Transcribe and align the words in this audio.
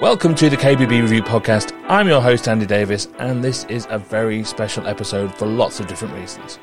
Welcome 0.00 0.34
to 0.34 0.50
the 0.50 0.58
KBB 0.58 1.00
Review 1.00 1.22
Podcast. 1.22 1.72
I'm 1.88 2.06
your 2.06 2.20
host, 2.20 2.48
Andy 2.48 2.66
Davis, 2.66 3.08
and 3.18 3.42
this 3.42 3.64
is 3.64 3.86
a 3.88 3.98
very 3.98 4.44
special 4.44 4.86
episode 4.86 5.34
for 5.38 5.46
lots 5.46 5.80
of 5.80 5.86
different 5.86 6.12
reasons. 6.12 6.58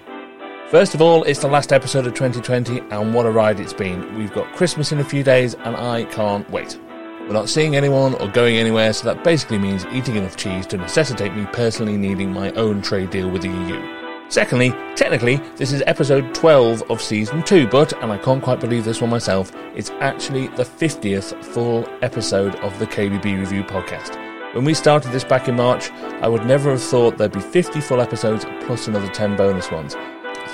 First 0.70 0.94
of 0.94 1.02
all, 1.02 1.24
it's 1.24 1.40
the 1.40 1.48
last 1.48 1.74
episode 1.74 2.06
of 2.06 2.14
2020, 2.14 2.82
and 2.92 3.12
what 3.12 3.26
a 3.26 3.32
ride 3.32 3.60
it's 3.60 3.74
been. 3.74 4.16
We've 4.20 4.32
got 4.32 4.54
Christmas 4.54 4.92
in 4.92 5.00
a 5.00 5.04
few 5.04 5.24
days, 5.24 5.56
and 5.56 5.76
I 5.76 6.04
can't 6.04 6.48
wait. 6.52 6.80
We're 7.22 7.34
not 7.34 7.50
seeing 7.50 7.76
anyone 7.76 8.14
or 8.22 8.28
going 8.28 8.58
anywhere, 8.58 8.94
so 8.94 9.12
that 9.12 9.24
basically 9.24 9.58
means 9.58 9.88
eating 9.88 10.16
enough 10.16 10.38
cheese 10.38 10.68
to 10.68 10.78
necessitate 10.78 11.34
me 11.34 11.48
personally 11.54 11.98
needing 11.98 12.32
my 12.32 12.52
own 12.52 12.84
trade 12.84 13.10
deal 13.10 13.32
with 13.32 13.42
the 13.42 13.50
EU. 13.50 14.03
Secondly, 14.34 14.72
technically, 14.96 15.36
this 15.58 15.72
is 15.72 15.84
episode 15.86 16.34
12 16.34 16.90
of 16.90 17.00
season 17.00 17.44
2, 17.44 17.68
but, 17.68 17.94
and 18.02 18.12
I 18.12 18.18
can't 18.18 18.42
quite 18.42 18.60
believe 18.60 18.84
this 18.84 19.00
one 19.00 19.12
myself, 19.12 19.52
it's 19.76 19.92
actually 20.00 20.48
the 20.48 20.64
50th 20.64 21.46
full 21.46 21.88
episode 22.02 22.56
of 22.56 22.80
the 22.80 22.88
KBB 22.88 23.26
Review 23.26 23.64
podcast. 23.64 24.16
When 24.56 24.66
we 24.66 24.74
started 24.74 25.12
this 25.12 25.24
back 25.24 25.48
in 25.50 25.56
March, 25.56 25.92
I 26.24 26.28
would 26.28 26.48
never 26.48 26.72
have 26.72 26.82
thought 26.82 27.20
there'd 27.20 27.32
be 27.32 27.42
50 27.42 27.80
full 27.80 28.02
episodes 28.02 28.44
plus 28.62 28.88
another 28.88 29.10
10 29.10 29.38
bonus 29.38 29.70
ones. 29.70 29.96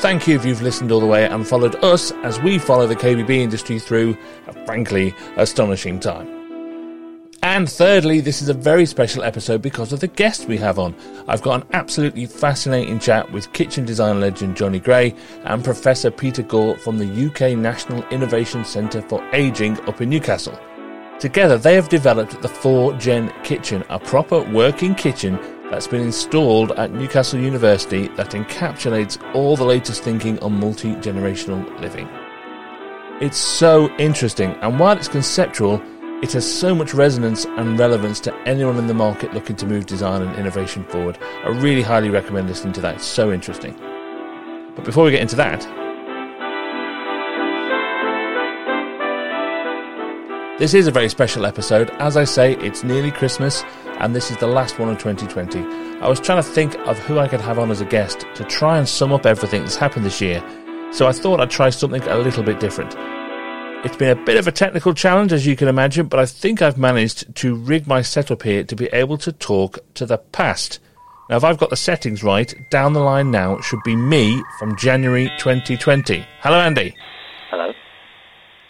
Thank 0.02 0.28
you 0.28 0.36
if 0.36 0.44
you've 0.44 0.62
listened 0.62 0.92
all 0.92 1.00
the 1.00 1.06
way 1.06 1.26
and 1.26 1.48
followed 1.48 1.82
us 1.82 2.12
as 2.24 2.38
we 2.42 2.60
follow 2.60 2.86
the 2.86 2.98
KBB 2.98 3.30
industry 3.30 3.80
through 3.80 4.18
a 4.48 4.66
frankly 4.66 5.16
astonishing 5.38 6.02
time. 6.02 6.39
And 7.42 7.70
thirdly, 7.70 8.20
this 8.20 8.42
is 8.42 8.50
a 8.50 8.54
very 8.54 8.86
special 8.86 9.24
episode 9.24 9.62
because 9.62 9.94
of 9.94 10.02
the 10.02 10.08
guest 10.08 10.48
we 10.48 10.58
have 10.58 10.78
on. 10.78 10.94
I've 11.28 11.42
got 11.42 11.62
an 11.62 11.70
absolutely 11.72 12.26
fascinating 12.26 13.00
chat 13.00 13.32
with 13.32 13.54
kitchen 13.54 13.86
design 13.86 14.20
legend 14.20 14.58
Johnny 14.58 14.80
Grey 14.80 15.16
and 15.46 15.64
Professor 15.64 16.12
Peter 16.12 16.44
Gore 16.44 16.78
from 16.78 16.98
the 16.98 17.28
UK 17.28 17.58
National 17.58 18.04
Innovation 18.10 18.66
Centre 18.66 19.02
for 19.02 19.24
Ageing 19.34 19.80
up 19.88 20.02
in 20.02 20.10
Newcastle. 20.10 20.60
Together, 21.18 21.58
they 21.58 21.76
have 21.76 21.88
developed 21.88 22.42
the 22.42 22.48
4Gen 22.50 23.32
Kitchen, 23.46 23.86
a 23.90 24.00
proper 24.00 24.42
working 24.52 24.94
kitchen 24.94 25.40
that's 25.72 25.88
been 25.88 26.02
installed 26.02 26.72
at 26.74 26.92
Newcastle 26.92 27.40
University 27.40 28.10
that 28.10 28.32
encapsulates 28.32 29.18
all 29.34 29.56
the 29.56 29.64
latest 29.64 30.04
thinking 30.04 30.38
on 30.40 30.60
multi 30.60 30.94
generational 30.96 31.80
living. 31.80 32.10
It's 33.22 33.38
so 33.38 33.90
interesting, 33.98 34.52
and 34.62 34.80
while 34.80 34.98
it's 34.98 35.08
conceptual, 35.08 35.82
it 36.22 36.34
has 36.34 36.60
so 36.60 36.76
much 36.76 36.94
resonance 36.94 37.46
and 37.46 37.80
relevance 37.80 38.20
to 38.20 38.36
anyone 38.46 38.78
in 38.78 38.88
the 38.88 38.94
market 38.94 39.34
looking 39.34 39.56
to 39.56 39.66
move 39.66 39.86
design 39.86 40.22
and 40.22 40.36
innovation 40.38 40.84
forward. 40.84 41.18
I 41.46 41.50
really 41.50 41.82
highly 41.82 42.10
recommend 42.10 42.50
listening 42.50 42.74
to 42.74 42.82
that. 42.82 42.96
It's 42.96 43.06
so 43.06 43.32
interesting. 43.32 43.74
But 44.76 44.84
before 44.84 45.06
we 45.06 45.12
get 45.12 45.22
into 45.22 45.38
that, 45.38 45.62
this 50.60 50.74
is 50.74 50.88
a 50.88 50.92
very 50.92 51.08
special 51.08 51.46
episode. 51.46 51.90
As 52.00 52.18
I 52.18 52.26
say, 52.26 52.56
it's 52.56 52.84
nearly 52.84 53.12
Christmas, 53.12 53.64
and 54.00 54.14
this 54.14 54.30
is 54.30 54.36
the 54.38 54.48
last 54.48 54.78
one 54.78 54.90
of 54.90 54.98
2020. 54.98 55.60
I 56.02 56.08
was 56.10 56.20
trying 56.20 56.44
to 56.44 56.50
think 56.50 56.76
of 56.80 57.00
who 57.00 57.20
I 57.20 57.30
could 57.30 57.42
have 57.42 57.60
on 57.60 57.72
as 57.72 57.80
a 57.80 57.86
guest 57.86 58.26
to 58.36 58.44
try 58.44 58.78
and 58.78 58.88
sum 58.88 59.14
up 59.14 59.26
everything 59.26 59.62
that's 59.62 59.78
happened 59.78 60.06
this 60.06 60.20
year, 60.20 60.44
so 60.92 61.08
I 61.08 61.14
thought 61.14 61.40
I'd 61.40 61.50
try 61.50 61.70
something 61.70 62.04
a 62.04 62.18
little 62.18 62.44
bit 62.44 62.60
different. 62.60 63.19
It's 63.82 63.96
been 63.96 64.10
a 64.10 64.26
bit 64.26 64.36
of 64.36 64.46
a 64.46 64.52
technical 64.52 64.94
challenge, 64.94 65.32
as 65.32 65.48
you 65.48 65.56
can 65.56 65.70
imagine, 65.70 66.08
but 66.08 66.20
I 66.20 66.26
think 66.26 66.62
I've 66.62 66.78
managed 66.78 67.34
to 67.38 67.56
rig 67.56 67.88
my 67.88 68.02
setup 68.02 68.44
here 68.44 68.66
to 68.66 68.76
be 68.76 68.88
able 68.88 69.18
to 69.20 69.32
talk 69.32 69.80
to 69.94 70.06
the 70.06 70.18
past. 70.18 70.80
Now, 71.30 71.38
if 71.38 71.46
I've 71.46 71.58
got 71.58 71.70
the 71.70 71.78
settings 71.78 72.22
right, 72.22 72.54
down 72.72 72.92
the 72.92 73.00
line 73.00 73.32
now 73.32 73.62
should 73.62 73.82
be 73.86 73.96
me 73.96 74.44
from 74.60 74.76
January 74.76 75.32
2020. 75.40 76.26
Hello, 76.42 76.60
Andy. 76.60 76.94
Hello. 77.50 77.72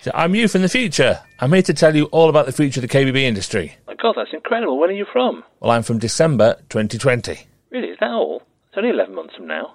So 0.01 0.11
I'm 0.13 0.35
you 0.35 0.47
from 0.47 0.61
the 0.61 0.69
future. 0.69 1.19
I'm 1.39 1.53
here 1.53 1.63
to 1.63 1.73
tell 1.73 1.95
you 1.95 2.05
all 2.05 2.29
about 2.29 2.45
the 2.45 2.51
future 2.51 2.79
of 2.79 2.87
the 2.87 2.95
KBB 2.95 3.23
industry. 3.23 3.77
My 3.87 3.95
God, 3.95 4.13
that's 4.15 4.31
incredible. 4.31 4.77
When 4.77 4.91
are 4.91 4.93
you 4.93 5.07
from? 5.11 5.43
Well, 5.59 5.71
I'm 5.71 5.81
from 5.81 5.97
December 5.97 6.57
2020. 6.69 7.47
Really, 7.71 7.87
is 7.87 7.97
that 7.99 8.11
all? 8.11 8.43
It's 8.67 8.77
only 8.77 8.91
11 8.91 9.15
months 9.15 9.33
from 9.35 9.47
now. 9.47 9.73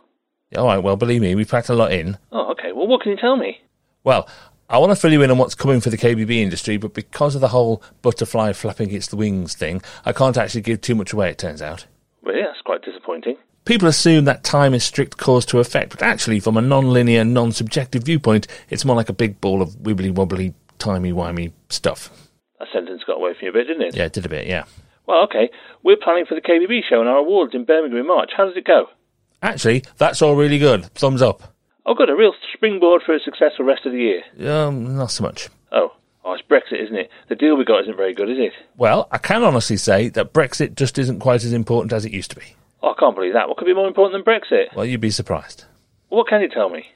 All 0.56 0.66
right, 0.66 0.78
well, 0.78 0.94
believe 0.94 1.22
me, 1.22 1.34
we 1.34 1.44
packed 1.44 1.70
a 1.70 1.74
lot 1.74 1.92
in. 1.92 2.18
Oh, 2.30 2.52
okay. 2.52 2.70
Well, 2.70 2.86
what 2.86 3.00
can 3.00 3.10
you 3.10 3.18
tell 3.18 3.36
me? 3.36 3.60
Well, 4.04 4.28
I 4.68 4.78
want 4.78 4.92
to 4.92 4.96
fill 4.96 5.12
you 5.12 5.20
in 5.22 5.30
on 5.30 5.36
what's 5.36 5.54
coming 5.54 5.80
for 5.80 5.90
the 5.90 5.98
KBB 5.98 6.36
industry, 6.36 6.78
but 6.78 6.94
because 6.94 7.34
of 7.34 7.42
the 7.42 7.48
whole 7.48 7.82
butterfly 8.00 8.54
flapping 8.54 8.92
its 8.92 9.12
wings 9.12 9.54
thing, 9.54 9.82
I 10.06 10.12
can't 10.12 10.38
actually 10.38 10.62
give 10.62 10.80
too 10.80 10.94
much 10.94 11.12
away, 11.12 11.28
it 11.30 11.38
turns 11.38 11.60
out. 11.60 11.86
Really, 12.22 12.40
that's 12.40 12.62
quite 12.62 12.82
disappointing. 12.82 13.36
People 13.66 13.88
assume 13.88 14.24
that 14.24 14.42
time 14.42 14.72
is 14.72 14.82
strict 14.82 15.18
cause 15.18 15.44
to 15.46 15.58
effect, 15.58 15.90
but 15.90 16.02
actually, 16.02 16.40
from 16.40 16.56
a 16.56 16.62
non 16.62 16.90
linear, 16.90 17.24
non 17.24 17.52
subjective 17.52 18.04
viewpoint, 18.04 18.46
it's 18.70 18.84
more 18.86 18.96
like 18.96 19.10
a 19.10 19.14
big 19.14 19.40
ball 19.40 19.60
of 19.60 19.70
wibbly 19.76 20.10
wobbly, 20.10 20.54
timey 20.78 21.12
wimey 21.12 21.52
stuff. 21.68 22.10
That 22.58 22.68
sentence 22.72 23.02
got 23.06 23.18
away 23.18 23.34
from 23.34 23.44
you 23.44 23.50
a 23.50 23.52
bit, 23.52 23.66
didn't 23.66 23.82
it? 23.82 23.96
Yeah, 23.96 24.04
it 24.04 24.14
did 24.14 24.24
a 24.24 24.30
bit, 24.30 24.46
yeah. 24.46 24.64
Well, 25.06 25.24
okay. 25.24 25.50
We're 25.82 25.96
planning 26.02 26.24
for 26.26 26.34
the 26.34 26.40
KBB 26.40 26.80
show 26.88 27.00
and 27.00 27.08
our 27.08 27.18
awards 27.18 27.54
in 27.54 27.64
Birmingham 27.64 28.00
in 28.00 28.06
March. 28.06 28.30
How 28.34 28.46
does 28.46 28.56
it 28.56 28.64
go? 28.64 28.86
Actually, 29.42 29.84
that's 29.98 30.22
all 30.22 30.36
really 30.36 30.58
good. 30.58 30.86
Thumbs 30.94 31.20
up. 31.20 31.53
Oh, 31.86 31.94
good. 31.94 32.08
A 32.10 32.16
real 32.16 32.32
springboard 32.54 33.02
for 33.04 33.14
a 33.14 33.20
successful 33.20 33.64
rest 33.64 33.84
of 33.86 33.92
the 33.92 33.98
year. 33.98 34.22
Um, 34.50 34.96
not 34.96 35.10
so 35.10 35.24
much. 35.24 35.48
Oh. 35.72 35.92
Oh, 36.24 36.32
it's 36.32 36.42
Brexit, 36.42 36.82
isn't 36.82 36.96
it? 36.96 37.10
The 37.28 37.34
deal 37.36 37.54
we 37.56 37.66
got 37.66 37.82
isn't 37.82 37.96
very 37.98 38.14
good, 38.14 38.30
is 38.30 38.38
it? 38.38 38.52
Well, 38.78 39.08
I 39.10 39.18
can 39.18 39.42
honestly 39.42 39.76
say 39.76 40.08
that 40.10 40.32
Brexit 40.32 40.74
just 40.74 40.98
isn't 40.98 41.20
quite 41.20 41.44
as 41.44 41.52
important 41.52 41.92
as 41.92 42.06
it 42.06 42.12
used 42.12 42.30
to 42.30 42.36
be. 42.36 42.56
Oh, 42.82 42.92
I 42.92 42.94
can't 42.98 43.14
believe 43.14 43.34
that. 43.34 43.46
What 43.48 43.58
could 43.58 43.66
be 43.66 43.74
more 43.74 43.86
important 43.86 44.24
than 44.24 44.34
Brexit? 44.34 44.74
Well, 44.74 44.86
you'd 44.86 45.02
be 45.02 45.10
surprised. 45.10 45.64
What 46.08 46.26
can 46.26 46.40
you 46.40 46.48
tell 46.48 46.70
me? 46.70 46.86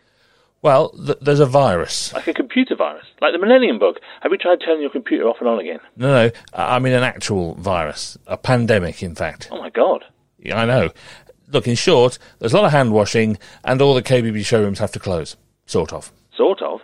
Well, 0.62 0.88
th- 0.90 1.18
there's 1.20 1.40
a 1.40 1.46
virus. 1.46 2.12
Like 2.14 2.26
a 2.26 2.32
computer 2.34 2.74
virus? 2.74 3.04
Like 3.20 3.32
the 3.32 3.38
Millennium 3.38 3.78
Bug? 3.78 3.96
Have 4.22 4.32
you 4.32 4.38
tried 4.38 4.60
turning 4.64 4.80
your 4.80 4.90
computer 4.90 5.24
off 5.28 5.36
and 5.40 5.48
on 5.48 5.58
again? 5.60 5.80
No, 5.96 6.26
no, 6.26 6.32
I 6.54 6.78
mean 6.78 6.94
an 6.94 7.02
actual 7.04 7.54
virus. 7.56 8.16
A 8.26 8.36
pandemic, 8.38 9.02
in 9.02 9.14
fact. 9.14 9.48
Oh, 9.50 9.58
my 9.60 9.70
God. 9.70 10.04
Yeah, 10.38 10.58
I 10.60 10.64
know. 10.64 10.90
Look, 11.50 11.66
in 11.66 11.76
short, 11.76 12.18
there's 12.38 12.52
a 12.52 12.56
lot 12.56 12.66
of 12.66 12.72
hand 12.72 12.92
washing, 12.92 13.38
and 13.64 13.80
all 13.80 13.94
the 13.94 14.02
KBB 14.02 14.44
showrooms 14.44 14.78
have 14.80 14.92
to 14.92 14.98
close. 14.98 15.36
Sort 15.66 15.92
of. 15.92 16.12
Sort 16.36 16.60
of. 16.62 16.80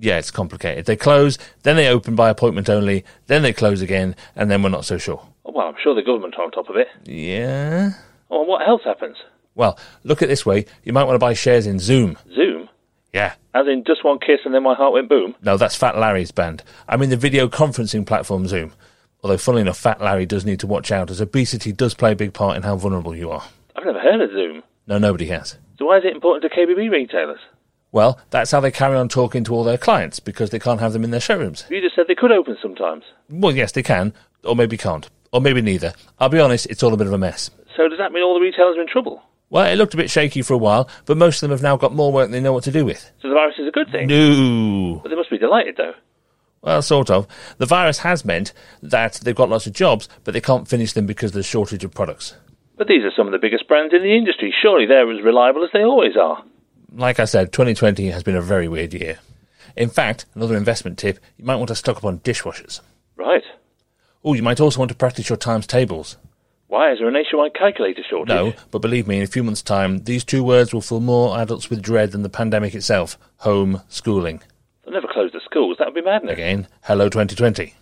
Yeah, 0.00 0.18
it's 0.18 0.30
complicated. 0.30 0.86
They 0.86 0.96
close, 0.96 1.38
then 1.62 1.76
they 1.76 1.88
open 1.88 2.14
by 2.14 2.28
appointment 2.28 2.68
only, 2.68 3.04
then 3.26 3.42
they 3.42 3.52
close 3.52 3.80
again, 3.80 4.14
and 4.36 4.50
then 4.50 4.62
we're 4.62 4.68
not 4.68 4.84
so 4.84 4.98
sure. 4.98 5.26
Oh, 5.44 5.52
well, 5.54 5.68
I'm 5.68 5.76
sure 5.82 5.94
the 5.94 6.02
government 6.02 6.34
are 6.38 6.44
on 6.44 6.50
top 6.50 6.68
of 6.68 6.76
it. 6.76 6.88
Yeah? 7.04 7.92
Oh, 8.30 8.40
and 8.40 8.48
what 8.48 8.66
else 8.66 8.82
happens? 8.84 9.16
Well, 9.54 9.78
look 10.04 10.22
at 10.22 10.28
this 10.28 10.46
way. 10.46 10.66
You 10.84 10.92
might 10.92 11.04
want 11.04 11.16
to 11.16 11.20
buy 11.20 11.34
shares 11.34 11.66
in 11.66 11.78
Zoom. 11.78 12.16
Zoom? 12.34 12.68
Yeah. 13.12 13.34
As 13.54 13.66
in 13.66 13.82
just 13.84 14.04
one 14.04 14.18
kiss 14.18 14.40
and 14.44 14.54
then 14.54 14.62
my 14.62 14.74
heart 14.74 14.92
went 14.92 15.08
boom? 15.08 15.34
No, 15.42 15.56
that's 15.56 15.74
Fat 15.74 15.98
Larry's 15.98 16.30
band. 16.30 16.62
I 16.88 16.96
mean 16.96 17.10
the 17.10 17.16
video 17.16 17.48
conferencing 17.48 18.06
platform 18.06 18.46
Zoom. 18.46 18.72
Although, 19.22 19.38
funnily 19.38 19.62
enough, 19.62 19.78
Fat 19.78 20.00
Larry 20.00 20.26
does 20.26 20.44
need 20.44 20.60
to 20.60 20.68
watch 20.68 20.92
out, 20.92 21.10
as 21.10 21.20
obesity 21.20 21.72
does 21.72 21.94
play 21.94 22.12
a 22.12 22.16
big 22.16 22.32
part 22.32 22.56
in 22.56 22.62
how 22.62 22.76
vulnerable 22.76 23.16
you 23.16 23.32
are. 23.32 23.44
I've 23.78 23.84
never 23.84 24.00
heard 24.00 24.20
of 24.20 24.30
Zoom. 24.32 24.64
No, 24.88 24.98
nobody 24.98 25.26
has. 25.26 25.56
So 25.78 25.86
why 25.86 25.98
is 25.98 26.04
it 26.04 26.12
important 26.12 26.50
to 26.50 26.58
KBB 26.58 26.90
retailers? 26.90 27.38
Well, 27.92 28.18
that's 28.30 28.50
how 28.50 28.58
they 28.58 28.72
carry 28.72 28.96
on 28.96 29.08
talking 29.08 29.44
to 29.44 29.54
all 29.54 29.62
their 29.62 29.78
clients, 29.78 30.18
because 30.18 30.50
they 30.50 30.58
can't 30.58 30.80
have 30.80 30.92
them 30.92 31.04
in 31.04 31.12
their 31.12 31.20
showrooms. 31.20 31.64
You 31.70 31.80
just 31.80 31.94
said 31.94 32.06
they 32.08 32.16
could 32.16 32.32
open 32.32 32.56
sometimes. 32.60 33.04
Well, 33.30 33.54
yes, 33.54 33.70
they 33.70 33.84
can, 33.84 34.14
or 34.42 34.56
maybe 34.56 34.76
can't, 34.76 35.08
or 35.32 35.40
maybe 35.40 35.62
neither. 35.62 35.92
I'll 36.18 36.28
be 36.28 36.40
honest, 36.40 36.66
it's 36.66 36.82
all 36.82 36.92
a 36.92 36.96
bit 36.96 37.06
of 37.06 37.12
a 37.12 37.18
mess. 37.18 37.52
So 37.76 37.88
does 37.88 37.98
that 37.98 38.10
mean 38.10 38.24
all 38.24 38.34
the 38.34 38.40
retailers 38.40 38.76
are 38.76 38.80
in 38.80 38.88
trouble? 38.88 39.22
Well, 39.48 39.70
it 39.70 39.76
looked 39.76 39.94
a 39.94 39.96
bit 39.96 40.10
shaky 40.10 40.42
for 40.42 40.54
a 40.54 40.58
while, 40.58 40.88
but 41.06 41.16
most 41.16 41.36
of 41.36 41.42
them 41.42 41.52
have 41.52 41.62
now 41.62 41.76
got 41.76 41.94
more 41.94 42.12
work 42.12 42.24
than 42.24 42.32
they 42.32 42.40
know 42.40 42.52
what 42.52 42.64
to 42.64 42.72
do 42.72 42.84
with. 42.84 43.12
So 43.22 43.28
the 43.28 43.34
virus 43.34 43.54
is 43.60 43.68
a 43.68 43.70
good 43.70 43.92
thing? 43.92 44.08
No. 44.08 44.98
But 45.04 45.10
they 45.10 45.14
must 45.14 45.30
be 45.30 45.38
delighted, 45.38 45.76
though. 45.76 45.94
Well, 46.62 46.82
sort 46.82 47.10
of. 47.10 47.28
The 47.58 47.66
virus 47.66 47.98
has 47.98 48.24
meant 48.24 48.52
that 48.82 49.20
they've 49.22 49.36
got 49.36 49.48
lots 49.48 49.68
of 49.68 49.72
jobs, 49.72 50.08
but 50.24 50.34
they 50.34 50.40
can't 50.40 50.66
finish 50.66 50.94
them 50.94 51.06
because 51.06 51.30
there's 51.30 51.46
shortage 51.46 51.84
of 51.84 51.94
products. 51.94 52.34
But 52.78 52.86
these 52.86 53.02
are 53.02 53.10
some 53.16 53.26
of 53.26 53.32
the 53.32 53.38
biggest 53.38 53.66
brands 53.66 53.92
in 53.92 54.02
the 54.02 54.16
industry. 54.16 54.54
Surely 54.62 54.86
they're 54.86 55.10
as 55.10 55.22
reliable 55.22 55.64
as 55.64 55.70
they 55.72 55.82
always 55.82 56.16
are. 56.16 56.42
Like 56.92 57.18
I 57.18 57.24
said, 57.24 57.52
2020 57.52 58.06
has 58.10 58.22
been 58.22 58.36
a 58.36 58.40
very 58.40 58.68
weird 58.68 58.94
year. 58.94 59.18
In 59.76 59.90
fact, 59.90 60.26
another 60.34 60.56
investment 60.56 60.96
tip, 60.96 61.18
you 61.36 61.44
might 61.44 61.56
want 61.56 61.68
to 61.68 61.74
stock 61.74 61.98
up 61.98 62.04
on 62.04 62.20
dishwashers. 62.20 62.80
Right. 63.16 63.42
Oh, 64.24 64.34
you 64.34 64.42
might 64.42 64.60
also 64.60 64.78
want 64.78 64.90
to 64.90 64.96
practice 64.96 65.28
your 65.28 65.36
times 65.36 65.66
tables. 65.66 66.16
Why? 66.68 66.92
Is 66.92 66.98
there 66.98 67.08
a 67.08 67.12
nationwide 67.12 67.54
calculator 67.54 68.02
shortage? 68.08 68.34
No, 68.34 68.52
but 68.70 68.80
believe 68.80 69.08
me, 69.08 69.18
in 69.18 69.22
a 69.24 69.26
few 69.28 69.42
months' 69.42 69.62
time, 69.62 70.04
these 70.04 70.22
two 70.22 70.44
words 70.44 70.72
will 70.72 70.80
fill 70.80 71.00
more 71.00 71.38
adults 71.38 71.70
with 71.70 71.82
dread 71.82 72.12
than 72.12 72.22
the 72.22 72.28
pandemic 72.28 72.74
itself 72.74 73.18
home 73.38 73.82
schooling. 73.88 74.40
They'll 74.84 74.94
never 74.94 75.08
close 75.08 75.32
the 75.32 75.40
schools. 75.44 75.76
That 75.78 75.86
would 75.86 75.94
be 75.94 76.02
madness. 76.02 76.32
Again, 76.32 76.68
hello 76.82 77.08
2020. 77.08 77.74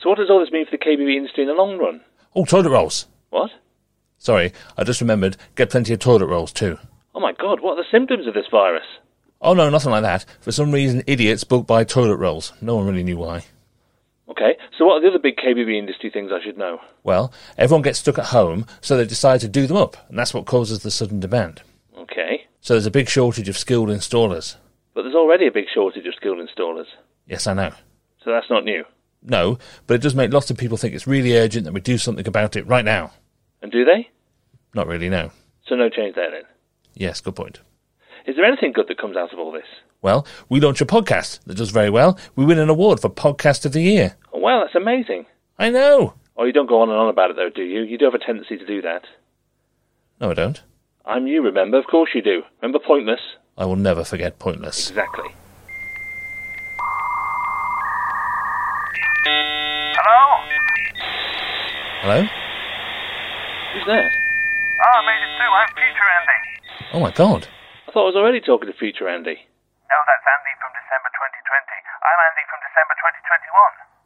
So 0.00 0.08
what 0.08 0.18
does 0.18 0.30
all 0.30 0.40
this 0.40 0.50
mean 0.50 0.64
for 0.64 0.72
the 0.72 0.78
KBB 0.78 1.16
industry 1.16 1.42
in 1.44 1.48
the 1.48 1.54
long 1.54 1.78
run? 1.78 2.00
Oh, 2.34 2.44
toilet 2.44 2.70
rolls. 2.70 3.06
What? 3.30 3.50
Sorry, 4.24 4.54
I 4.78 4.84
just 4.84 5.02
remembered. 5.02 5.36
Get 5.54 5.68
plenty 5.68 5.92
of 5.92 5.98
toilet 5.98 6.28
rolls 6.28 6.50
too. 6.50 6.78
Oh 7.14 7.20
my 7.20 7.32
god, 7.32 7.60
what 7.60 7.72
are 7.78 7.82
the 7.82 7.88
symptoms 7.92 8.26
of 8.26 8.32
this 8.32 8.46
virus? 8.50 8.86
Oh 9.42 9.52
no, 9.52 9.68
nothing 9.68 9.90
like 9.90 10.00
that. 10.00 10.24
For 10.40 10.50
some 10.50 10.72
reason, 10.72 11.02
idiots 11.06 11.44
book 11.44 11.66
buy 11.66 11.84
toilet 11.84 12.16
rolls. 12.16 12.54
No 12.62 12.76
one 12.76 12.86
really 12.86 13.02
knew 13.02 13.18
why. 13.18 13.44
Okay, 14.30 14.56
so 14.78 14.86
what 14.86 14.94
are 14.94 15.00
the 15.02 15.08
other 15.08 15.18
big 15.18 15.36
KBB 15.36 15.76
industry 15.78 16.08
things 16.08 16.30
I 16.32 16.42
should 16.42 16.56
know? 16.56 16.80
Well, 17.02 17.34
everyone 17.58 17.82
gets 17.82 17.98
stuck 17.98 18.18
at 18.18 18.24
home, 18.28 18.64
so 18.80 18.96
they 18.96 19.04
decide 19.04 19.40
to 19.40 19.48
do 19.48 19.66
them 19.66 19.76
up, 19.76 19.98
and 20.08 20.18
that's 20.18 20.32
what 20.32 20.46
causes 20.46 20.82
the 20.82 20.90
sudden 20.90 21.20
demand. 21.20 21.60
Okay, 21.98 22.46
So 22.62 22.72
there's 22.72 22.86
a 22.86 22.90
big 22.90 23.10
shortage 23.10 23.50
of 23.50 23.58
skilled 23.58 23.90
installers. 23.90 24.56
but 24.94 25.02
there's 25.02 25.14
already 25.14 25.46
a 25.46 25.52
big 25.52 25.66
shortage 25.74 26.06
of 26.06 26.14
skilled 26.14 26.38
installers, 26.38 26.86
Yes, 27.26 27.46
I 27.46 27.52
know. 27.52 27.72
so 28.24 28.30
that's 28.30 28.48
not 28.48 28.64
new. 28.64 28.84
No, 29.22 29.58
but 29.86 29.94
it 29.94 30.00
does 30.02 30.14
make 30.14 30.32
lots 30.32 30.50
of 30.50 30.56
people 30.56 30.78
think 30.78 30.94
it's 30.94 31.06
really 31.06 31.36
urgent 31.36 31.66
that 31.66 31.74
we 31.74 31.80
do 31.82 31.98
something 31.98 32.26
about 32.26 32.56
it 32.56 32.66
right 32.66 32.84
now. 32.86 33.12
And 33.60 33.70
do 33.70 33.84
they? 33.84 34.08
Not 34.74 34.86
really, 34.86 35.08
no. 35.08 35.30
So 35.66 35.74
no 35.76 35.88
change 35.88 36.14
there 36.16 36.30
then. 36.30 36.42
Yes, 36.94 37.20
good 37.20 37.36
point. 37.36 37.60
Is 38.26 38.36
there 38.36 38.44
anything 38.44 38.72
good 38.72 38.88
that 38.88 38.98
comes 38.98 39.16
out 39.16 39.32
of 39.32 39.38
all 39.38 39.52
this? 39.52 39.66
Well, 40.02 40.26
we 40.48 40.60
launch 40.60 40.80
a 40.80 40.86
podcast 40.86 41.42
that 41.44 41.56
does 41.56 41.70
very 41.70 41.90
well. 41.90 42.18
We 42.36 42.44
win 42.44 42.58
an 42.58 42.68
award 42.68 43.00
for 43.00 43.08
Podcast 43.08 43.64
of 43.64 43.72
the 43.72 43.82
Year. 43.82 44.16
Oh, 44.32 44.38
wow, 44.38 44.60
that's 44.62 44.74
amazing. 44.74 45.26
I 45.58 45.70
know. 45.70 46.14
Oh, 46.36 46.44
you 46.44 46.52
don't 46.52 46.68
go 46.68 46.80
on 46.80 46.90
and 46.90 46.98
on 46.98 47.08
about 47.08 47.30
it 47.30 47.36
though, 47.36 47.50
do 47.50 47.62
you? 47.62 47.82
You 47.82 47.96
do 47.96 48.04
have 48.06 48.14
a 48.14 48.18
tendency 48.18 48.56
to 48.58 48.66
do 48.66 48.82
that. 48.82 49.04
No, 50.20 50.30
I 50.30 50.34
don't. 50.34 50.62
I'm 51.06 51.26
you, 51.26 51.42
remember? 51.42 51.78
Of 51.78 51.86
course 51.86 52.10
you 52.14 52.22
do. 52.22 52.42
Remember 52.60 52.78
Pointless? 52.84 53.20
I 53.56 53.66
will 53.66 53.76
never 53.76 54.04
forget 54.04 54.38
Pointless. 54.38 54.88
Exactly. 54.90 55.28
Hello? 59.96 60.42
Hello? 62.02 62.22
Who's 63.72 63.86
that? 63.86 64.23
Ah, 64.84 65.00
I 65.00 65.02
made 65.08 65.16
it 65.24 65.32
through. 65.40 65.48
I'm 65.48 65.70
Future 65.72 66.08
Andy. 66.12 66.40
Oh 66.92 67.00
my 67.00 67.10
god. 67.10 67.48
I 67.88 67.92
thought 67.92 68.04
I 68.04 68.10
was 68.12 68.20
already 68.20 68.44
talking 68.44 68.68
to 68.68 68.76
future 68.76 69.08
Andy. 69.08 69.40
No, 69.40 69.98
that's 70.04 70.26
Andy 70.28 70.52
from 70.60 70.76
December 70.76 71.08
2020. 71.08 71.72
I'm 72.04 72.20
Andy 72.28 72.44
from 72.52 72.60
December 72.60 72.94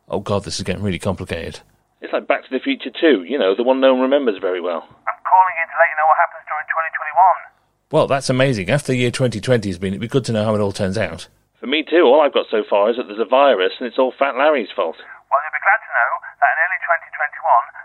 2021. 0.06 0.14
Oh 0.14 0.20
god, 0.22 0.46
this 0.46 0.62
is 0.62 0.66
getting 0.66 0.86
really 0.86 1.02
complicated. 1.02 1.66
It's 1.98 2.14
like 2.14 2.30
Back 2.30 2.46
to 2.46 2.52
the 2.54 2.62
Future 2.62 2.94
2, 2.94 3.26
you 3.26 3.42
know, 3.42 3.58
the 3.58 3.66
one 3.66 3.82
no 3.82 3.90
one 3.90 4.06
remembers 4.06 4.38
very 4.38 4.62
well. 4.62 4.86
I'm 4.86 5.20
calling 5.26 5.56
in 5.58 5.66
to 5.66 5.76
let 5.82 5.90
you 5.90 5.98
know 5.98 6.06
what 6.06 6.22
happens 6.22 6.46
during 6.46 6.66
2021. 6.70 7.90
Well, 7.90 8.06
that's 8.06 8.30
amazing. 8.30 8.70
After 8.70 8.94
the 8.94 9.02
year 9.02 9.10
2020 9.10 9.66
has 9.66 9.82
been, 9.82 9.98
it'd 9.98 10.04
be 10.04 10.06
good 10.06 10.22
to 10.30 10.34
know 10.36 10.46
how 10.46 10.54
it 10.54 10.62
all 10.62 10.70
turns 10.70 10.94
out. 10.94 11.26
For 11.58 11.66
me 11.66 11.82
too, 11.82 12.06
all 12.06 12.22
I've 12.22 12.36
got 12.36 12.46
so 12.54 12.62
far 12.62 12.86
is 12.86 13.02
that 13.02 13.10
there's 13.10 13.18
a 13.18 13.26
virus 13.26 13.74
and 13.82 13.90
it's 13.90 13.98
all 13.98 14.14
Fat 14.14 14.38
Larry's 14.38 14.70
fault. 14.70 14.94
Well, 14.94 15.40
you'll 15.42 15.58
be 15.58 15.64
glad 15.66 15.82
to 15.82 15.90
know 15.90 16.10
that 16.38 16.50
in 16.54 16.58
early 16.62 16.80
2021, 16.86 17.18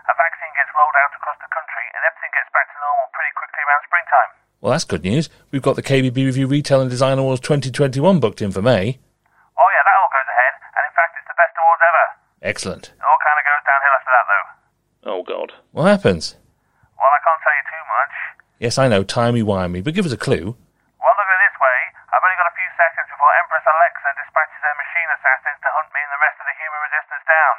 a 0.06 0.14
vaccine 0.14 0.54
gets 0.54 0.70
rolled 0.78 0.94
out 0.94 1.12
across 1.18 1.36
the 1.42 1.50
country 1.50 1.84
and 1.90 2.00
everything 2.06 2.32
gets 2.38 2.48
back 2.54 2.70
to 2.70 2.78
normal 2.78 3.10
pretty 3.10 3.34
quickly 3.34 3.62
around 3.66 3.82
springtime. 3.82 4.30
Well, 4.64 4.72
that's 4.72 4.88
good 4.88 5.04
news. 5.04 5.28
We've 5.52 5.60
got 5.60 5.76
the 5.76 5.84
KBB 5.84 6.16
Review 6.24 6.48
Retail 6.48 6.80
and 6.80 6.88
Design 6.88 7.20
Awards 7.20 7.44
2021 7.44 8.00
booked 8.16 8.40
in 8.40 8.48
for 8.48 8.64
May. 8.64 8.96
Oh, 8.96 9.68
yeah, 9.76 9.84
that 9.84 9.96
all 10.00 10.08
goes 10.08 10.24
ahead, 10.24 10.54
and 10.56 10.82
in 10.88 10.94
fact, 10.96 11.12
it's 11.20 11.28
the 11.28 11.36
best 11.36 11.52
awards 11.52 11.84
ever. 11.84 12.04
Excellent. 12.40 12.84
It 12.96 13.04
all 13.04 13.20
kind 13.20 13.36
of 13.36 13.44
goes 13.44 13.60
downhill 13.68 13.92
after 14.00 14.12
that, 14.16 14.24
though. 14.32 14.46
Oh 15.04 15.20
God. 15.20 15.48
What 15.76 15.92
happens? 15.92 16.40
Well, 16.96 17.12
I 17.12 17.20
can't 17.20 17.42
tell 17.44 17.56
you 17.60 17.66
too 17.68 17.84
much. 17.92 18.14
Yes, 18.56 18.80
I 18.80 18.88
know, 18.88 19.04
timey-wimey, 19.04 19.84
but 19.84 19.92
give 19.92 20.08
us 20.08 20.16
a 20.16 20.24
clue. 20.24 20.56
Well, 20.56 21.12
look 21.12 21.28
at 21.28 21.36
it 21.36 21.44
this 21.44 21.60
way. 21.60 21.78
I've 22.08 22.24
only 22.24 22.40
got 22.40 22.48
a 22.48 22.56
few 22.56 22.70
seconds 22.80 23.12
before 23.12 23.36
Empress 23.44 23.68
Alexa 23.68 24.16
dispatches 24.16 24.64
her 24.64 24.76
machine 24.80 25.10
assassins 25.12 25.60
to 25.60 25.68
hunt 25.76 25.92
me 25.92 26.00
and 26.00 26.08
the 26.08 26.24
rest 26.24 26.40
of 26.40 26.48
the 26.48 26.56
human 26.56 26.80
resistance 26.88 27.24
down. 27.28 27.56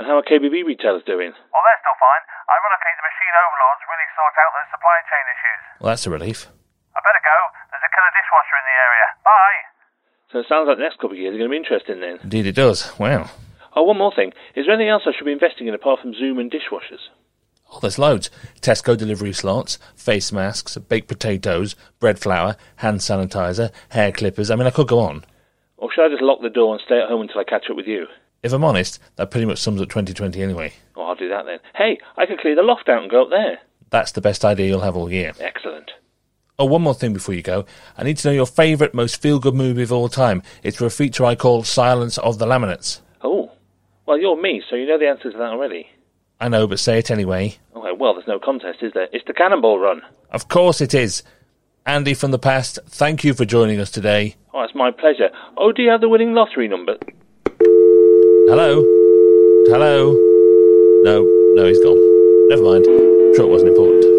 And 0.00 0.08
how 0.08 0.16
are 0.16 0.24
KBB 0.24 0.64
retailers 0.64 1.04
doing? 1.04 1.28
Well, 1.28 1.60
they're 1.60 1.82
still 1.84 1.98
fine. 2.00 2.24
Ironically, 2.48 2.94
the 2.96 3.04
machine 3.04 3.34
overlords 3.36 3.84
really 3.84 4.08
sort 4.16 4.32
out 4.32 4.50
those 4.56 4.70
supply 4.72 4.96
chain 5.12 5.24
issues. 5.28 5.60
Well, 5.76 5.88
that's 5.92 6.08
a 6.08 6.16
relief. 6.16 6.48
I 6.96 7.04
better 7.04 7.20
go. 7.20 7.36
There's 7.68 7.84
a 7.84 7.92
killer 7.92 8.12
dishwasher 8.16 8.56
in 8.56 8.64
the 8.64 8.78
area. 8.80 9.06
Bye. 9.28 9.60
So 10.32 10.34
it 10.40 10.48
sounds 10.48 10.72
like 10.72 10.80
the 10.80 10.88
next 10.88 11.04
couple 11.04 11.12
of 11.12 11.20
years 11.20 11.36
are 11.36 11.40
going 11.44 11.52
to 11.52 11.56
be 11.56 11.60
interesting 11.60 12.00
then. 12.00 12.16
Indeed 12.24 12.48
it 12.48 12.56
does. 12.56 12.96
Wow. 12.96 13.28
Oh, 13.76 13.84
one 13.84 14.00
more 14.00 14.08
thing. 14.16 14.32
Is 14.56 14.64
there 14.64 14.72
anything 14.72 14.88
else 14.88 15.04
I 15.04 15.12
should 15.12 15.28
be 15.28 15.36
investing 15.36 15.68
in 15.68 15.76
apart 15.76 16.00
from 16.00 16.16
Zoom 16.16 16.40
and 16.40 16.48
dishwashers? 16.48 17.12
Oh, 17.68 17.84
there's 17.84 18.00
loads. 18.00 18.32
Tesco 18.64 18.96
delivery 18.96 19.36
slots, 19.36 19.76
face 20.00 20.32
masks, 20.32 20.80
baked 20.80 21.12
potatoes, 21.12 21.76
bread 22.00 22.16
flour, 22.16 22.56
hand 22.80 23.04
sanitizer, 23.04 23.68
hair 23.92 24.16
clippers. 24.16 24.48
I 24.48 24.56
mean, 24.56 24.66
I 24.66 24.72
could 24.72 24.88
go 24.88 25.00
on. 25.00 25.28
Or 25.76 25.92
should 25.92 26.08
I 26.08 26.08
just 26.08 26.24
lock 26.24 26.40
the 26.40 26.48
door 26.48 26.72
and 26.72 26.80
stay 26.88 27.04
at 27.04 27.12
home 27.12 27.20
until 27.20 27.40
I 27.40 27.44
catch 27.44 27.68
up 27.68 27.76
with 27.76 27.86
you? 27.86 28.08
If 28.42 28.52
I'm 28.52 28.64
honest, 28.64 28.98
that 29.16 29.30
pretty 29.30 29.46
much 29.46 29.58
sums 29.58 29.82
up 29.82 29.88
2020 29.88 30.42
anyway. 30.42 30.72
Oh, 30.96 31.02
I'll 31.02 31.14
do 31.14 31.28
that 31.28 31.44
then. 31.44 31.58
Hey, 31.74 31.98
I 32.16 32.24
can 32.24 32.38
clear 32.38 32.54
the 32.54 32.62
loft 32.62 32.88
out 32.88 33.02
and 33.02 33.10
go 33.10 33.22
up 33.22 33.30
there. 33.30 33.58
That's 33.90 34.12
the 34.12 34.22
best 34.22 34.44
idea 34.44 34.68
you'll 34.68 34.80
have 34.80 34.96
all 34.96 35.12
year. 35.12 35.32
Excellent. 35.40 35.90
Oh, 36.58 36.64
one 36.64 36.82
more 36.82 36.94
thing 36.94 37.12
before 37.12 37.34
you 37.34 37.42
go. 37.42 37.66
I 37.98 38.04
need 38.04 38.16
to 38.18 38.28
know 38.28 38.34
your 38.34 38.46
favourite, 38.46 38.94
most 38.94 39.20
feel-good 39.20 39.54
movie 39.54 39.82
of 39.82 39.92
all 39.92 40.08
time. 40.08 40.42
It's 40.62 40.78
for 40.78 40.86
a 40.86 40.90
feature 40.90 41.24
I 41.24 41.34
call 41.34 41.64
Silence 41.64 42.16
of 42.18 42.38
the 42.38 42.46
Laminates. 42.46 43.00
Oh, 43.22 43.50
well, 44.06 44.18
you're 44.18 44.40
me, 44.40 44.62
so 44.68 44.76
you 44.76 44.86
know 44.86 44.98
the 44.98 45.08
answer 45.08 45.30
to 45.32 45.38
that 45.38 45.44
already. 45.44 45.88
I 46.40 46.48
know, 46.48 46.66
but 46.66 46.78
say 46.78 46.98
it 46.98 47.10
anyway. 47.10 47.58
Okay, 47.76 47.92
well, 47.98 48.14
there's 48.14 48.26
no 48.26 48.38
contest, 48.38 48.82
is 48.82 48.92
there? 48.94 49.08
It's 49.12 49.26
the 49.26 49.34
Cannonball 49.34 49.78
Run. 49.78 50.02
Of 50.30 50.48
course 50.48 50.80
it 50.80 50.94
is. 50.94 51.22
Andy 51.84 52.14
from 52.14 52.30
the 52.30 52.38
past, 52.38 52.78
thank 52.86 53.24
you 53.24 53.34
for 53.34 53.44
joining 53.44 53.80
us 53.80 53.90
today. 53.90 54.36
Oh, 54.54 54.62
it's 54.62 54.74
my 54.74 54.90
pleasure. 54.90 55.30
Oh, 55.56 55.72
do 55.72 55.82
you 55.82 55.90
have 55.90 56.00
the 56.00 56.08
winning 56.08 56.32
lottery 56.34 56.68
number? 56.68 56.96
Hello? 58.50 58.82
Hello? 59.68 60.10
No, 61.04 61.22
no, 61.54 61.66
he's 61.68 61.78
gone. 61.78 62.00
Never 62.48 62.64
mind. 62.64 62.84
Sure, 63.36 63.46
it 63.46 63.48
wasn't 63.48 63.70
important. 63.70 64.09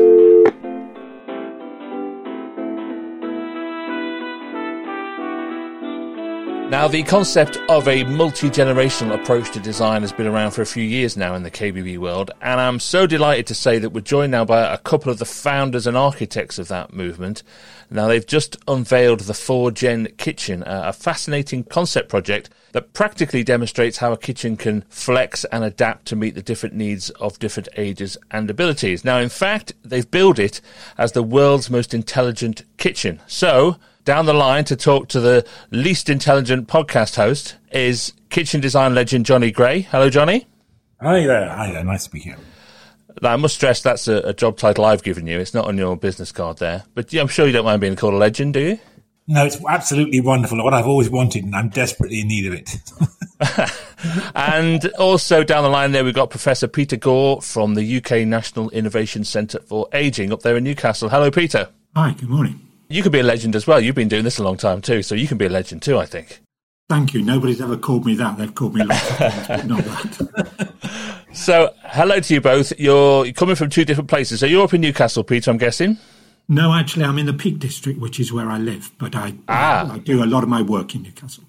Now, 6.71 6.88
the 6.88 7.03
concept 7.03 7.57
of 7.68 7.85
a 7.89 8.06
multi 8.06 8.50
generational 8.50 9.21
approach 9.21 9.51
to 9.51 9.59
design 9.59 10.03
has 10.03 10.13
been 10.13 10.25
around 10.25 10.51
for 10.51 10.62
a 10.62 10.65
few 10.65 10.85
years 10.85 11.18
now 11.18 11.35
in 11.35 11.44
the 11.44 11.51
KBB 11.51 11.97
world, 11.97 12.31
and 12.41 12.62
I'm 12.62 12.79
so 12.79 13.06
delighted 13.06 13.45
to 13.47 13.56
say 13.56 13.77
that 13.77 13.89
we're 13.89 14.00
joined 14.00 14.31
now 14.31 14.45
by 14.45 14.73
a 14.73 14.77
couple 14.77 15.12
of 15.12 15.19
the 15.19 15.25
founders 15.25 15.85
and 15.85 15.97
architects 15.97 16.57
of 16.57 16.69
that 16.69 16.94
movement. 16.94 17.44
Now, 17.89 18.07
they've 18.07 18.25
just 18.25 18.56
unveiled 18.69 19.19
the 19.19 19.33
4 19.33 19.71
Gen 19.71 20.13
Kitchen, 20.15 20.63
a 20.65 20.94
fascinating 20.94 21.65
concept 21.65 22.07
project 22.07 22.50
that 22.71 22.94
practically 22.94 23.44
demonstrates 23.44 23.97
how 23.97 24.13
a 24.13 24.18
kitchen 24.18 24.56
can 24.56 24.85
flex 24.88 25.44
and 25.51 25.65
adapt 25.65 26.06
to 26.06 26.15
meet 26.15 26.35
the 26.35 26.41
different 26.41 26.73
needs 26.73 27.09
of 27.09 27.38
different 27.39 27.68
ages 27.75 28.18
and 28.31 28.50
abilities. 28.50 29.03
Now, 29.03 29.18
in 29.18 29.27
fact, 29.27 29.73
they've 29.83 30.09
billed 30.09 30.39
it 30.39 30.62
as 30.97 31.12
the 31.12 31.21
world's 31.21 31.69
most 31.69 31.94
intelligent 31.94 32.63
kitchen. 32.77 33.19
So, 33.27 33.75
down 34.03 34.25
the 34.25 34.33
line 34.33 34.65
to 34.65 34.75
talk 34.75 35.07
to 35.09 35.19
the 35.19 35.45
least 35.71 36.09
intelligent 36.09 36.68
podcast 36.68 37.15
host 37.15 37.56
is 37.71 38.13
kitchen 38.30 38.62
design 38.62 38.95
legend 38.95 39.25
Johnny 39.25 39.51
Grey. 39.51 39.81
Hello, 39.81 40.09
Johnny. 40.09 40.48
Hi 41.01 41.25
there. 41.25 41.50
Hi 41.50 41.71
there. 41.71 41.83
Nice 41.83 42.06
to 42.06 42.12
be 42.12 42.19
here. 42.19 42.38
Now, 43.21 43.33
I 43.33 43.36
must 43.36 43.56
stress 43.56 43.81
that's 43.81 44.07
a, 44.07 44.18
a 44.18 44.33
job 44.33 44.57
title 44.57 44.86
I've 44.86 45.03
given 45.03 45.27
you. 45.27 45.39
It's 45.39 45.53
not 45.53 45.65
on 45.65 45.77
your 45.77 45.95
business 45.98 46.31
card 46.31 46.57
there. 46.57 46.83
But 46.94 47.12
yeah, 47.12 47.21
I'm 47.21 47.27
sure 47.27 47.45
you 47.45 47.51
don't 47.51 47.65
mind 47.65 47.81
being 47.81 47.95
called 47.95 48.13
a 48.13 48.18
legend, 48.18 48.53
do 48.53 48.62
you? 48.62 48.80
No, 49.28 49.45
it's 49.45 49.64
absolutely 49.66 50.21
wonderful. 50.21 50.64
What 50.64 50.73
I've 50.73 50.87
always 50.87 51.09
wanted, 51.09 51.44
and 51.44 51.56
I'm 51.56 51.69
desperately 51.69 52.21
in 52.21 52.28
need 52.28 52.47
of 52.47 52.54
it. 52.54 53.71
And 54.35 54.85
also 54.94 55.44
down 55.44 55.64
the 55.64 55.69
line 55.69 55.92
there, 55.92 56.04
we've 56.04 56.14
got 56.14 56.30
Professor 56.30 56.68
Peter 56.68 56.95
Gore 56.97 57.42
from 57.42 57.75
the 57.75 57.97
UK 57.97 58.28
National 58.28 58.69
Innovation 58.71 59.23
Centre 59.23 59.59
for 59.59 59.87
Ageing 59.94 60.31
up 60.31 60.42
there 60.42 60.57
in 60.57 60.64
Newcastle. 60.64 61.09
Hello, 61.09 61.30
Peter. 61.30 61.69
Hi, 61.95 62.14
good 62.14 62.30
morning. 62.30 62.70
You 62.92 63.04
could 63.04 63.12
be 63.12 63.19
a 63.19 63.24
legend 63.24 63.56
as 63.56 63.66
well. 63.68 63.80
You've 63.80 63.95
been 63.95 64.07
doing 64.10 64.24
this 64.24 64.38
a 64.38 64.44
long 64.44 64.57
time 64.57 64.81
too, 64.81 65.02
so 65.02 65.16
you 65.16 65.28
can 65.28 65.38
be 65.38 65.45
a 65.45 65.50
legend 65.50 65.81
too, 65.81 65.98
I 65.98 66.06
think. 66.06 66.42
Thank 66.90 67.14
you. 67.14 67.21
Nobody's 67.21 67.62
ever 67.62 67.78
called 67.78 68.06
me 68.06 68.16
that. 68.16 68.38
They've 68.38 68.54
called 68.54 68.76
me 68.76 68.83
lots 68.83 69.10
of 69.12 69.18
things, 69.18 69.66
not 69.66 69.83
that. 69.86 70.74
So, 71.33 71.74
hello 71.83 72.19
to 72.19 72.33
you 72.33 72.42
both. 72.42 72.78
You're 72.78 73.26
you're 73.26 73.33
coming 73.33 73.56
from 73.56 73.69
two 73.69 73.86
different 73.86 74.10
places. 74.10 74.42
So 74.42 74.45
you're 74.45 74.64
up 74.66 74.74
in 74.74 74.81
Newcastle, 74.81 75.24
Peter, 75.24 75.50
I'm 75.52 75.57
guessing. 75.57 75.98
No, 76.50 76.74
actually, 76.74 77.06
I'm 77.06 77.18
in 77.18 77.28
the 77.28 77.33
Peak 77.33 77.60
District, 77.60 77.98
which 78.00 78.19
is 78.19 78.33
where 78.33 78.50
I 78.50 78.57
live, 78.57 78.92
but 79.00 79.16
I, 79.16 79.36
Ah. 79.48 79.90
I, 79.90 79.95
I 79.95 79.98
do 80.00 80.21
a 80.21 80.26
lot 80.26 80.44
of 80.44 80.50
my 80.50 80.62
work 80.62 80.94
in 80.95 81.04
Newcastle. 81.04 81.45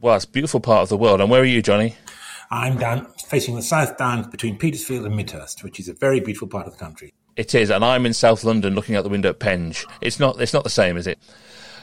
Well, 0.00 0.14
it's 0.14 0.24
a 0.24 0.28
beautiful 0.28 0.60
part 0.60 0.82
of 0.84 0.88
the 0.88 0.96
world. 0.96 1.20
And 1.20 1.28
where 1.30 1.40
are 1.40 1.44
you, 1.44 1.62
Johnny? 1.62 1.96
I'm 2.48 2.78
down 2.78 3.06
facing 3.26 3.56
the 3.56 3.62
South 3.62 3.98
Downs 3.98 4.28
between 4.28 4.56
Petersfield 4.56 5.04
and 5.04 5.16
Midhurst, 5.16 5.64
which 5.64 5.80
is 5.80 5.88
a 5.88 5.94
very 5.94 6.20
beautiful 6.20 6.46
part 6.46 6.68
of 6.68 6.74
the 6.74 6.78
country. 6.78 7.12
It 7.36 7.54
is, 7.54 7.70
and 7.70 7.84
I'm 7.84 8.06
in 8.06 8.14
South 8.14 8.44
London 8.44 8.74
looking 8.74 8.96
out 8.96 9.02
the 9.02 9.10
window 9.10 9.28
at 9.28 9.38
Penge. 9.38 9.84
It's 10.00 10.18
not 10.18 10.40
it's 10.40 10.54
not 10.54 10.64
the 10.64 10.70
same, 10.70 10.96
is 10.96 11.06
it? 11.06 11.18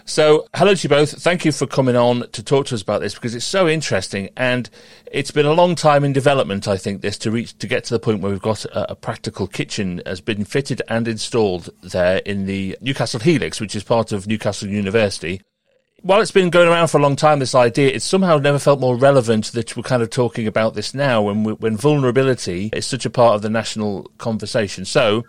So, 0.06 0.48
hello 0.54 0.76
to 0.76 0.84
you 0.84 0.90
both. 0.90 1.12
Thank 1.22 1.46
you 1.46 1.54
for 1.54 1.66
coming 1.66 1.96
on 1.96 2.28
to 2.32 2.44
talk 2.44 2.66
to 2.68 2.76
us 2.76 2.82
about 2.82 3.00
this 3.00 3.14
because 3.14 3.34
it's 3.36 3.46
so 3.46 3.70
interesting 3.70 4.30
and 4.36 4.70
it's 5.10 5.32
been 5.32 5.46
a 5.46 5.54
long 5.54 5.76
time 5.76 6.04
in 6.04 6.12
development, 6.12 6.68
I 6.68 6.76
think, 6.76 7.02
this 7.02 7.18
to 7.20 7.32
reach 7.32 7.58
to 7.60 7.68
get 7.68 7.86
to 7.86 7.94
the 7.94 8.00
point 8.00 8.20
where 8.20 8.32
we've 8.32 8.42
got 8.42 8.66
a, 8.66 8.92
a 8.92 8.96
practical 8.96 9.48
kitchen 9.48 10.02
has 10.06 10.20
been 10.20 10.44
fitted 10.44 10.82
and 10.90 11.08
installed 11.08 11.70
there 11.84 12.18
in 12.18 12.48
the 12.48 12.78
Newcastle 12.82 13.22
Helix, 13.22 13.62
which 13.62 13.76
is 13.76 13.84
part 13.84 14.12
of 14.12 14.28
Newcastle 14.28 14.68
University. 14.68 15.42
While 16.04 16.20
it's 16.20 16.32
been 16.32 16.50
going 16.50 16.68
around 16.68 16.90
for 16.90 16.98
a 16.98 17.02
long 17.02 17.16
time, 17.16 17.40
this 17.40 17.56
idea, 17.56 17.88
it's 17.88 18.04
somehow 18.04 18.38
never 18.38 18.60
felt 18.60 18.82
more 18.82 18.98
relevant 18.98 19.54
that 19.54 19.78
we're 19.78 19.84
kind 19.84 20.04
of 20.04 20.10
talking 20.10 20.48
about 20.48 20.74
this 20.74 20.94
now 20.94 21.22
when, 21.22 21.46
we, 21.46 21.54
when 21.54 21.78
vulnerability 21.78 22.72
is 22.74 22.86
such 22.86 23.06
a 23.06 23.10
part 23.10 23.36
of 23.36 23.42
the 23.42 23.50
national 23.50 24.12
conversation. 24.18 24.84
So, 24.84 25.24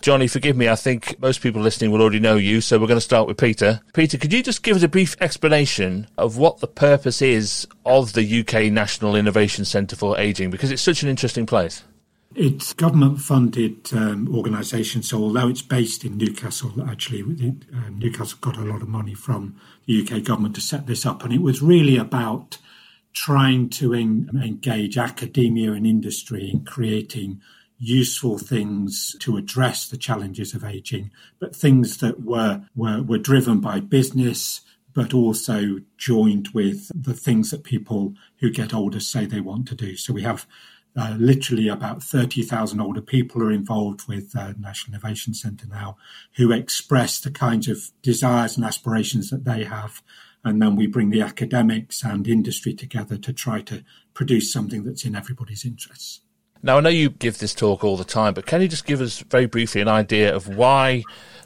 Johnny, 0.00 0.28
forgive 0.28 0.56
me, 0.56 0.68
I 0.68 0.76
think 0.76 1.20
most 1.20 1.40
people 1.40 1.60
listening 1.60 1.90
will 1.90 2.00
already 2.00 2.20
know 2.20 2.36
you, 2.36 2.60
so 2.60 2.78
we're 2.78 2.86
going 2.86 2.98
to 2.98 3.00
start 3.00 3.26
with 3.26 3.36
Peter. 3.36 3.80
Peter, 3.94 4.16
could 4.16 4.32
you 4.32 4.44
just 4.44 4.62
give 4.62 4.76
us 4.76 4.84
a 4.84 4.88
brief 4.88 5.16
explanation 5.20 6.06
of 6.16 6.36
what 6.36 6.60
the 6.60 6.68
purpose 6.68 7.20
is 7.20 7.66
of 7.84 8.12
the 8.12 8.40
UK 8.42 8.70
National 8.72 9.16
Innovation 9.16 9.64
Centre 9.64 9.96
for 9.96 10.16
Ageing? 10.20 10.52
Because 10.52 10.70
it's 10.70 10.82
such 10.82 11.02
an 11.02 11.08
interesting 11.08 11.46
place. 11.46 11.82
It's 12.34 12.72
government 12.72 13.20
funded 13.20 13.92
um, 13.92 14.34
organisation, 14.34 15.02
so 15.02 15.18
although 15.18 15.48
it's 15.48 15.62
based 15.62 16.04
in 16.04 16.16
Newcastle, 16.16 16.72
actually, 16.88 17.22
um, 17.22 17.98
Newcastle 17.98 18.38
got 18.40 18.56
a 18.56 18.64
lot 18.64 18.80
of 18.82 18.88
money 18.88 19.14
from 19.14 19.56
the 19.86 20.02
UK 20.02 20.24
government 20.24 20.54
to 20.54 20.60
set 20.60 20.86
this 20.86 21.04
up, 21.04 21.24
and 21.24 21.32
it 21.32 21.42
was 21.42 21.60
really 21.60 21.96
about 21.96 22.58
trying 23.12 23.68
to 23.68 23.92
en- 23.92 24.30
engage 24.42 24.96
academia 24.96 25.72
and 25.72 25.86
industry 25.86 26.50
in 26.50 26.64
creating 26.64 27.40
useful 27.78 28.38
things 28.38 29.16
to 29.20 29.36
address 29.36 29.88
the 29.88 29.96
challenges 29.96 30.54
of 30.54 30.64
aging, 30.64 31.10
but 31.38 31.54
things 31.54 31.98
that 31.98 32.22
were, 32.22 32.64
were, 32.74 33.02
were 33.02 33.18
driven 33.18 33.60
by 33.60 33.80
business, 33.80 34.60
but 34.94 35.12
also 35.12 35.80
joined 35.98 36.48
with 36.54 36.90
the 36.94 37.14
things 37.14 37.50
that 37.50 37.64
people 37.64 38.14
who 38.38 38.50
get 38.50 38.72
older 38.72 39.00
say 39.00 39.26
they 39.26 39.40
want 39.40 39.66
to 39.66 39.74
do. 39.74 39.96
So 39.96 40.12
we 40.12 40.22
have 40.22 40.46
uh, 40.96 41.16
literally 41.18 41.68
about 41.68 42.02
30,000 42.02 42.80
older 42.80 43.00
people 43.00 43.42
are 43.42 43.52
involved 43.52 44.06
with 44.08 44.36
uh, 44.36 44.52
National 44.58 44.94
Innovation 44.94 45.32
Centre 45.34 45.66
now 45.66 45.96
who 46.36 46.52
express 46.52 47.18
the 47.20 47.30
kinds 47.30 47.68
of 47.68 47.90
desires 48.02 48.56
and 48.56 48.64
aspirations 48.64 49.30
that 49.30 49.44
they 49.44 49.64
have. 49.64 50.02
And 50.44 50.60
then 50.60 50.76
we 50.76 50.86
bring 50.86 51.10
the 51.10 51.22
academics 51.22 52.02
and 52.02 52.26
industry 52.26 52.74
together 52.74 53.16
to 53.16 53.32
try 53.32 53.60
to 53.62 53.84
produce 54.12 54.52
something 54.52 54.84
that's 54.84 55.04
in 55.04 55.14
everybody's 55.14 55.64
interests. 55.64 56.20
Now, 56.64 56.76
I 56.76 56.80
know 56.80 56.90
you 56.90 57.10
give 57.10 57.38
this 57.38 57.54
talk 57.54 57.82
all 57.82 57.96
the 57.96 58.04
time, 58.04 58.34
but 58.34 58.46
can 58.46 58.60
you 58.60 58.68
just 58.68 58.86
give 58.86 59.00
us 59.00 59.20
very 59.20 59.46
briefly 59.46 59.80
an 59.80 59.88
idea 59.88 60.34
of 60.34 60.46
why 60.46 61.02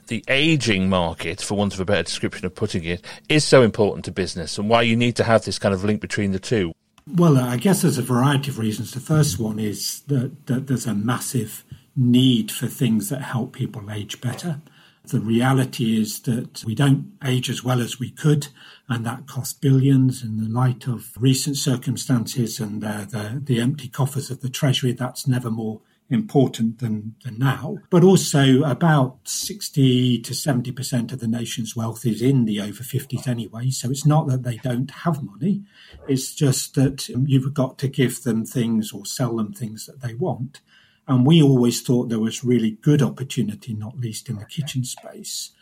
the 0.08 0.24
aging 0.28 0.88
market, 0.88 1.40
for 1.40 1.54
want 1.54 1.74
of 1.74 1.80
a 1.80 1.84
better 1.84 2.02
description 2.02 2.46
of 2.46 2.54
putting 2.54 2.84
it, 2.84 3.04
is 3.28 3.44
so 3.44 3.62
important 3.62 4.04
to 4.04 4.12
business 4.12 4.58
and 4.58 4.68
why 4.68 4.82
you 4.82 4.96
need 4.96 5.16
to 5.16 5.24
have 5.24 5.44
this 5.44 5.58
kind 5.58 5.74
of 5.74 5.84
link 5.84 6.00
between 6.00 6.32
the 6.32 6.38
two? 6.38 6.74
Well, 7.08 7.36
uh, 7.36 7.46
I 7.46 7.56
guess 7.56 7.82
there's 7.82 7.98
a 7.98 8.02
variety 8.02 8.50
of 8.50 8.58
reasons. 8.58 8.92
The 8.92 9.00
first 9.00 9.34
mm-hmm. 9.34 9.44
one 9.44 9.58
is 9.58 10.00
that, 10.08 10.46
that 10.46 10.66
there's 10.66 10.86
a 10.86 10.94
massive 10.94 11.64
need 11.94 12.50
for 12.50 12.66
things 12.66 13.08
that 13.08 13.22
help 13.22 13.52
people 13.52 13.90
age 13.90 14.20
better. 14.20 14.60
The 15.04 15.20
reality 15.20 16.00
is 16.00 16.20
that 16.22 16.64
we 16.64 16.74
don't 16.74 17.12
age 17.24 17.48
as 17.48 17.62
well 17.62 17.80
as 17.80 18.00
we 18.00 18.10
could, 18.10 18.48
and 18.88 19.06
that 19.06 19.28
costs 19.28 19.54
billions. 19.54 20.24
In 20.24 20.38
the 20.38 20.48
light 20.50 20.88
of 20.88 21.12
recent 21.16 21.56
circumstances 21.56 22.58
and 22.58 22.82
the, 22.82 23.06
the, 23.08 23.40
the 23.40 23.60
empty 23.60 23.86
coffers 23.86 24.30
of 24.30 24.40
the 24.40 24.48
Treasury, 24.48 24.90
that's 24.90 25.28
never 25.28 25.48
more 25.48 25.80
important 26.10 26.78
than, 26.78 27.14
than 27.24 27.38
now. 27.38 27.78
But 27.90 28.04
also, 28.04 28.62
about 28.62 29.18
60 29.24 30.20
to 30.20 30.32
70% 30.32 31.12
of 31.12 31.20
the 31.20 31.28
nation's 31.28 31.74
wealth 31.74 32.06
is 32.06 32.22
in 32.22 32.44
the 32.44 32.60
over 32.60 32.82
50s 32.82 33.26
anyway. 33.26 33.70
So 33.70 33.90
it's 33.90 34.06
not 34.06 34.28
that 34.28 34.42
they 34.42 34.56
don't 34.58 34.90
have 34.90 35.22
money, 35.22 35.62
it's 36.08 36.34
just 36.34 36.74
that 36.74 37.08
um, 37.14 37.26
you've 37.26 37.52
got 37.54 37.78
to 37.78 37.88
give 37.88 38.22
them 38.22 38.44
things 38.44 38.92
or 38.92 39.04
sell 39.04 39.36
them 39.36 39.52
things 39.52 39.86
that 39.86 40.00
they 40.00 40.14
want. 40.14 40.60
And 41.08 41.24
we 41.24 41.40
always 41.40 41.82
thought 41.82 42.08
there 42.08 42.18
was 42.18 42.44
really 42.44 42.72
good 42.82 43.02
opportunity, 43.02 43.74
not 43.74 43.98
least 43.98 44.28
in 44.28 44.36
the 44.36 44.44
kitchen 44.44 44.84
space. 44.84 45.52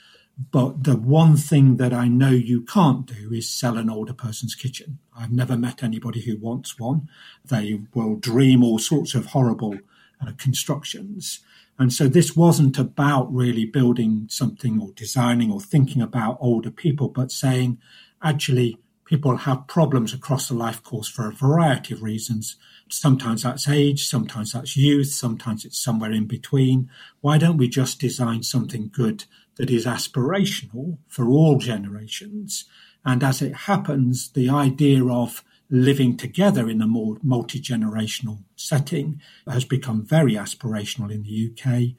But 0.50 0.84
the 0.84 0.96
one 0.96 1.36
thing 1.36 1.76
that 1.76 1.92
I 1.92 2.08
know 2.08 2.30
you 2.30 2.62
can't 2.62 3.06
do 3.06 3.32
is 3.32 3.48
sell 3.48 3.76
an 3.76 3.88
older 3.88 4.14
person's 4.14 4.54
kitchen. 4.54 4.98
I've 5.16 5.30
never 5.30 5.56
met 5.56 5.82
anybody 5.82 6.22
who 6.22 6.38
wants 6.38 6.78
one. 6.78 7.08
They 7.44 7.82
will 7.94 8.16
dream 8.16 8.64
all 8.64 8.78
sorts 8.78 9.14
of 9.14 9.26
horrible 9.26 9.78
uh, 10.20 10.32
constructions. 10.38 11.40
And 11.78 11.92
so 11.92 12.06
this 12.06 12.36
wasn't 12.36 12.78
about 12.78 13.32
really 13.34 13.64
building 13.64 14.26
something 14.28 14.80
or 14.80 14.92
designing 14.92 15.50
or 15.50 15.60
thinking 15.60 16.02
about 16.02 16.38
older 16.40 16.70
people, 16.70 17.08
but 17.08 17.32
saying, 17.32 17.78
actually, 18.22 18.78
people 19.04 19.36
have 19.38 19.66
problems 19.66 20.14
across 20.14 20.48
the 20.48 20.54
life 20.54 20.82
course 20.82 21.08
for 21.08 21.28
a 21.28 21.32
variety 21.32 21.94
of 21.94 22.02
reasons. 22.02 22.56
Sometimes 22.88 23.42
that's 23.42 23.68
age, 23.68 24.06
sometimes 24.06 24.52
that's 24.52 24.76
youth, 24.76 25.08
sometimes 25.08 25.64
it's 25.64 25.78
somewhere 25.78 26.12
in 26.12 26.26
between. 26.26 26.90
Why 27.20 27.38
don't 27.38 27.56
we 27.56 27.68
just 27.68 28.00
design 28.00 28.42
something 28.42 28.90
good 28.92 29.24
that 29.56 29.70
is 29.70 29.86
aspirational 29.86 30.98
for 31.08 31.28
all 31.28 31.58
generations? 31.58 32.66
And 33.04 33.22
as 33.22 33.42
it 33.42 33.54
happens, 33.54 34.30
the 34.30 34.48
idea 34.48 35.04
of 35.04 35.44
living 35.70 36.16
together 36.16 36.68
in 36.68 36.82
a 36.82 36.86
more 36.86 37.16
multi 37.22 37.60
generational 37.60 38.44
setting 38.56 39.20
has 39.46 39.64
become 39.64 40.04
very 40.04 40.34
aspirational 40.34 41.10
in 41.10 41.22
the 41.22 41.50
UK. 41.50 41.94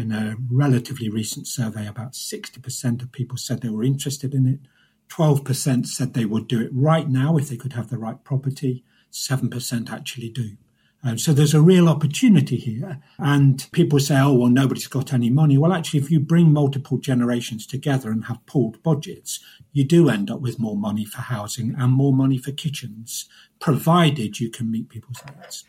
In 0.00 0.12
a 0.12 0.36
relatively 0.50 1.08
recent 1.08 1.46
survey, 1.46 1.86
about 1.86 2.12
60% 2.12 3.02
of 3.02 3.10
people 3.12 3.36
said 3.36 3.60
they 3.60 3.68
were 3.68 3.82
interested 3.82 4.34
in 4.34 4.46
it. 4.46 4.60
12% 5.08 5.86
said 5.86 6.14
they 6.14 6.24
would 6.24 6.46
do 6.46 6.60
it 6.60 6.70
right 6.72 7.08
now 7.08 7.36
if 7.36 7.48
they 7.48 7.56
could 7.56 7.72
have 7.72 7.88
the 7.88 7.98
right 7.98 8.22
property. 8.22 8.84
7% 9.10 9.90
actually 9.90 10.28
do. 10.28 10.56
Um, 11.04 11.16
so 11.16 11.32
there's 11.32 11.54
a 11.54 11.60
real 11.60 11.88
opportunity 11.88 12.56
here. 12.56 13.00
And 13.18 13.66
people 13.72 14.00
say, 14.00 14.18
oh, 14.18 14.34
well, 14.34 14.48
nobody's 14.50 14.88
got 14.88 15.12
any 15.12 15.30
money. 15.30 15.56
Well, 15.56 15.72
actually, 15.72 16.00
if 16.00 16.10
you 16.10 16.18
bring 16.18 16.52
multiple 16.52 16.98
generations 16.98 17.66
together 17.66 18.10
and 18.10 18.24
have 18.24 18.44
pooled 18.46 18.82
budgets, 18.82 19.40
you 19.72 19.84
do 19.84 20.08
end 20.08 20.30
up 20.30 20.40
with 20.40 20.58
more 20.58 20.76
money 20.76 21.04
for 21.04 21.22
housing 21.22 21.74
and 21.78 21.92
more 21.92 22.12
money 22.12 22.38
for 22.38 22.50
kitchens, 22.50 23.28
provided 23.60 24.40
you 24.40 24.50
can 24.50 24.70
meet 24.70 24.88
people's 24.88 25.22
needs. 25.24 25.64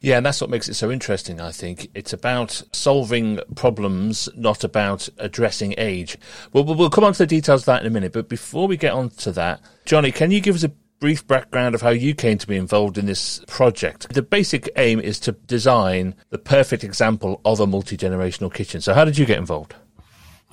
Yeah, 0.00 0.18
and 0.18 0.26
that's 0.26 0.40
what 0.40 0.50
makes 0.50 0.68
it 0.68 0.74
so 0.74 0.92
interesting, 0.92 1.40
I 1.40 1.50
think. 1.50 1.90
It's 1.92 2.12
about 2.12 2.62
solving 2.72 3.40
problems, 3.56 4.28
not 4.36 4.62
about 4.62 5.08
addressing 5.18 5.74
age. 5.76 6.16
Well, 6.52 6.62
we'll 6.62 6.88
come 6.88 7.02
on 7.02 7.14
to 7.14 7.18
the 7.18 7.26
details 7.26 7.62
of 7.62 7.66
that 7.66 7.80
in 7.80 7.88
a 7.88 7.90
minute, 7.90 8.12
but 8.12 8.28
before 8.28 8.68
we 8.68 8.76
get 8.76 8.92
on 8.92 9.10
to 9.10 9.32
that, 9.32 9.60
Johnny, 9.86 10.12
can 10.12 10.30
you 10.30 10.40
give 10.40 10.54
us 10.54 10.62
a 10.62 10.70
brief 11.00 11.26
background 11.26 11.74
of 11.74 11.82
how 11.82 11.90
you 11.90 12.14
came 12.14 12.38
to 12.38 12.46
be 12.46 12.56
involved 12.56 12.98
in 12.98 13.06
this 13.06 13.42
project. 13.46 14.12
The 14.12 14.22
basic 14.22 14.68
aim 14.76 15.00
is 15.00 15.20
to 15.20 15.32
design 15.32 16.14
the 16.30 16.38
perfect 16.38 16.84
example 16.84 17.40
of 17.44 17.60
a 17.60 17.66
multi 17.66 17.96
generational 17.96 18.52
kitchen. 18.52 18.80
So, 18.80 18.94
how 18.94 19.04
did 19.04 19.18
you 19.18 19.26
get 19.26 19.38
involved? 19.38 19.74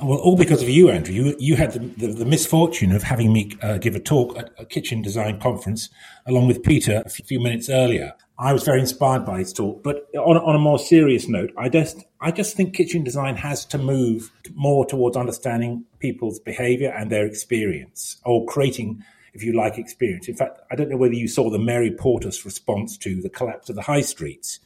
Well, 0.01 0.17
all 0.17 0.35
because 0.35 0.61
of 0.61 0.67
you, 0.67 0.89
Andrew. 0.89 1.13
You, 1.13 1.35
you 1.39 1.55
had 1.55 1.71
the, 1.71 1.79
the, 1.79 2.07
the 2.07 2.25
misfortune 2.25 2.91
of 2.91 3.03
having 3.03 3.31
me 3.31 3.57
uh, 3.61 3.77
give 3.77 3.95
a 3.95 3.99
talk 3.99 4.37
at 4.37 4.51
a 4.59 4.65
kitchen 4.65 5.01
design 5.01 5.39
conference 5.39 5.89
along 6.25 6.47
with 6.47 6.63
Peter 6.63 7.01
a 7.05 7.09
few 7.09 7.39
minutes 7.39 7.69
earlier. 7.69 8.13
I 8.37 8.51
was 8.51 8.63
very 8.63 8.81
inspired 8.81 9.25
by 9.25 9.39
his 9.39 9.53
talk, 9.53 9.81
but 9.81 10.09
on, 10.17 10.35
on 10.35 10.53
a 10.53 10.59
more 10.59 10.77
serious 10.77 11.29
note, 11.29 11.53
I 11.57 11.69
just 11.69 12.03
I 12.19 12.31
just 12.31 12.57
think 12.57 12.73
kitchen 12.73 13.05
design 13.05 13.37
has 13.37 13.63
to 13.65 13.77
move 13.77 14.31
more 14.53 14.85
towards 14.85 15.15
understanding 15.15 15.85
people's 15.99 16.41
behaviour 16.41 16.89
and 16.89 17.09
their 17.09 17.25
experience, 17.25 18.17
or 18.25 18.45
creating 18.45 19.01
if 19.35 19.43
you 19.43 19.53
like, 19.53 19.77
experience. 19.77 20.27
In 20.27 20.35
fact, 20.35 20.59
I 20.71 20.75
don't 20.75 20.89
know 20.89 20.97
whether 20.97 21.13
you 21.13 21.27
saw 21.27 21.49
the 21.49 21.59
Mary 21.59 21.91
Portas's 21.91 22.45
response 22.45 22.97
to 22.99 23.21
the 23.21 23.29
collapse 23.29 23.69
of 23.69 23.75
the 23.75 23.83
high 23.83 24.01
streets. 24.01 24.59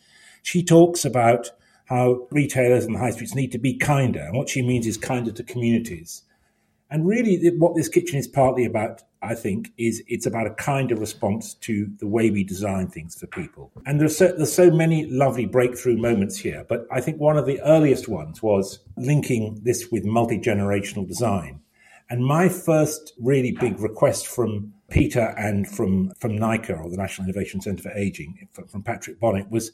She 0.44 0.64
talks 0.64 1.04
about 1.04 1.50
how 1.86 2.28
retailers 2.30 2.86
and 2.86 2.96
the 2.96 3.00
high 3.00 3.10
streets 3.10 3.34
need 3.34 3.52
to 3.52 3.58
be 3.58 3.76
kinder. 3.76 4.22
And 4.22 4.38
what 4.38 4.48
she 4.48 4.62
means 4.62 4.86
is 4.86 4.96
kinder 4.96 5.32
to 5.32 5.44
communities. 5.44 6.22
And 6.92 7.08
really, 7.08 7.50
what 7.58 7.76
this 7.76 7.90
kitchen 7.90 8.18
is 8.18 8.28
partly 8.28 8.66
about, 8.66 9.04
I 9.22 9.36
think, 9.36 9.72
is 9.78 10.04
it's 10.08 10.26
about 10.26 10.48
a 10.48 10.54
kinder 10.54 10.96
response 10.96 11.56
to 11.56 11.88
the 12.00 12.08
way 12.08 12.30
we 12.30 12.44
design 12.44 12.88
things 12.88 13.16
for 13.16 13.28
people. 13.28 13.72
And 13.86 14.00
there's 14.00 14.18
so, 14.18 14.28
there's 14.28 14.54
so 14.54 14.72
many 14.72 15.06
lovely 15.06 15.46
breakthrough 15.46 15.98
moments 15.98 16.38
here. 16.38 16.66
But 16.68 16.88
I 16.92 17.02
think 17.02 17.20
one 17.20 17.38
of 17.38 17.46
the 17.46 17.60
earliest 17.62 18.08
ones 18.08 18.42
was 18.42 18.80
linking 18.98 19.60
this 19.64 19.92
with 19.92 20.04
multi 20.06 20.40
generational 20.40 21.08
design. 21.08 21.62
And 22.10 22.26
my 22.26 22.50
first 22.50 23.14
really 23.20 23.52
big 23.52 23.80
request 23.80 24.28
from 24.28 24.74
Peter 24.90 25.34
and 25.38 25.68
from, 25.68 26.12
from 26.20 26.36
NICA, 26.36 26.76
or 26.76 26.90
the 26.90 26.98
National 26.98 27.26
Innovation 27.26 27.62
Centre 27.62 27.84
for 27.84 27.92
Aging, 27.92 28.48
from 28.68 28.82
Patrick 28.82 29.20
Bonnet, 29.20 29.52
was 29.52 29.72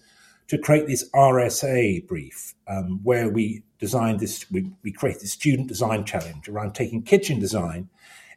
to 0.48 0.58
create 0.58 0.88
this 0.88 1.10
RSA 1.12 2.06
brief 2.08 2.54
um, 2.68 3.00
where 3.04 3.30
we 3.30 3.64
designed 3.80 4.20
this, 4.20 4.50
we, 4.52 4.70
we 4.84 4.92
created 4.92 5.22
this 5.22 5.32
student 5.32 5.68
design 5.68 6.04
challenge 6.04 6.50
around 6.50 6.74
taking 6.76 7.02
kitchen 7.02 7.40
design 7.40 7.90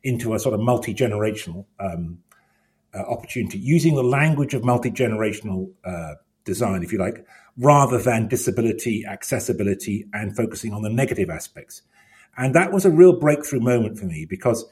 into 0.05 0.35
a 0.35 0.39
sort 0.39 0.55
of 0.55 0.61
multi 0.61 0.95
generational 0.95 1.67
um, 1.81 2.19
uh, 2.95 2.99
opportunity, 2.99 3.59
using 3.59 3.95
the 3.97 4.03
language 4.03 4.55
of 4.55 4.65
multi 4.65 4.91
generational 4.91 5.71
uh, 5.85 6.15
design, 6.45 6.83
if 6.83 6.93
you 6.93 6.99
like, 6.99 7.27
rather 7.59 7.99
than 7.99 8.29
disability, 8.29 9.05
accessibility, 9.05 10.07
and 10.13 10.37
focusing 10.37 10.73
on 10.73 10.83
the 10.83 10.89
negative 10.89 11.29
aspects. 11.29 11.83
And 12.39 12.55
that 12.55 12.73
was 12.73 12.87
a 12.87 12.91
real 12.91 13.19
breakthrough 13.19 13.61
moment 13.61 13.99
for 13.99 14.07
me 14.07 14.25
because 14.25 14.65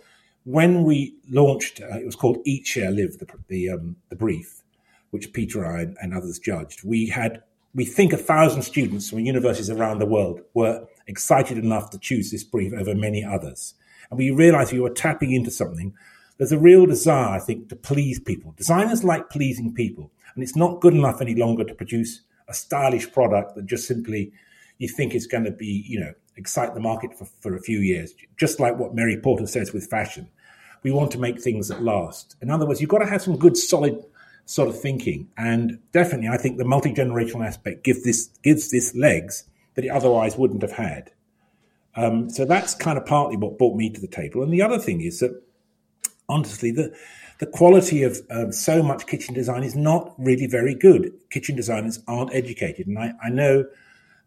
when 0.44 0.84
we 0.84 1.16
launched, 1.28 1.80
uh, 1.82 1.98
it 1.98 2.06
was 2.06 2.14
called 2.14 2.38
Eat, 2.44 2.64
Share, 2.64 2.92
Live, 2.92 3.18
the, 3.18 3.26
the, 3.48 3.70
um, 3.70 3.96
the 4.08 4.14
brief, 4.14 4.62
which 5.10 5.32
Peter 5.32 5.64
and, 5.64 5.96
and 6.00 6.14
others 6.14 6.38
judged. 6.38 6.84
We 6.84 7.08
had, 7.08 7.42
we 7.74 7.84
think, 7.84 8.12
a 8.12 8.16
thousand 8.16 8.62
students 8.62 9.10
from 9.10 9.18
universities 9.18 9.68
around 9.68 9.98
the 9.98 10.06
world 10.06 10.40
were 10.54 10.86
excited 11.08 11.58
enough 11.58 11.90
to 11.90 11.98
choose 11.98 12.30
this 12.30 12.44
brief 12.44 12.72
over 12.72 12.94
many 12.94 13.24
others. 13.24 13.74
And 14.10 14.18
we 14.18 14.30
realized 14.30 14.72
we 14.72 14.78
were 14.78 14.90
tapping 14.90 15.32
into 15.32 15.50
something. 15.50 15.92
There's 16.38 16.52
a 16.52 16.58
real 16.58 16.86
desire, 16.86 17.34
I 17.34 17.40
think, 17.40 17.68
to 17.70 17.76
please 17.76 18.20
people. 18.20 18.54
Designers 18.56 19.02
like 19.02 19.28
pleasing 19.28 19.74
people. 19.74 20.12
And 20.36 20.44
it's 20.44 20.54
not 20.54 20.80
good 20.80 20.94
enough 20.94 21.20
any 21.20 21.34
longer 21.34 21.64
to 21.64 21.74
produce 21.74 22.20
a 22.46 22.54
stylish 22.54 23.10
product 23.10 23.56
that 23.56 23.66
just 23.66 23.88
simply 23.88 24.30
you 24.78 24.88
think 24.88 25.16
is 25.16 25.26
going 25.26 25.44
to 25.44 25.50
be, 25.50 25.84
you 25.88 25.98
know, 25.98 26.12
excite 26.36 26.74
the 26.74 26.80
market 26.80 27.16
for, 27.16 27.26
for 27.40 27.56
a 27.56 27.60
few 27.60 27.78
years, 27.78 28.14
just 28.36 28.60
like 28.60 28.78
what 28.78 28.94
Mary 28.94 29.16
Portas 29.16 29.50
says 29.50 29.72
with 29.72 29.88
fashion. 29.88 30.28
We 30.82 30.90
want 30.90 31.10
to 31.12 31.18
make 31.18 31.40
things 31.40 31.68
that 31.68 31.82
last. 31.82 32.36
In 32.40 32.50
other 32.50 32.66
words, 32.66 32.80
you've 32.80 32.90
got 32.90 32.98
to 32.98 33.06
have 33.06 33.22
some 33.22 33.36
good, 33.36 33.56
solid 33.56 34.04
sort 34.44 34.68
of 34.68 34.80
thinking. 34.80 35.28
And 35.36 35.78
definitely, 35.92 36.28
I 36.28 36.36
think 36.36 36.58
the 36.58 36.64
multi 36.64 36.92
generational 36.92 37.46
aspect 37.46 37.84
gives 37.84 38.04
this 38.04 38.28
gives 38.42 38.70
this 38.70 38.94
legs 38.94 39.44
that 39.74 39.84
it 39.84 39.88
otherwise 39.88 40.36
wouldn't 40.36 40.62
have 40.62 40.72
had. 40.72 41.10
Um, 41.96 42.28
so 42.30 42.44
that's 42.44 42.74
kind 42.74 42.98
of 42.98 43.06
partly 43.06 43.36
what 43.36 43.58
brought 43.58 43.76
me 43.76 43.90
to 43.90 44.00
the 44.00 44.06
table. 44.06 44.42
And 44.42 44.52
the 44.52 44.62
other 44.62 44.78
thing 44.78 45.00
is 45.00 45.20
that 45.20 45.42
honestly, 46.28 46.70
the 46.70 46.94
the 47.38 47.46
quality 47.46 48.02
of 48.02 48.20
um, 48.30 48.52
so 48.52 48.82
much 48.82 49.06
kitchen 49.06 49.34
design 49.34 49.62
is 49.62 49.76
not 49.76 50.14
really 50.18 50.46
very 50.46 50.74
good. 50.74 51.12
Kitchen 51.30 51.54
designers 51.54 52.00
aren't 52.08 52.34
educated. 52.34 52.86
And 52.86 52.98
I, 52.98 53.12
I 53.22 53.28
know 53.28 53.66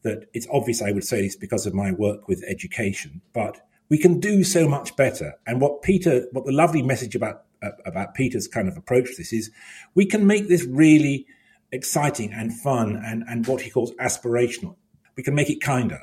that 0.04 0.30
it's 0.34 0.48
obvious 0.52 0.82
I 0.82 0.92
would 0.92 1.04
say 1.04 1.22
this 1.22 1.36
because 1.36 1.66
of 1.66 1.74
my 1.74 1.92
work 1.92 2.28
with 2.28 2.44
education, 2.48 3.22
but 3.34 3.60
we 3.90 3.98
can 3.98 4.20
do 4.20 4.44
so 4.44 4.68
much 4.68 4.96
better. 4.96 5.34
And 5.46 5.60
what 5.60 5.82
Peter, 5.82 6.28
what 6.32 6.46
the 6.46 6.52
lovely 6.52 6.82
message 6.82 7.16
about 7.16 7.44
uh, 7.62 7.72
about 7.86 8.14
Peter's 8.14 8.48
kind 8.48 8.70
of 8.70 8.78
approach 8.78 9.10
to 9.10 9.18
this 9.18 9.34
is, 9.34 9.52
we 9.94 10.06
can 10.06 10.26
make 10.26 10.48
this 10.48 10.64
really 10.64 11.26
exciting 11.72 12.32
and 12.32 12.54
fun 12.54 13.02
and 13.06 13.24
and 13.28 13.48
what 13.48 13.62
he 13.62 13.70
calls 13.70 13.92
aspirational. 13.96 14.76
We 15.16 15.24
can 15.24 15.36
make 15.36 15.50
it 15.50 15.62
kinder. 15.62 16.02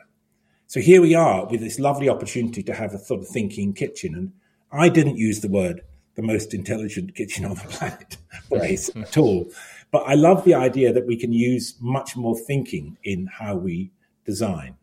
So 0.67 0.81
here 0.81 1.01
we 1.01 1.15
are 1.15 1.47
with 1.47 1.61
this 1.61 1.79
lovely 1.79 2.09
opportunity 2.09 2.63
to 2.65 2.75
have 2.75 2.93
a 2.93 2.99
sort 2.99 3.21
of 3.21 3.29
thinking 3.29 3.73
kitchen. 3.73 4.15
And 4.15 4.33
I 4.73 4.89
didn't 4.89 5.17
use 5.17 5.41
the 5.41 5.49
word 5.49 5.83
the 6.17 6.23
most 6.23 6.55
intelligent 6.55 7.15
kitchen 7.15 7.45
on 7.45 7.55
the 7.55 7.61
planet 7.71 8.17
phrase 8.49 8.91
at 8.97 9.17
all. 9.17 9.51
But 9.97 10.09
I 10.09 10.13
love 10.13 10.45
the 10.45 10.53
idea 10.53 10.93
that 10.93 11.07
we 11.07 11.17
can 11.17 11.33
use 11.33 11.75
much 11.81 12.17
more 12.17 12.37
thinking 12.37 12.99
in 13.03 13.29
how 13.29 13.57
we 13.57 13.93
design 14.27 14.77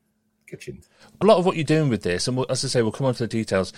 kitchens. 0.48 0.90
A 1.22 1.26
lot 1.28 1.38
of 1.38 1.46
what 1.46 1.56
you're 1.56 1.64
doing 1.64 1.88
with 1.88 2.02
this, 2.02 2.28
and 2.28 2.44
as 2.50 2.66
I 2.66 2.68
say, 2.68 2.82
we'll 2.82 2.92
come 2.92 3.06
on 3.06 3.14
to 3.14 3.26
the 3.26 3.28
details, 3.28 3.74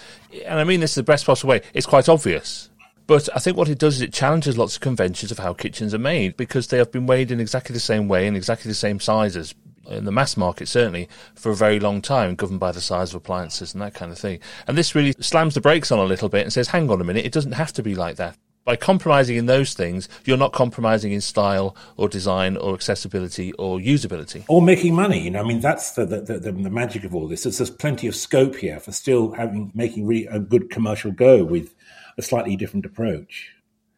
and 0.45 0.57
I 0.57 0.63
mean 0.63 0.79
this 0.79 0.91
is 0.91 0.95
the 0.95 1.03
best 1.03 1.25
possible 1.25 1.49
way, 1.49 1.61
it's 1.73 1.85
quite 1.85 2.07
obvious. 2.07 2.69
But 3.05 3.27
I 3.35 3.39
think 3.39 3.57
what 3.57 3.67
it 3.67 3.79
does 3.79 3.95
is 3.95 4.01
it 4.01 4.13
challenges 4.13 4.57
lots 4.57 4.75
of 4.75 4.81
conventions 4.81 5.29
of 5.29 5.39
how 5.39 5.51
kitchens 5.51 5.93
are 5.93 5.99
made 5.99 6.37
because 6.37 6.67
they 6.67 6.77
have 6.77 6.93
been 6.93 7.05
made 7.05 7.31
in 7.31 7.41
exactly 7.41 7.73
the 7.73 7.81
same 7.81 8.07
way 8.07 8.27
and 8.27 8.37
exactly 8.37 8.69
the 8.69 8.75
same 8.75 9.01
sizes 9.01 9.53
in 9.89 10.05
the 10.05 10.13
mass 10.13 10.37
market 10.37 10.69
certainly 10.69 11.09
for 11.35 11.51
a 11.51 11.55
very 11.55 11.81
long 11.81 12.01
time, 12.01 12.35
governed 12.35 12.61
by 12.61 12.71
the 12.71 12.79
size 12.79 13.09
of 13.09 13.17
appliances 13.17 13.73
and 13.73 13.81
that 13.81 13.93
kind 13.93 14.13
of 14.13 14.17
thing. 14.17 14.39
And 14.69 14.77
this 14.77 14.95
really 14.95 15.11
slams 15.19 15.53
the 15.53 15.59
brakes 15.59 15.91
on 15.91 15.99
a 15.99 16.05
little 16.05 16.29
bit 16.29 16.43
and 16.43 16.53
says, 16.53 16.69
hang 16.69 16.89
on 16.89 17.01
a 17.01 17.03
minute, 17.03 17.25
it 17.25 17.33
doesn't 17.33 17.51
have 17.51 17.73
to 17.73 17.83
be 17.83 17.93
like 17.93 18.15
that. 18.15 18.37
By 18.65 18.75
compromising 18.75 19.37
in 19.37 19.45
those 19.45 19.75
things, 19.75 20.09
you're 20.25 20.37
not 20.37 20.51
compromising 20.51 21.11
in 21.11 21.21
style 21.21 21.75
or 21.97 22.09
design 22.09 22.57
or 22.57 22.73
accessibility 22.73 23.53
or 23.53 23.77
usability. 23.77 24.43
Or 24.47 24.59
making 24.59 24.95
money. 24.95 25.21
You 25.21 25.29
know, 25.29 25.41
I 25.41 25.43
mean, 25.43 25.59
that's 25.59 25.91
the, 25.91 26.05
the, 26.07 26.21
the, 26.21 26.51
the 26.51 26.69
magic 26.71 27.03
of 27.03 27.13
all 27.13 27.27
this. 27.27 27.43
There's, 27.43 27.59
there's 27.59 27.69
plenty 27.69 28.07
of 28.07 28.15
scope 28.15 28.55
here 28.55 28.79
for 28.79 28.91
still 28.91 29.33
having 29.33 29.71
making 29.75 30.07
really 30.07 30.25
a 30.25 30.39
good 30.39 30.71
commercial 30.71 31.11
go 31.11 31.43
with 31.43 31.75
a 32.17 32.23
slightly 32.23 32.55
different 32.55 32.87
approach. 32.87 33.51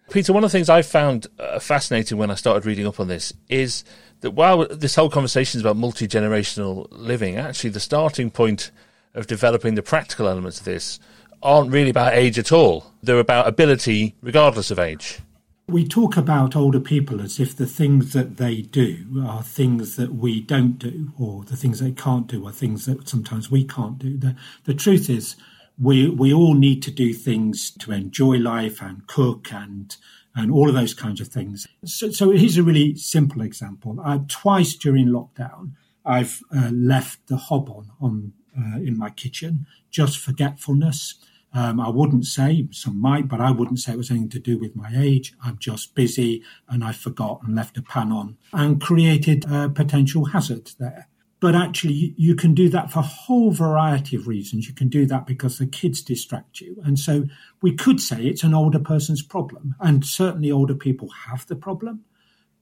Peter, 0.10 0.34
one 0.34 0.44
of 0.44 0.52
the 0.52 0.58
things 0.58 0.70
I 0.70 0.82
found 0.82 1.28
uh, 1.40 1.60
fascinating 1.60 2.18
when 2.18 2.30
I 2.30 2.36
started 2.36 2.66
reading 2.66 2.88
up 2.88 3.00
on 3.00 3.08
this 3.08 3.32
is 3.48 3.86
that 4.20 4.32
while 4.32 4.68
this 4.68 4.96
whole 4.96 5.10
conversation 5.10 5.60
is 5.60 5.64
about 5.64 5.78
multi 5.78 6.10
generational 6.10 6.88
living, 6.92 7.38
actually 7.38 7.70
the 7.70 7.80
starting 7.80 8.30
point 8.30 8.72
of 9.14 9.28
developing 9.28 9.76
the 9.76 9.82
practical 9.82 10.28
elements 10.28 10.60
of 10.60 10.66
this 10.66 11.00
aren't 11.42 11.72
really 11.72 11.90
about 11.90 12.14
age 12.14 12.40
at 12.40 12.52
all. 12.52 12.92
They're 13.02 13.20
about 13.20 13.48
ability, 13.48 14.16
regardless 14.22 14.72
of 14.72 14.80
age. 14.80 15.20
We 15.68 15.86
talk 15.86 16.16
about 16.16 16.56
older 16.56 16.80
people 16.80 17.22
as 17.22 17.40
if 17.40 17.56
the 17.56 17.66
things 17.66 18.14
that 18.14 18.38
they 18.38 18.62
do 18.62 19.24
are 19.28 19.44
things 19.44 19.98
that 19.98 20.16
we 20.16 20.40
don't 20.40 20.80
do, 20.80 21.12
or 21.20 21.44
the 21.44 21.58
things 21.58 21.80
they 21.80 21.92
can't 21.92 22.28
do 22.28 22.48
are 22.48 22.54
things 22.54 22.86
that 22.86 23.10
sometimes 23.10 23.52
we 23.52 23.66
can't 23.66 24.00
do. 24.00 24.18
The, 24.18 24.36
the 24.64 24.74
truth 24.74 25.10
is, 25.10 25.36
we 25.78 26.10
we 26.10 26.34
all 26.34 26.54
need 26.54 26.82
to 26.84 26.92
do 26.92 27.14
things 27.14 27.72
to 27.72 27.92
enjoy 27.92 28.38
life 28.38 28.82
and 28.82 29.06
cook 29.08 29.52
and 29.52 29.96
and 30.36 30.52
all 30.52 30.70
of 30.70 30.76
those 30.76 30.94
kinds 30.94 31.20
of 31.20 31.28
things. 31.28 31.68
So, 31.84 32.12
so 32.12 32.30
here's 32.32 32.58
a 32.58 32.64
really 32.64 32.96
simple 32.96 33.42
example. 33.42 34.00
Uh, 34.04 34.20
twice 34.28 34.76
during 34.76 35.08
lockdown, 35.08 35.72
I've 36.06 36.44
uh, 36.56 36.70
left 36.72 37.28
the 37.28 37.38
hob 37.38 37.70
on 37.70 37.92
on 38.00 38.34
uh, 38.58 38.78
in 38.78 38.98
my 38.98 39.10
kitchen, 39.10 39.68
just 39.92 40.18
forgetfulness. 40.18 41.16
Um, 41.54 41.80
I 41.80 41.90
wouldn't 41.90 42.26
say 42.26 42.68
some 42.72 43.00
might, 43.02 43.28
but 43.28 43.42
I 43.42 43.52
wouldn't 43.52 43.80
say 43.80 43.94
it 43.94 43.98
was 43.98 44.12
anything 44.12 44.30
to 44.30 44.40
do 44.40 44.58
with 44.58 44.76
my 44.76 44.92
age. 44.96 45.34
I'm 45.44 45.58
just 45.58 45.96
busy 45.96 46.44
and 46.68 46.84
I 46.84 46.92
forgot 46.92 47.42
and 47.44 47.56
left 47.56 47.78
a 47.78 47.82
pan 47.82 48.12
on 48.12 48.38
and 48.54 48.82
created 48.82 49.46
a 49.50 49.70
potential 49.70 50.26
hazard 50.26 50.72
there. 50.80 51.08
But 51.40 51.54
actually, 51.56 52.16
you 52.18 52.36
can 52.36 52.56
do 52.56 52.68
that 52.70 52.92
for 52.92 53.00
a 53.00 53.04
whole 53.04 53.52
variety 53.52 54.16
of 54.16 54.28
reasons. 54.28 54.68
You 54.68 54.74
can 54.74 54.90
do 54.90 55.06
that 55.06 55.28
because 55.28 55.60
the 55.60 55.68
kids 55.68 56.02
distract 56.02 56.62
you. 56.62 56.82
And 56.84 56.98
so 56.98 57.26
we 57.62 57.76
could 57.76 58.02
say 58.02 58.26
it's 58.26 58.44
an 58.44 58.56
older 58.56 58.80
person's 58.80 59.22
problem. 59.22 59.76
And 59.80 60.04
certainly 60.04 60.52
older 60.52 60.74
people 60.74 61.10
have 61.28 61.46
the 61.46 61.56
problem. 61.56 62.04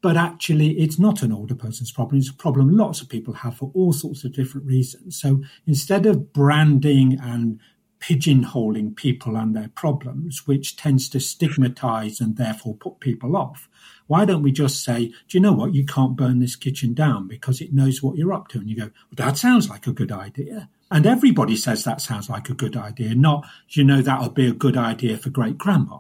But 0.01 0.17
actually, 0.17 0.77
it's 0.77 0.99
not 0.99 1.23
an 1.23 1.31
older 1.31 1.55
person's 1.55 1.91
problem. 1.91 2.17
It's 2.19 2.29
a 2.29 2.33
problem 2.33 2.75
lots 2.75 3.01
of 3.01 3.07
people 3.07 3.33
have 3.33 3.57
for 3.57 3.71
all 3.73 3.93
sorts 3.93 4.25
of 4.25 4.33
different 4.33 4.67
reasons. 4.67 5.19
So 5.19 5.41
instead 5.65 6.05
of 6.05 6.33
branding 6.33 7.17
and 7.19 7.59
pigeonholing 8.05 8.95
people 8.95 9.35
and 9.35 9.55
their 9.55 9.69
problems, 9.69 10.45
which 10.45 10.75
tends 10.75 11.09
to 11.09 11.19
stigmatize 11.19 12.21
and 12.21 12.37
therefore 12.37 12.75
put 12.75 12.99
people 12.99 13.35
off, 13.35 13.67
why 14.05 14.25
don't 14.25 14.43
we 14.43 14.51
just 14.51 14.83
say, 14.83 15.07
do 15.07 15.15
you 15.31 15.39
know 15.39 15.53
what? 15.53 15.73
You 15.73 15.85
can't 15.85 16.15
burn 16.15 16.39
this 16.39 16.55
kitchen 16.55 16.93
down 16.93 17.27
because 17.27 17.61
it 17.61 17.73
knows 17.73 18.03
what 18.03 18.15
you're 18.15 18.33
up 18.33 18.47
to. 18.49 18.59
And 18.59 18.69
you 18.69 18.75
go, 18.75 18.83
well, 18.83 19.27
that 19.27 19.37
sounds 19.37 19.69
like 19.69 19.87
a 19.87 19.91
good 19.91 20.11
idea. 20.11 20.69
And 20.91 21.07
everybody 21.07 21.55
says 21.55 21.83
that 21.83 21.99
sounds 21.99 22.29
like 22.29 22.47
a 22.47 22.53
good 22.53 22.77
idea, 22.77 23.15
not, 23.15 23.43
you 23.69 23.83
know, 23.83 24.03
that'll 24.03 24.29
be 24.29 24.47
a 24.47 24.53
good 24.53 24.77
idea 24.77 25.17
for 25.17 25.31
great 25.31 25.57
grandma. 25.57 25.97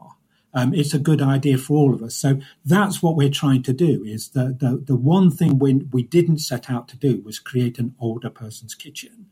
Um, 0.53 0.73
it's 0.73 0.93
a 0.93 0.99
good 0.99 1.23
idea 1.23 1.57
for 1.57 1.75
all 1.75 1.93
of 1.93 2.03
us. 2.03 2.15
So 2.15 2.39
that's 2.63 3.01
what 3.01 3.15
we're 3.15 3.31
trying 3.31 3.63
to 3.63 3.73
do 3.73 4.03
is 4.05 4.29
the, 4.29 4.55
the, 4.57 4.81
the 4.85 4.95
one 4.95 5.31
thing 5.31 5.57
we, 5.57 5.73
we 5.91 6.03
didn't 6.03 6.37
set 6.37 6.69
out 6.69 6.87
to 6.89 6.97
do 6.97 7.21
was 7.25 7.39
create 7.39 7.79
an 7.79 7.95
older 7.99 8.29
person's 8.29 8.75
kitchen. 8.75 9.25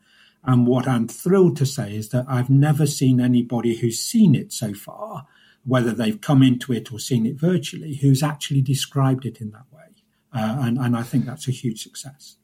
And 0.44 0.66
what 0.66 0.86
I'm 0.86 1.08
thrilled 1.08 1.56
to 1.58 1.66
say 1.66 1.94
is 1.94 2.10
that 2.10 2.26
I've 2.28 2.50
never 2.50 2.86
seen 2.86 3.20
anybody 3.20 3.76
who's 3.76 3.98
seen 3.98 4.34
it 4.34 4.52
so 4.52 4.74
far 4.74 5.26
whether 5.64 5.92
they've 5.92 6.20
come 6.20 6.42
into 6.42 6.72
it 6.72 6.92
or 6.92 6.98
seen 6.98 7.24
it 7.24 7.36
virtually, 7.36 7.94
who's 7.94 8.22
actually 8.22 8.60
described 8.60 9.24
it 9.24 9.40
in 9.40 9.50
that 9.52 9.64
way. 9.72 9.80
Uh, 10.32 10.58
and, 10.60 10.78
and 10.78 10.96
I 10.96 11.02
think 11.02 11.24
that's 11.24 11.48
a 11.48 11.52
huge 11.52 11.82
success. 11.82 12.36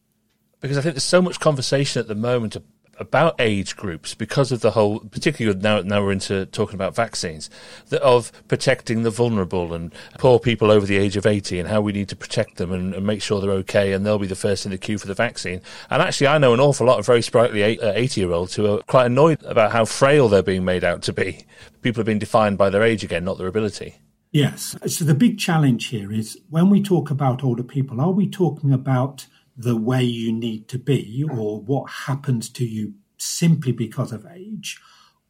Because 0.61 0.79
I 0.79 0.81
think 0.81 0.95
there's 0.95 1.05
so 1.05 1.21
much 1.21 1.41
conversation 1.41 2.01
at 2.01 2.09
the 2.09 2.15
moment 2.15 2.57
about 3.01 3.35
age 3.41 3.77
groups 3.77 4.15
because 4.15 4.53
of 4.53 4.61
the 4.61 4.73
whole, 4.73 5.01
particularly 5.01 5.59
now, 5.59 5.81
now 5.81 6.03
we're 6.03 6.13
into 6.13 6.47
talking 6.47 6.75
about 6.75 6.95
vaccines, 6.95 7.49
that 7.89 8.03
of 8.03 8.31
protecting 8.47 9.03
the 9.03 9.11
vulnerable 9.11 9.73
and 9.73 9.93
poor 10.19 10.39
people 10.39 10.71
over 10.71 10.87
the 10.87 10.99
age 10.99 11.17
of 11.17 11.27
80 11.27 11.59
and 11.59 11.69
how 11.69 11.81
we 11.81 11.93
need 11.93 12.09
to 12.11 12.17
protect 12.17 12.57
them 12.57 12.71
and, 12.73 12.95
and 12.95 13.07
make 13.07 13.23
sure 13.23 13.41
they're 13.41 13.51
okay 13.51 13.93
and 13.93 14.05
they'll 14.05 14.19
be 14.19 14.27
the 14.27 14.37
first 14.37 14.67
in 14.67 14.71
the 14.71 14.79
queue 14.79 14.99
for 14.99 15.07
the 15.07 15.15
vaccine. 15.15 15.63
And 15.89 16.03
actually, 16.03 16.29
I 16.29 16.39
know 16.39 16.53
an 16.53 16.61
awful 16.61 16.87
lot 16.87 16.99
of 16.99 17.07
very 17.07 17.23
sprightly 17.23 17.81
uh, 17.81 17.93
80 17.95 18.21
year 18.21 18.33
olds 18.33 18.55
who 18.55 18.67
are 18.67 18.83
quite 18.83 19.07
annoyed 19.07 19.43
about 19.45 19.73
how 19.73 19.87
frail 19.87 20.29
they're 20.29 20.43
being 20.43 20.65
made 20.65 20.85
out 20.85 21.03
to 21.03 21.13
be. 21.13 21.47
People 21.83 22.03
are 22.03 22.05
being 22.05 22.19
defined 22.19 22.59
by 22.59 22.69
their 22.69 22.83
age 22.83 23.03
again, 23.03 23.25
not 23.25 23.39
their 23.39 23.49
ability. 23.49 23.97
Yes. 24.33 24.77
So 24.87 25.05
the 25.05 25.15
big 25.15 25.39
challenge 25.39 25.87
here 25.87 26.13
is 26.13 26.39
when 26.51 26.71
we 26.71 26.83
talk 26.83 27.11
about 27.11 27.43
older 27.43 27.65
people, 27.65 28.01
are 28.01 28.13
we 28.13 28.29
talking 28.29 28.73
about 28.73 29.27
the 29.61 29.77
way 29.77 30.03
you 30.03 30.33
need 30.33 30.69
to 30.69 30.79
be 30.79 31.25
or 31.31 31.61
what 31.61 31.91
happens 31.91 32.49
to 32.49 32.65
you 32.65 32.95
simply 33.19 33.73
because 33.73 34.11
of 34.11 34.27
age 34.27 34.81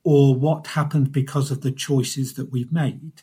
or 0.04 0.34
what 0.34 0.68
happened 0.68 1.10
because 1.10 1.50
of 1.50 1.62
the 1.62 1.72
choices 1.72 2.34
that 2.34 2.50
we've 2.50 2.72
made. 2.72 3.22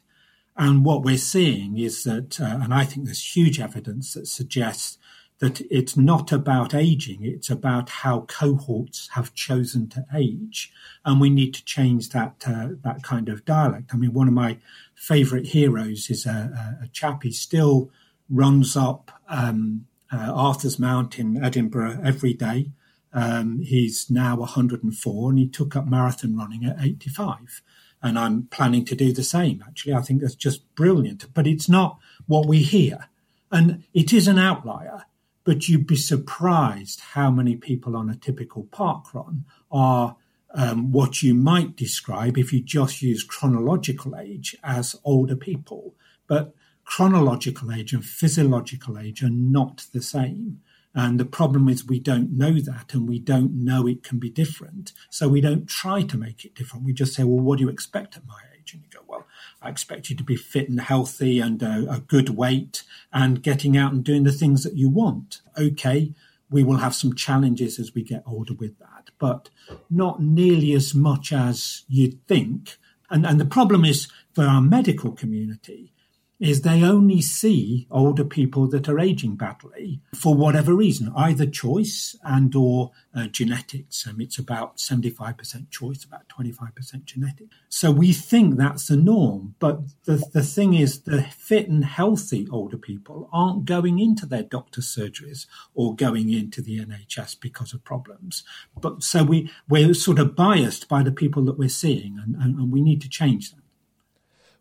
And 0.58 0.84
what 0.84 1.04
we're 1.04 1.18
seeing 1.18 1.78
is 1.78 2.04
that, 2.04 2.42
uh, 2.42 2.60
and 2.62 2.74
I 2.74 2.84
think 2.84 3.06
there's 3.06 3.36
huge 3.36 3.60
evidence 3.60 4.14
that 4.14 4.28
suggests 4.28 4.98
that 5.40 5.62
it's 5.70 5.96
not 5.96 6.32
about 6.32 6.74
aging, 6.74 7.24
it's 7.24 7.50
about 7.50 7.90
how 7.90 8.22
cohorts 8.22 9.10
have 9.14 9.36
chosen 9.36 9.88
to 9.90 10.04
age. 10.14 10.74
And 11.06 11.22
we 11.22 11.30
need 11.30 11.54
to 11.54 11.64
change 11.64 12.10
that, 12.10 12.44
uh, 12.46 12.70
that 12.82 13.04
kind 13.04 13.30
of 13.30 13.46
dialect. 13.46 13.92
I 13.94 13.98
mean, 13.98 14.14
one 14.14 14.28
of 14.28 14.34
my 14.34 14.58
favorite 14.96 15.48
heroes 15.48 16.10
is 16.10 16.26
a, 16.26 16.80
a 16.84 16.88
chap, 16.88 17.24
he 17.24 17.32
still 17.32 17.92
runs 18.30 18.76
up 18.76 19.12
um, 19.30 19.86
uh, 20.12 20.32
Arthur's 20.34 20.80
Mount 20.80 21.20
in 21.20 21.44
Edinburgh 21.44 22.00
every 22.04 22.34
day. 22.34 22.72
Um, 23.14 23.62
he's 23.62 24.10
now 24.10 24.36
104 24.38 25.30
and 25.30 25.40
he 25.40 25.48
took 25.48 25.76
up 25.76 25.88
marathon 25.88 26.38
running 26.38 26.66
at 26.66 26.82
85. 26.82 27.62
And 28.02 28.20
I'm 28.20 28.48
planning 28.52 28.86
to 28.86 28.96
do 28.96 29.12
the 29.12 29.24
same, 29.24 29.64
actually. 29.68 29.94
I 29.94 30.02
think 30.02 30.22
that's 30.22 30.36
just 30.36 30.74
brilliant. 30.76 31.34
But 31.34 31.48
it's 31.48 31.68
not 31.68 31.98
what 32.28 32.48
we 32.48 32.60
hear. 32.60 33.10
And 33.52 33.84
it 33.94 34.14
is 34.14 34.28
an 34.28 34.38
outlier, 34.38 35.06
but 35.44 35.68
you'd 35.68 35.88
be 35.88 35.96
surprised 35.96 37.00
how 37.00 37.32
many 37.32 37.56
people 37.56 37.96
on 37.96 38.10
a 38.10 38.16
typical 38.16 38.64
park 38.66 39.14
run 39.14 39.46
are 39.72 40.18
um, 40.54 40.92
what 40.92 41.24
you 41.24 41.34
might 41.34 41.76
describe 41.76 42.38
if 42.38 42.54
you 42.54 42.62
just 42.62 43.02
use 43.02 43.24
chronological 43.24 44.16
age 44.16 44.56
as 44.64 44.96
older 45.04 45.36
people. 45.36 45.96
But 46.28 46.54
chronological 46.88 47.72
age 47.72 47.94
and 47.94 48.04
physiological 48.04 48.98
age 48.98 49.22
are 49.22 49.30
not 49.30 49.86
the 49.94 50.02
same. 50.02 50.62
And 50.96 51.20
the 51.20 51.26
problem 51.26 51.70
is 51.70 51.86
we 51.86 52.00
don't 52.00 52.32
know 52.32 52.54
that 52.54 52.94
and 52.94 53.08
we 53.08 53.20
don't 53.20 53.54
know 53.64 53.86
it 53.88 54.04
can 54.04 54.18
be 54.18 54.30
different. 54.32 54.94
So 55.12 55.28
we 55.28 55.42
don't 55.42 55.68
try 55.68 56.02
to 56.02 56.18
make 56.18 56.46
it 56.46 56.56
different. 56.56 56.86
We 56.86 56.94
just 56.94 57.14
say, 57.14 57.24
well, 57.24 57.44
what 57.44 57.58
do 57.58 57.66
you 57.66 57.70
expect 57.70 58.18
at 58.18 58.26
my 58.26 58.40
age? 58.56 58.74
And 58.74 58.82
you 58.82 58.90
go, 58.90 59.04
well, 59.06 59.28
I 59.62 59.70
expect 59.70 60.10
you 60.10 60.16
to 60.16 60.24
be 60.24 60.38
fit 60.38 60.70
and 60.70 60.80
healthy 60.80 61.40
and 61.40 61.62
a, 61.62 61.86
a 61.92 62.00
good 62.00 62.30
weight 62.30 62.84
and 63.12 63.44
getting 63.44 63.78
out 63.78 63.92
and 63.92 64.04
doing 64.04 64.24
the 64.24 64.32
things 64.32 64.64
that 64.64 64.76
you 64.76 64.90
want. 64.90 65.42
Okay, 65.58 66.14
we 66.50 66.64
will 66.64 66.78
have 66.78 66.96
some 66.96 67.14
challenges 67.14 67.78
as 67.80 67.94
we 67.94 68.02
get 68.02 68.24
older 68.26 68.54
with 68.54 68.80
that, 68.80 69.12
but 69.20 69.50
not 69.90 70.22
nearly 70.22 70.72
as 70.72 70.96
much 70.96 71.32
as 71.34 71.84
you'd 71.90 72.26
think 72.28 72.78
And, 73.10 73.26
and 73.26 73.40
the 73.40 73.46
problem 73.46 73.86
is 73.86 74.08
for 74.34 74.44
our 74.44 74.62
medical 74.62 75.12
community 75.12 75.94
is 76.40 76.62
they 76.62 76.84
only 76.84 77.22
see 77.22 77.88
older 77.90 78.24
people 78.24 78.68
that 78.68 78.88
are 78.88 79.00
aging 79.00 79.36
badly 79.36 80.02
for 80.14 80.36
whatever 80.36 80.74
reason, 80.74 81.12
either 81.16 81.46
choice 81.46 82.16
and 82.24 82.56
or 82.56 82.92
uh, 83.16 83.26
genetics. 83.28 84.06
And 84.06 84.22
it's 84.22 84.38
about 84.38 84.78
75% 84.78 85.72
choice, 85.72 86.04
about 86.04 86.28
25% 86.30 87.06
genetic. 87.06 87.48
So 87.70 87.92
we 87.92 88.14
think 88.14 88.56
that's 88.56 88.88
the 88.88 88.98
norm. 88.98 89.56
But 89.60 89.80
the, 90.06 90.24
the 90.32 90.44
thing 90.44 90.76
is 90.76 91.02
the 91.02 91.24
fit 91.24 91.68
and 91.68 91.84
healthy 91.84 92.48
older 92.52 92.78
people 92.78 93.30
aren't 93.34 93.66
going 93.66 93.98
into 93.98 94.28
their 94.28 94.44
doctor's 94.44 94.86
surgeries 94.86 95.48
or 95.74 95.96
going 95.96 96.32
into 96.32 96.62
the 96.62 96.80
NHS 96.80 97.40
because 97.40 97.74
of 97.74 97.84
problems. 97.84 98.44
But 98.80 99.02
so 99.02 99.24
we, 99.24 99.52
we're 99.68 99.96
sort 99.96 100.20
of 100.20 100.36
biased 100.36 100.88
by 100.88 101.02
the 101.02 101.12
people 101.12 101.44
that 101.46 101.58
we're 101.58 101.70
seeing 101.70 102.20
and, 102.20 102.36
and, 102.36 102.60
and 102.60 102.72
we 102.72 102.82
need 102.82 103.02
to 103.02 103.10
change 103.10 103.52
that. 103.52 103.62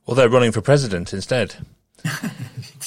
Well, 0.06 0.14
they're 0.14 0.28
running 0.28 0.52
for 0.52 0.60
president 0.60 1.12
instead. 1.12 1.56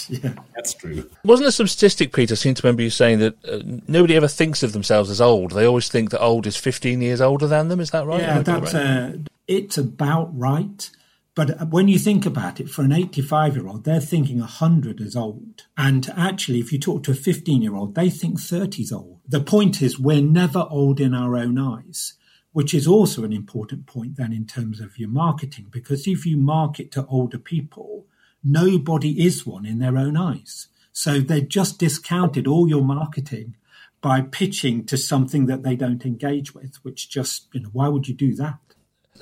yeah, 0.07 0.33
that's 0.55 0.73
true. 0.73 1.09
Wasn't 1.25 1.43
there 1.43 1.51
some 1.51 1.67
statistic, 1.67 2.13
Peter? 2.13 2.33
I 2.33 2.35
seem 2.35 2.53
to 2.53 2.63
remember 2.63 2.83
you 2.83 2.89
saying 2.89 3.19
that 3.19 3.45
uh, 3.45 3.59
nobody 3.87 4.15
ever 4.15 4.27
thinks 4.27 4.63
of 4.63 4.71
themselves 4.71 5.09
as 5.09 5.19
old. 5.19 5.51
They 5.51 5.65
always 5.65 5.89
think 5.89 6.11
that 6.11 6.21
old 6.21 6.47
is 6.47 6.55
15 6.55 7.01
years 7.01 7.19
older 7.19 7.47
than 7.47 7.67
them. 7.67 7.81
Is 7.81 7.91
that 7.91 8.05
right? 8.05 8.21
Yeah, 8.21 8.41
that's 8.41 8.73
uh, 8.73 9.17
it's 9.47 9.77
about 9.77 10.29
right. 10.37 10.89
But 11.35 11.69
when 11.69 11.87
you 11.87 11.99
think 11.99 12.25
about 12.25 12.59
it, 12.59 12.69
for 12.69 12.83
an 12.83 12.91
85 12.91 13.55
year 13.55 13.67
old, 13.67 13.83
they're 13.83 13.99
thinking 13.99 14.39
100 14.39 15.01
is 15.01 15.15
old. 15.15 15.63
And 15.77 16.11
actually, 16.15 16.59
if 16.59 16.71
you 16.71 16.79
talk 16.79 17.03
to 17.03 17.11
a 17.11 17.15
15 17.15 17.61
year 17.61 17.75
old, 17.75 17.95
they 17.95 18.09
think 18.09 18.39
30 18.39 18.81
is 18.81 18.91
old. 18.91 19.19
The 19.27 19.41
point 19.41 19.81
is, 19.81 19.99
we're 19.99 20.21
never 20.21 20.67
old 20.69 20.99
in 20.99 21.13
our 21.13 21.35
own 21.35 21.57
eyes 21.57 22.13
which 22.51 22.73
is 22.73 22.87
also 22.87 23.23
an 23.23 23.33
important 23.33 23.85
point 23.85 24.15
then 24.17 24.33
in 24.33 24.45
terms 24.45 24.79
of 24.79 24.97
your 24.97 25.09
marketing, 25.09 25.67
because 25.69 26.07
if 26.07 26.25
you 26.25 26.37
market 26.37 26.91
to 26.91 27.05
older 27.07 27.37
people, 27.37 28.05
nobody 28.43 29.25
is 29.25 29.45
one 29.45 29.65
in 29.65 29.79
their 29.79 29.97
own 29.97 30.17
eyes. 30.17 30.67
So 30.91 31.19
they 31.19 31.41
just 31.41 31.79
discounted 31.79 32.47
all 32.47 32.67
your 32.67 32.83
marketing 32.83 33.55
by 34.01 34.21
pitching 34.21 34.85
to 34.85 34.97
something 34.97 35.45
that 35.45 35.63
they 35.63 35.75
don't 35.75 36.05
engage 36.05 36.55
with, 36.55 36.75
which 36.83 37.09
just, 37.09 37.47
you 37.53 37.61
know, 37.61 37.69
why 37.73 37.87
would 37.87 38.07
you 38.07 38.15
do 38.15 38.33
that? 38.35 38.57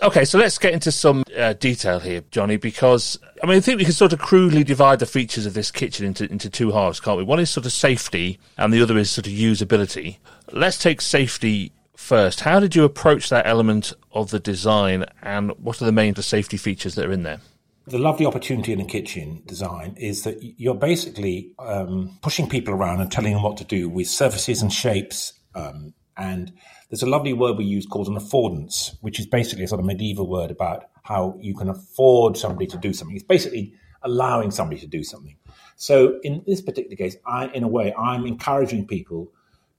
Okay, 0.03 0.25
so 0.25 0.37
let's 0.37 0.59
get 0.59 0.73
into 0.73 0.91
some 0.91 1.23
uh, 1.35 1.53
detail 1.53 1.99
here, 1.99 2.21
Johnny, 2.29 2.57
because 2.57 3.19
I 3.41 3.47
mean, 3.47 3.57
I 3.57 3.59
think 3.59 3.79
we 3.79 3.83
can 3.83 3.93
sort 3.93 4.13
of 4.13 4.19
crudely 4.19 4.63
divide 4.63 4.99
the 4.99 5.07
features 5.07 5.47
of 5.47 5.55
this 5.55 5.71
kitchen 5.71 6.05
into, 6.05 6.29
into 6.29 6.51
two 6.51 6.71
halves, 6.71 6.99
can't 6.99 7.17
we? 7.17 7.23
One 7.23 7.39
is 7.39 7.49
sort 7.49 7.65
of 7.65 7.71
safety, 7.71 8.39
and 8.57 8.71
the 8.71 8.81
other 8.81 8.95
is 8.97 9.09
sort 9.09 9.25
of 9.25 9.33
usability. 9.33 10.17
Let's 10.51 10.77
take 10.77 11.01
safety 11.01 11.71
first. 11.97 12.41
How 12.41 12.59
did 12.59 12.75
you 12.75 12.83
approach 12.85 13.29
that 13.29 13.45
element 13.45 13.93
of 14.11 14.31
the 14.31 14.39
design, 14.39 15.05
and 15.21 15.51
what 15.57 15.81
are 15.81 15.85
the 15.85 15.91
main 15.91 16.15
safety 16.15 16.57
features 16.57 16.95
that 16.95 17.05
are 17.05 17.11
in 17.11 17.23
there? 17.23 17.39
the 17.87 17.97
lovely 17.97 18.25
opportunity 18.25 18.73
in 18.73 18.81
a 18.81 18.85
kitchen 18.85 19.41
design 19.45 19.95
is 19.97 20.23
that 20.23 20.37
you're 20.41 20.75
basically 20.75 21.53
um, 21.57 22.19
pushing 22.21 22.49
people 22.49 22.73
around 22.73 22.99
and 22.99 23.09
telling 23.09 23.31
them 23.31 23.41
what 23.41 23.55
to 23.55 23.63
do 23.63 23.87
with 23.87 24.07
surfaces 24.07 24.61
and 24.61 24.73
shapes. 24.73 25.31
Um, 25.55 25.93
and 26.17 26.51
there's 26.89 27.01
a 27.01 27.09
lovely 27.09 27.31
word 27.31 27.57
we 27.57 27.63
use 27.63 27.85
called 27.85 28.09
an 28.09 28.15
affordance, 28.15 28.97
which 28.99 29.21
is 29.21 29.25
basically 29.25 29.63
a 29.63 29.69
sort 29.69 29.79
of 29.79 29.85
medieval 29.85 30.29
word 30.29 30.51
about 30.51 30.89
how 31.03 31.37
you 31.39 31.55
can 31.55 31.69
afford 31.69 32.35
somebody 32.35 32.67
to 32.67 32.77
do 32.77 32.91
something. 32.91 33.15
It's 33.15 33.23
basically 33.23 33.73
allowing 34.01 34.51
somebody 34.51 34.81
to 34.81 34.87
do 34.87 35.01
something. 35.01 35.37
So 35.77 36.19
in 36.23 36.43
this 36.45 36.61
particular 36.61 36.97
case, 36.97 37.15
I, 37.25 37.47
in 37.47 37.63
a 37.63 37.69
way, 37.69 37.93
I'm 37.93 38.25
encouraging 38.25 38.87
people 38.87 39.31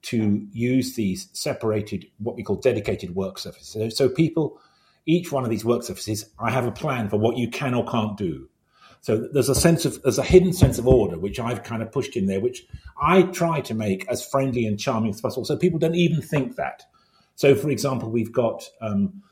to 0.02 0.46
use 0.52 0.94
these 0.94 1.28
separated, 1.32 2.06
what 2.18 2.37
we 2.37 2.42
call 2.42 2.56
dedicated 2.56 3.14
work 3.14 3.38
surfaces. 3.38 3.68
So, 3.68 3.88
so 3.88 4.08
people 4.08 4.61
each 5.08 5.32
one 5.32 5.42
of 5.42 5.48
these 5.50 5.64
work 5.64 5.82
surfaces, 5.82 6.28
I 6.38 6.50
have 6.50 6.66
a 6.66 6.70
plan 6.70 7.08
for 7.08 7.16
what 7.16 7.38
you 7.38 7.48
can 7.48 7.72
or 7.72 7.84
can't 7.87 8.16
do. 8.16 8.48
So 9.00 9.16
there's 9.32 9.48
a 9.48 9.54
sense 9.54 9.87
of 9.87 10.02
there's 10.02 10.18
a 10.18 10.22
hidden 10.22 10.52
sense 10.52 10.78
of 10.78 10.87
order 10.87 11.18
which 11.18 11.40
I've 11.40 11.62
kind 11.62 11.82
of 11.82 11.90
pushed 11.90 12.14
in 12.14 12.26
there, 12.26 12.40
which 12.40 12.66
I 13.00 13.22
try 13.22 13.62
to 13.62 13.74
make 13.74 14.06
as 14.08 14.24
friendly 14.24 14.66
and 14.66 14.78
charming 14.78 15.11
as 15.11 15.20
possible, 15.20 15.46
so 15.46 15.56
people 15.56 15.78
don't 15.78 15.94
even 15.94 16.20
think 16.20 16.56
that. 16.56 16.84
So, 17.37 17.54
for 17.54 17.70
example, 17.70 18.11
we've 18.11 18.32
got 18.32 18.68
um, 18.82 19.22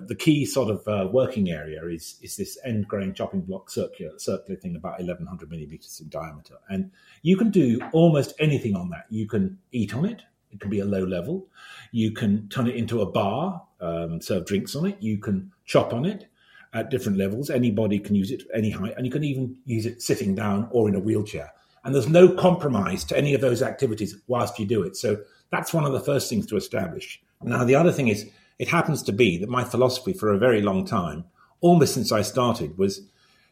the 0.00 0.14
key 0.14 0.44
sort 0.44 0.70
of 0.70 0.86
uh, 0.88 1.08
working 1.10 1.50
area 1.50 1.84
is 1.86 2.18
is 2.22 2.36
this 2.36 2.58
end 2.64 2.88
grain 2.88 3.14
chopping 3.14 3.40
block 3.40 3.70
circular 3.70 4.18
circular 4.18 4.58
thing 4.58 4.76
about 4.76 4.98
1100 4.98 5.50
millimeters 5.50 6.00
in 6.00 6.08
diameter, 6.08 6.54
and 6.68 6.90
you 7.22 7.36
can 7.36 7.50
do 7.50 7.80
almost 7.92 8.34
anything 8.38 8.76
on 8.76 8.90
that. 8.90 9.06
You 9.10 9.26
can 9.26 9.58
eat 9.72 9.94
on 9.94 10.04
it. 10.04 10.22
It 10.50 10.60
can 10.60 10.70
be 10.70 10.80
a 10.80 10.84
low 10.84 11.04
level. 11.04 11.46
You 11.92 12.12
can 12.12 12.48
turn 12.48 12.66
it 12.66 12.76
into 12.76 13.02
a 13.02 13.06
bar, 13.06 13.62
um, 13.80 14.20
serve 14.20 14.46
drinks 14.46 14.74
on 14.74 14.86
it. 14.86 14.96
You 15.00 15.18
can 15.18 15.52
chop 15.66 15.92
on 15.92 16.06
it 16.06 16.28
at 16.72 16.90
different 16.90 17.18
levels. 17.18 17.50
Anybody 17.50 17.98
can 17.98 18.14
use 18.14 18.30
it 18.30 18.44
any 18.54 18.70
height, 18.70 18.94
and 18.96 19.04
you 19.04 19.12
can 19.12 19.24
even 19.24 19.56
use 19.64 19.86
it 19.86 20.02
sitting 20.02 20.34
down 20.34 20.68
or 20.70 20.88
in 20.88 20.94
a 20.94 21.00
wheelchair. 21.00 21.52
And 21.84 21.94
there's 21.94 22.08
no 22.08 22.28
compromise 22.28 23.04
to 23.04 23.16
any 23.16 23.34
of 23.34 23.40
those 23.40 23.62
activities 23.62 24.16
whilst 24.26 24.58
you 24.58 24.66
do 24.66 24.82
it. 24.82 24.96
So 24.96 25.18
that's 25.50 25.72
one 25.72 25.84
of 25.84 25.92
the 25.92 26.00
first 26.00 26.28
things 26.28 26.46
to 26.46 26.56
establish. 26.56 27.20
Now, 27.42 27.64
the 27.64 27.76
other 27.76 27.92
thing 27.92 28.08
is, 28.08 28.28
it 28.58 28.68
happens 28.68 29.02
to 29.04 29.12
be 29.12 29.38
that 29.38 29.48
my 29.48 29.64
philosophy 29.64 30.12
for 30.12 30.32
a 30.32 30.38
very 30.38 30.60
long 30.62 30.84
time, 30.84 31.24
almost 31.60 31.94
since 31.94 32.12
I 32.12 32.22
started, 32.22 32.76
was 32.78 33.02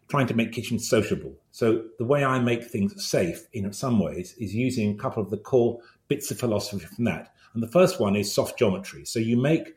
trying 0.09 0.27
to 0.29 0.35
make 0.35 0.53
kitchens 0.53 0.89
sociable. 0.89 1.35
So 1.51 1.85
the 1.99 2.05
way 2.05 2.25
I 2.25 2.39
make 2.39 2.65
things 2.65 3.05
safe 3.05 3.47
in 3.53 3.73
some 3.73 3.99
ways 3.99 4.35
is 4.39 4.55
using 4.55 4.91
a 4.91 4.99
couple 4.99 5.23
of 5.23 5.31
the 5.31 5.37
core 5.37 5.81
bits 6.09 6.31
of 6.31 6.39
philosophy 6.39 6.85
from 6.85 7.05
that. 7.05 7.33
And 7.55 7.63
the 7.63 7.69
first 7.69 7.99
one 7.99 8.17
is 8.17 8.33
soft 8.33 8.59
geometry. 8.59 9.05
So 9.05 9.19
you 9.19 9.37
make 9.37 9.75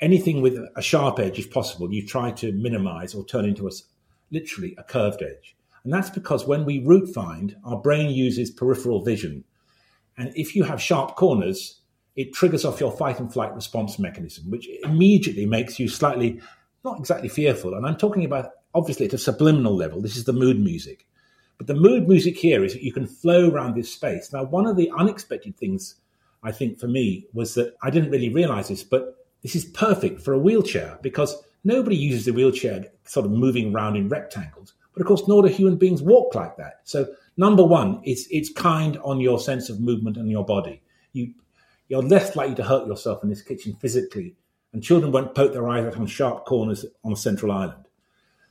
anything 0.00 0.40
with 0.40 0.58
a 0.74 0.82
sharp 0.82 1.18
edge, 1.18 1.38
if 1.38 1.50
possible, 1.50 1.92
you 1.92 2.06
try 2.06 2.32
to 2.32 2.52
minimize 2.52 3.14
or 3.14 3.24
turn 3.24 3.44
into 3.44 3.68
a 3.68 3.72
literally 4.30 4.74
a 4.78 4.82
curved 4.82 5.22
edge. 5.22 5.56
And 5.84 5.92
that's 5.92 6.10
because 6.10 6.46
when 6.46 6.64
we 6.64 6.78
root 6.78 7.12
find, 7.14 7.56
our 7.64 7.78
brain 7.78 8.10
uses 8.10 8.50
peripheral 8.50 9.02
vision. 9.04 9.44
And 10.16 10.32
if 10.34 10.54
you 10.54 10.64
have 10.64 10.80
sharp 10.80 11.16
corners, 11.16 11.79
it 12.16 12.32
triggers 12.32 12.64
off 12.64 12.80
your 12.80 12.92
fight 12.92 13.20
and 13.20 13.32
flight 13.32 13.54
response 13.54 13.98
mechanism, 13.98 14.50
which 14.50 14.68
immediately 14.84 15.46
makes 15.46 15.78
you 15.78 15.88
slightly, 15.88 16.40
not 16.84 16.98
exactly 16.98 17.28
fearful. 17.28 17.74
And 17.74 17.86
I'm 17.86 17.96
talking 17.96 18.24
about, 18.24 18.50
obviously, 18.74 19.06
at 19.06 19.12
a 19.12 19.18
subliminal 19.18 19.76
level. 19.76 20.00
This 20.00 20.16
is 20.16 20.24
the 20.24 20.32
mood 20.32 20.60
music. 20.60 21.06
But 21.58 21.66
the 21.66 21.74
mood 21.74 22.08
music 22.08 22.38
here 22.38 22.64
is 22.64 22.72
that 22.72 22.82
you 22.82 22.92
can 22.92 23.06
flow 23.06 23.50
around 23.50 23.74
this 23.74 23.92
space. 23.92 24.32
Now, 24.32 24.44
one 24.44 24.66
of 24.66 24.76
the 24.76 24.90
unexpected 24.96 25.56
things 25.56 25.96
I 26.42 26.52
think 26.52 26.78
for 26.78 26.88
me 26.88 27.26
was 27.34 27.54
that 27.54 27.76
I 27.82 27.90
didn't 27.90 28.10
really 28.10 28.30
realize 28.30 28.68
this, 28.68 28.82
but 28.82 29.26
this 29.42 29.54
is 29.54 29.64
perfect 29.66 30.22
for 30.22 30.32
a 30.32 30.38
wheelchair 30.38 30.98
because 31.02 31.42
nobody 31.64 31.96
uses 31.96 32.26
a 32.28 32.32
wheelchair 32.32 32.86
sort 33.04 33.26
of 33.26 33.32
moving 33.32 33.74
around 33.74 33.96
in 33.96 34.08
rectangles. 34.08 34.72
But 34.94 35.02
of 35.02 35.06
course, 35.06 35.28
nor 35.28 35.42
do 35.42 35.48
human 35.48 35.76
beings 35.76 36.02
walk 36.02 36.34
like 36.34 36.56
that. 36.56 36.80
So, 36.84 37.06
number 37.36 37.64
one, 37.64 38.00
it's, 38.04 38.26
it's 38.30 38.50
kind 38.50 38.98
on 39.04 39.20
your 39.20 39.38
sense 39.38 39.68
of 39.68 39.80
movement 39.80 40.16
and 40.16 40.30
your 40.30 40.44
body. 40.44 40.82
You, 41.12 41.34
you're 41.90 42.02
less 42.02 42.36
likely 42.36 42.54
to 42.54 42.62
hurt 42.62 42.86
yourself 42.86 43.22
in 43.22 43.28
this 43.28 43.42
kitchen 43.42 43.74
physically, 43.74 44.36
and 44.72 44.82
children 44.82 45.10
won't 45.10 45.34
poke 45.34 45.52
their 45.52 45.68
eyes 45.68 45.84
out 45.84 45.96
on 45.96 46.06
sharp 46.06 46.46
corners 46.46 46.86
on 47.04 47.12
a 47.12 47.16
central 47.16 47.50
island. 47.50 47.84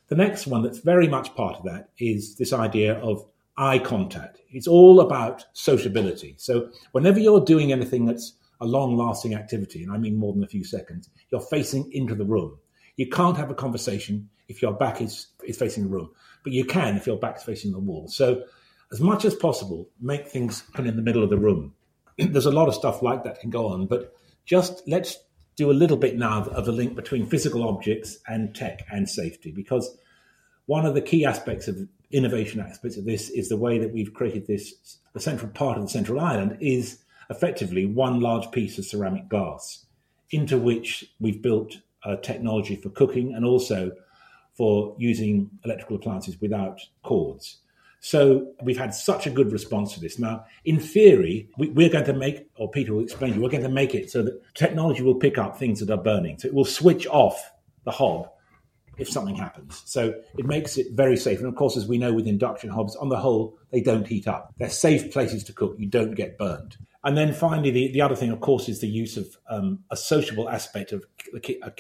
The 0.10 0.16
next 0.16 0.46
one 0.46 0.62
that's 0.62 0.80
very 0.80 1.08
much 1.08 1.34
part 1.36 1.56
of 1.56 1.64
that 1.64 1.90
is 1.98 2.36
this 2.36 2.52
idea 2.52 2.96
of 3.00 3.26
eye 3.58 3.80
contact. 3.80 4.42
It's 4.52 4.68
all 4.68 5.00
about 5.00 5.46
sociability. 5.54 6.36
So 6.38 6.70
whenever 6.92 7.20
you're 7.20 7.46
doing 7.46 7.72
anything 7.72 8.06
that's 8.06 8.34
a 8.60 8.66
long 8.66 8.98
lasting 8.98 9.36
activity, 9.36 9.84
and 9.84 9.92
I 9.92 9.98
mean 9.98 10.18
more 10.18 10.34
than 10.34 10.44
a 10.44 10.48
few 10.48 10.66
seconds, 10.66 11.10
you're 11.32 11.40
facing 11.40 11.90
into 11.94 12.16
the 12.16 12.26
room. 12.26 12.58
You 12.98 13.08
can't 13.08 13.38
have 13.38 13.52
a 13.52 13.56
conversation 13.56 14.30
if 14.50 14.62
your 14.62 14.74
back 14.74 15.02
is, 15.02 15.28
is 15.46 15.58
facing 15.58 15.84
the 15.84 15.90
room, 15.90 16.10
but 16.44 16.52
you 16.52 16.66
can 16.66 16.98
if 16.98 17.08
your 17.08 17.18
back's 17.18 17.44
facing 17.44 17.72
the 17.72 17.80
wall. 17.80 18.10
So 18.10 18.44
as 18.92 19.00
much 19.00 19.24
as 19.24 19.36
possible, 19.36 19.88
make 20.02 20.28
things 20.28 20.64
of 20.76 20.86
in 20.86 20.98
the 20.98 21.02
middle 21.02 21.24
of 21.24 21.30
the 21.30 21.38
room. 21.38 21.74
There's 22.32 22.46
a 22.46 22.52
lot 22.52 22.68
of 22.68 22.76
stuff 22.76 23.02
like 23.02 23.24
that 23.24 23.40
can 23.40 23.50
go 23.50 23.68
on, 23.68 23.88
but 23.88 24.14
just 24.46 24.84
let's 24.88 25.18
do 25.56 25.72
a 25.72 25.74
little 25.74 25.98
bit 25.98 26.18
now 26.18 26.44
of 26.44 26.66
the 26.66 26.72
link 26.72 26.96
between 26.96 27.26
physical 27.26 27.68
objects 27.68 28.18
and 28.28 28.54
tech 28.54 28.86
and 28.92 29.10
safety, 29.10 29.52
because 29.52 29.98
one 30.66 30.86
of 30.86 30.96
the 30.96 31.02
key 31.02 31.26
aspects 31.26 31.68
of 31.68 31.78
innovation 32.12 32.60
aspects 32.60 32.98
of 32.98 33.06
this 33.06 33.30
is 33.30 33.50
the 33.50 33.58
way 33.58 33.78
that 33.78 33.94
we've 33.94 34.14
created 34.14 34.48
this. 34.48 34.98
The 35.14 35.20
central 35.20 35.52
part 35.52 35.78
of 35.78 35.84
the 35.84 35.90
central 35.90 36.20
island 36.20 36.58
is 36.60 37.00
effectively 37.30 37.86
one 37.86 38.20
large 38.20 38.52
piece 38.52 38.78
of 38.78 38.86
ceramic 38.86 39.30
glass, 39.30 39.86
into 40.32 40.58
which 40.58 41.06
we've 41.20 41.42
built 41.42 41.78
a 42.04 42.18
technology 42.18 42.76
for 42.76 42.90
cooking 42.90 43.34
and 43.34 43.46
also 43.46 43.92
for 44.56 44.96
using 45.00 45.50
electrical 45.64 45.96
appliances 45.96 46.40
without 46.42 46.82
cords. 47.04 47.60
So 48.02 48.54
we've 48.64 48.78
had 48.78 48.94
such 48.94 49.28
a 49.28 49.30
good 49.30 49.52
response 49.52 49.94
to 49.94 50.00
this. 50.00 50.20
Now, 50.20 50.46
in 50.64 50.80
theory, 50.80 51.50
we, 51.58 51.86
are 51.86 51.90
going 51.90 52.06
to 52.06 52.14
make, 52.14 52.50
or 52.56 52.70
Peter 52.70 52.94
will 52.94 53.04
explain 53.04 53.32
to 53.32 53.38
you, 53.38 53.44
we're 53.44 53.50
going 53.50 53.64
to 53.64 53.70
make 53.70 53.94
it 53.94 54.10
so 54.10 54.24
that 54.24 54.42
technology 54.54 55.04
will 55.04 55.16
pick 55.16 55.38
up 55.38 55.58
things 55.58 55.80
that 55.82 55.90
are 55.90 56.02
burning. 56.02 56.40
So 56.40 56.48
it 56.48 56.54
will 56.54 56.66
switch 56.66 57.08
off 57.08 57.52
the 57.84 57.92
hob 57.92 58.30
if 58.98 59.10
something 59.10 59.36
happens. 59.36 59.82
So 59.86 60.14
it 60.38 60.46
makes 60.46 60.78
it 60.78 60.88
very 60.92 61.18
safe. 61.18 61.40
And 61.40 61.48
of 61.48 61.56
course, 61.56 61.78
as 61.78 61.88
we 61.88 61.98
know 61.98 62.14
with 62.14 62.28
induction 62.28 62.70
hobs, 62.70 62.96
on 62.96 63.10
the 63.10 63.18
whole, 63.18 63.58
they 63.72 63.82
don't 63.82 64.08
heat 64.08 64.28
up. 64.28 64.54
They're 64.58 64.70
safe 64.70 65.12
places 65.12 65.44
to 65.46 65.54
cook. 65.54 65.76
You 65.78 65.88
don't 65.88 66.16
get 66.16 66.38
burned. 66.38 66.78
And 67.04 67.18
then 67.18 67.34
finally, 67.34 67.72
the, 67.72 67.92
the 67.92 68.02
other 68.02 68.16
thing, 68.16 68.30
of 68.30 68.42
course, 68.42 68.68
is 68.68 68.82
the 68.82 68.88
use 68.88 69.16
of 69.16 69.38
um, 69.50 69.80
a 69.90 69.96
sociable 69.96 70.50
aspect 70.50 70.92
of, 70.92 71.06
of, 71.64 71.74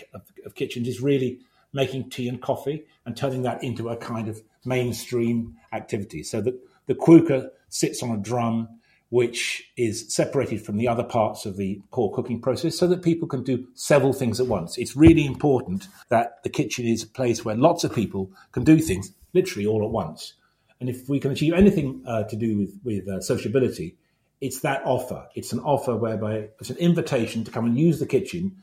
of 0.45 0.55
kitchens 0.55 0.87
is 0.87 1.01
really 1.01 1.39
making 1.73 2.09
tea 2.09 2.29
and 2.29 2.41
coffee 2.41 2.85
and 3.05 3.15
turning 3.15 3.43
that 3.43 3.63
into 3.63 3.89
a 3.89 3.97
kind 3.97 4.27
of 4.27 4.41
mainstream 4.65 5.55
activities. 5.71 6.29
So 6.29 6.41
that 6.41 6.59
the 6.87 6.95
quooker 6.95 7.51
sits 7.69 8.01
on 8.03 8.11
a 8.11 8.17
drum 8.17 8.79
which 9.09 9.71
is 9.75 10.13
separated 10.13 10.63
from 10.63 10.77
the 10.77 10.87
other 10.87 11.03
parts 11.03 11.45
of 11.45 11.57
the 11.57 11.81
core 11.89 12.13
cooking 12.13 12.39
process 12.39 12.77
so 12.77 12.87
that 12.87 13.01
people 13.01 13.27
can 13.27 13.43
do 13.43 13.67
several 13.73 14.13
things 14.13 14.39
at 14.39 14.45
once. 14.45 14.77
It's 14.77 14.95
really 14.95 15.25
important 15.25 15.87
that 16.09 16.43
the 16.43 16.49
kitchen 16.49 16.85
is 16.85 17.03
a 17.03 17.07
place 17.07 17.43
where 17.43 17.55
lots 17.55 17.83
of 17.83 17.93
people 17.93 18.31
can 18.51 18.63
do 18.63 18.77
things 18.79 19.11
literally 19.33 19.65
all 19.65 19.83
at 19.83 19.89
once. 19.89 20.33
And 20.79 20.89
if 20.89 21.09
we 21.09 21.19
can 21.19 21.31
achieve 21.31 21.53
anything 21.53 22.03
uh, 22.05 22.23
to 22.23 22.35
do 22.35 22.57
with, 22.57 22.79
with 22.83 23.07
uh, 23.07 23.19
sociability, 23.19 23.97
it's 24.41 24.61
that 24.61 24.81
offer. 24.85 25.27
It's 25.35 25.51
an 25.53 25.59
offer 25.59 25.95
whereby 25.95 26.49
it's 26.59 26.69
an 26.69 26.77
invitation 26.77 27.43
to 27.43 27.51
come 27.51 27.65
and 27.65 27.77
use 27.77 27.99
the 27.99 28.05
kitchen 28.05 28.57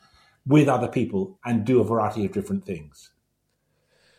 with 0.47 0.69
other 0.69 0.89
people 0.89 1.39
and 1.45 1.65
do 1.65 1.81
a 1.81 1.85
variety 1.85 2.25
of 2.25 2.33
different 2.33 2.65
things. 2.65 3.11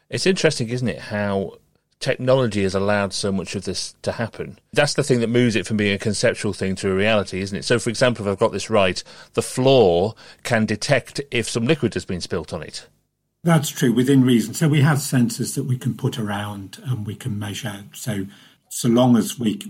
It's 0.10 0.26
interesting, 0.26 0.70
isn't 0.70 0.88
it, 0.88 1.00
how 1.00 1.54
technology 2.00 2.64
has 2.64 2.76
allowed 2.76 3.14
so 3.14 3.32
much 3.32 3.56
of 3.56 3.66
this 3.66 3.96
to 4.04 4.14
happen. 4.14 4.60
That's 4.74 4.94
the 4.94 5.04
thing 5.04 5.20
that 5.22 5.30
moves 5.30 5.56
it 5.56 5.66
from 5.66 5.78
being 5.78 5.94
a 5.94 5.98
conceptual 5.98 6.54
thing 6.54 6.76
to 6.76 6.92
a 6.92 6.96
reality, 6.96 7.42
isn't 7.42 7.58
it? 7.58 7.66
So, 7.66 7.80
for 7.80 7.90
example, 7.90 8.26
if 8.26 8.32
I've 8.32 8.40
got 8.40 8.52
this 8.52 8.70
right, 8.70 9.04
the 9.34 9.42
floor 9.42 10.16
can 10.44 10.66
detect 10.66 11.22
if 11.32 11.50
some 11.50 11.66
liquid 11.66 11.94
has 11.96 12.06
been 12.06 12.22
spilt 12.22 12.54
on 12.54 12.62
it. 12.62 12.88
That's 13.44 13.70
true 13.70 13.94
within 13.94 14.24
reason. 14.24 14.54
So 14.54 14.68
we 14.68 14.82
have 14.82 14.98
sensors 14.98 15.56
that 15.56 15.64
we 15.64 15.78
can 15.78 15.96
put 15.96 16.20
around 16.20 16.80
and 16.84 17.06
we 17.06 17.16
can 17.16 17.40
measure. 17.40 17.86
So 17.94 18.26
so 18.70 18.90
long 18.90 19.16
as 19.16 19.40
we 19.40 19.62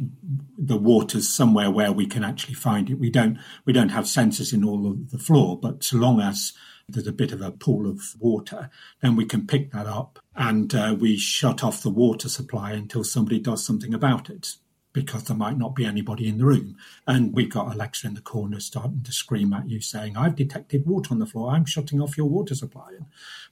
the 0.58 0.78
water's 0.78 1.30
somewhere 1.30 1.70
where 1.70 1.92
we 1.92 2.08
can 2.08 2.24
actually 2.24 2.56
find 2.56 2.90
it, 2.90 2.96
we 2.96 3.10
don't 3.10 3.38
we 3.66 3.74
don't 3.74 3.90
have 3.90 4.06
sensors 4.06 4.54
in 4.54 4.64
all 4.64 4.90
of 4.90 5.12
the 5.12 5.20
floor. 5.20 5.60
But 5.60 5.84
so 5.84 5.98
long 5.98 6.20
as 6.20 6.54
there's 6.90 7.08
a 7.08 7.12
bit 7.12 7.32
of 7.32 7.42
a 7.42 7.52
pool 7.52 7.90
of 7.90 8.16
water, 8.20 8.70
then 9.02 9.16
we 9.16 9.26
can 9.26 9.46
pick 9.46 9.72
that 9.72 9.88
up 9.88 10.20
and 10.36 10.74
uh, 10.74 10.96
we 10.98 11.18
shut 11.18 11.64
off 11.64 11.82
the 11.84 11.90
water 11.90 12.30
supply 12.30 12.72
until 12.72 13.04
somebody 13.04 13.40
does 13.40 13.66
something 13.66 13.94
about 13.94 14.30
it 14.30 14.56
because 14.94 15.26
there 15.26 15.38
might 15.38 15.58
not 15.58 15.76
be 15.76 15.86
anybody 15.86 16.28
in 16.28 16.38
the 16.38 16.46
room. 16.46 16.76
And 17.06 17.34
we've 17.34 17.52
got 17.52 17.74
Alexa 17.74 18.08
in 18.08 18.14
the 18.16 18.22
corner 18.22 18.60
starting 18.60 19.04
to 19.04 19.12
scream 19.12 19.54
at 19.54 19.70
you 19.70 19.80
saying, 19.82 20.18
I've 20.18 20.36
detected 20.36 20.88
water 20.88 21.10
on 21.12 21.20
the 21.20 21.28
floor. 21.28 21.52
I'm 21.52 21.66
shutting 21.66 22.02
off 22.02 22.18
your 22.18 22.28
water 22.28 22.56
supply. 22.56 22.94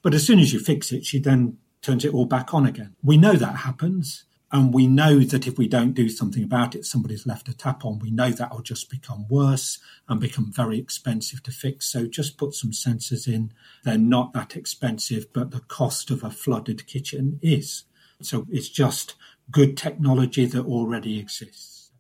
But 0.02 0.14
as 0.14 0.26
soon 0.26 0.40
as 0.40 0.54
you 0.54 0.60
fix 0.60 0.92
it, 0.92 1.06
she 1.06 1.20
then 1.20 1.58
turns 1.82 2.04
it 2.04 2.14
all 2.14 2.26
back 2.26 2.54
on 2.54 2.66
again. 2.66 2.96
We 3.04 3.18
know 3.18 3.34
that 3.34 3.58
happens. 3.58 4.24
And 4.52 4.74
we 4.74 4.88
know 4.88 5.20
that 5.20 5.48
if 5.48 5.58
we 5.58 5.68
don't 5.68 5.94
do 5.94 6.08
something 6.08 6.44
about 6.44 6.76
it, 6.76 6.86
somebody's 6.86 7.26
left 7.26 7.50
a 7.50 7.58
tap 7.58 7.84
on. 7.84 8.00
We 8.00 8.12
know 8.12 8.30
that 8.30 8.52
will 8.52 8.62
just 8.62 8.90
become 8.90 9.28
worse 9.28 9.80
and 10.08 10.20
become 10.20 10.52
very 10.52 10.78
expensive 10.80 11.44
to 11.44 11.52
fix. 11.52 11.88
So 11.92 12.06
just 12.06 12.38
put 12.38 12.54
some 12.54 12.72
sensors 12.72 13.28
in. 13.28 13.52
They're 13.84 13.98
not 13.98 14.34
that 14.34 14.56
expensive, 14.56 15.34
but 15.34 15.52
the 15.52 15.62
cost 15.62 16.12
of 16.12 16.24
a 16.24 16.30
flooded 16.30 16.88
kitchen 16.88 17.40
is. 17.42 17.84
So 18.22 18.46
it's 18.50 18.70
just 18.70 19.16
good 19.52 19.78
technology 19.78 20.46
that 20.46 20.66
already 20.66 21.20
exists. 21.20 21.92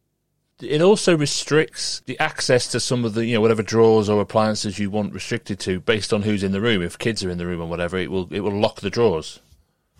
It 0.61 0.81
also 0.81 1.17
restricts 1.17 1.99
the 2.05 2.17
access 2.17 2.71
to 2.71 2.79
some 2.79 3.03
of 3.03 3.13
the, 3.13 3.25
you 3.25 3.33
know, 3.33 3.41
whatever 3.41 3.61
drawers 3.61 4.07
or 4.07 4.21
appliances 4.21 4.79
you 4.79 4.89
want 4.89 5.13
restricted 5.13 5.59
to 5.61 5.81
based 5.81 6.13
on 6.13 6.21
who's 6.21 6.43
in 6.43 6.53
the 6.53 6.61
room. 6.61 6.81
If 6.81 6.97
kids 6.97 7.25
are 7.25 7.29
in 7.29 7.37
the 7.37 7.45
room 7.45 7.61
or 7.61 7.67
whatever, 7.67 7.97
it 7.97 8.09
will 8.09 8.33
it 8.33 8.39
will 8.39 8.57
lock 8.57 8.79
the 8.79 8.89
drawers. 8.89 9.41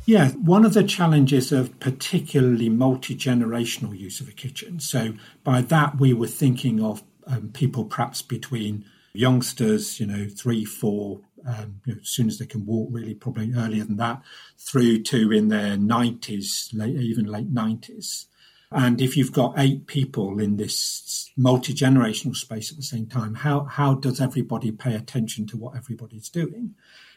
Yeah, 0.07 0.29
one 0.33 0.65
of 0.65 0.75
the 0.75 0.83
challenges 0.83 1.51
of 1.51 1.79
particularly 1.79 2.69
multi 2.69 3.15
generational 3.15 3.97
use 3.97 4.19
of 4.21 4.29
a 4.29 4.33
kitchen. 4.33 4.79
So, 4.79 5.13
by 5.43 5.61
that, 5.61 5.99
we 5.99 6.13
were 6.13 6.27
thinking 6.27 6.83
of 6.83 7.03
um, 7.25 7.49
people 7.53 7.85
perhaps 7.85 8.21
between 8.21 8.85
youngsters, 9.13 9.99
you 9.99 10.05
know, 10.05 10.27
three, 10.27 10.63
four, 10.63 11.21
um, 11.47 11.81
you 11.85 11.93
know, 11.95 11.99
as 12.01 12.09
soon 12.09 12.27
as 12.27 12.37
they 12.37 12.45
can 12.45 12.67
walk, 12.67 12.89
really, 12.91 13.15
probably 13.15 13.51
earlier 13.55 13.83
than 13.83 13.97
that, 13.97 14.21
through 14.59 15.01
to 15.03 15.31
in 15.31 15.47
their 15.47 15.75
90s, 15.75 16.69
late, 16.73 16.95
even 16.97 17.25
late 17.25 17.51
90s. 17.51 18.25
And 18.71 18.99
if 18.99 19.15
you've 19.15 19.31
got 19.31 19.55
eight 19.57 19.87
people 19.87 20.39
in 20.39 20.57
this 20.57 21.31
multi 21.37 21.73
generational 21.73 22.35
space 22.35 22.71
at 22.71 22.77
the 22.77 22.83
same 22.83 23.07
time, 23.07 23.35
how, 23.35 23.63
how 23.63 23.95
does 23.95 24.19
everybody 24.21 24.71
pay 24.71 24.95
attention 24.95 25.47
to 25.47 25.57
what 25.57 25.75
everybody's 25.75 26.29
doing? 26.29 26.75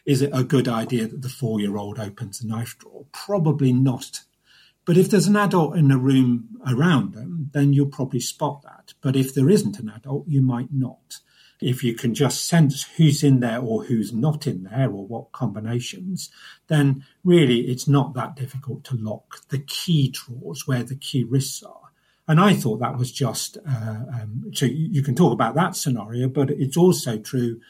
Is 0.08 0.22
it 0.22 0.30
a 0.32 0.42
good 0.42 0.68
idea 0.68 1.06
that 1.06 1.20
the 1.20 1.28
four 1.28 1.60
year 1.60 1.76
old 1.76 1.98
opens 1.98 2.40
a 2.40 2.46
knife 2.46 2.78
drawer? 2.78 3.04
Probably 3.12 3.74
not. 3.74 4.22
But 4.86 4.96
if 4.96 5.10
there's 5.10 5.26
an 5.26 5.36
adult 5.36 5.76
in 5.76 5.88
the 5.88 5.98
room 5.98 6.58
around 6.66 7.12
them, 7.12 7.50
then 7.52 7.74
you'll 7.74 7.88
probably 7.88 8.20
spot 8.20 8.62
that. 8.62 8.94
But 9.02 9.16
if 9.16 9.34
there 9.34 9.50
isn't 9.50 9.78
an 9.78 9.92
adult, 9.94 10.26
you 10.26 10.40
might 10.40 10.72
not. 10.72 11.18
If 11.60 11.84
you 11.84 11.94
can 11.94 12.14
just 12.14 12.48
sense 12.48 12.84
who's 12.96 13.22
in 13.22 13.40
there 13.40 13.60
or 13.60 13.84
who's 13.84 14.10
not 14.10 14.46
in 14.46 14.62
there 14.62 14.90
or 14.90 15.06
what 15.06 15.32
combinations, 15.32 16.30
then 16.68 17.04
really 17.22 17.68
it's 17.70 17.86
not 17.86 18.14
that 18.14 18.34
difficult 18.34 18.84
to 18.84 18.96
lock 18.96 19.46
the 19.50 19.58
key 19.58 20.08
drawers 20.08 20.66
where 20.66 20.84
the 20.84 20.96
key 20.96 21.22
risks 21.22 21.62
are. 21.62 21.92
And 22.26 22.40
I 22.40 22.54
thought 22.54 22.80
that 22.80 22.96
was 22.96 23.12
just, 23.12 23.58
uh, 23.58 24.04
um, 24.22 24.52
so 24.54 24.64
you 24.64 25.02
can 25.02 25.14
talk 25.14 25.34
about 25.34 25.54
that 25.56 25.76
scenario, 25.76 26.30
but 26.30 26.48
it's 26.50 26.78
also 26.78 27.18
true 27.18 27.60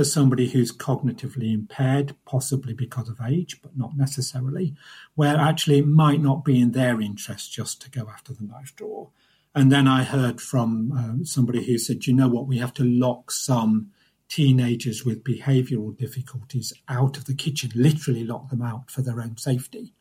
for 0.00 0.04
somebody 0.04 0.48
who's 0.48 0.72
cognitively 0.72 1.52
impaired, 1.52 2.16
possibly 2.24 2.72
because 2.72 3.10
of 3.10 3.20
age, 3.20 3.60
but 3.60 3.76
not 3.76 3.98
necessarily, 3.98 4.74
where 5.14 5.36
actually 5.36 5.80
it 5.80 5.86
might 5.86 6.22
not 6.22 6.42
be 6.42 6.58
in 6.58 6.72
their 6.72 7.02
interest 7.02 7.52
just 7.52 7.82
to 7.82 7.90
go 7.90 8.08
after 8.08 8.32
the 8.32 8.44
knife 8.44 8.74
drawer. 8.74 9.10
And 9.54 9.70
then 9.70 9.86
I 9.86 10.04
heard 10.04 10.40
from 10.40 10.90
uh, 10.90 11.24
somebody 11.26 11.66
who 11.66 11.76
said, 11.76 12.06
you 12.06 12.14
know 12.14 12.28
what, 12.28 12.46
we 12.46 12.56
have 12.56 12.72
to 12.74 12.82
lock 12.82 13.30
some 13.30 13.90
teenagers 14.30 15.04
with 15.04 15.22
behavioral 15.22 15.94
difficulties 15.94 16.72
out 16.88 17.18
of 17.18 17.26
the 17.26 17.34
kitchen, 17.34 17.70
literally 17.74 18.24
lock 18.24 18.48
them 18.48 18.62
out 18.62 18.90
for 18.90 19.02
their 19.02 19.20
own 19.20 19.36
safety. 19.36 19.92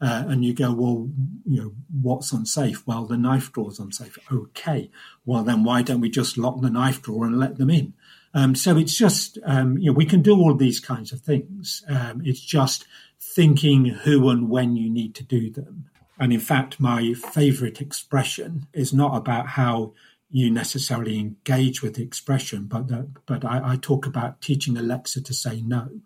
Uh, 0.00 0.26
and 0.28 0.44
you 0.44 0.54
go, 0.54 0.72
well, 0.72 1.10
you 1.44 1.60
know, 1.60 1.72
what's 2.00 2.32
unsafe? 2.32 2.86
Well, 2.86 3.04
the 3.04 3.18
knife 3.18 3.52
drawer's 3.52 3.80
unsafe. 3.80 4.16
Okay. 4.30 4.92
Well, 5.26 5.42
then 5.42 5.64
why 5.64 5.82
don't 5.82 6.00
we 6.00 6.08
just 6.08 6.38
lock 6.38 6.60
the 6.60 6.70
knife 6.70 7.02
drawer 7.02 7.26
and 7.26 7.40
let 7.40 7.58
them 7.58 7.68
in? 7.68 7.94
Um, 8.32 8.54
so 8.54 8.76
it's 8.76 8.96
just, 8.96 9.38
um, 9.44 9.76
you 9.78 9.86
know, 9.86 9.96
we 9.96 10.04
can 10.04 10.22
do 10.22 10.36
all 10.36 10.54
these 10.54 10.80
kinds 10.80 11.12
of 11.12 11.20
things. 11.20 11.84
Um, 11.88 12.22
it's 12.24 12.40
just 12.40 12.86
thinking 13.20 13.86
who 13.86 14.28
and 14.30 14.48
when 14.48 14.76
you 14.76 14.88
need 14.88 15.14
to 15.16 15.24
do 15.24 15.50
them. 15.50 15.86
And 16.18 16.32
in 16.32 16.40
fact, 16.40 16.78
my 16.78 17.14
favorite 17.14 17.80
expression 17.80 18.66
is 18.72 18.92
not 18.92 19.16
about 19.16 19.48
how 19.48 19.94
you 20.28 20.50
necessarily 20.50 21.18
engage 21.18 21.82
with 21.82 21.94
the 21.94 22.02
expression, 22.02 22.66
but 22.66 22.88
that, 22.88 23.26
but 23.26 23.44
I, 23.44 23.72
I 23.72 23.76
talk 23.76 24.06
about 24.06 24.40
teaching 24.40 24.76
Alexa 24.76 25.22
to 25.22 25.34
say 25.34 25.60
no. 25.60 26.00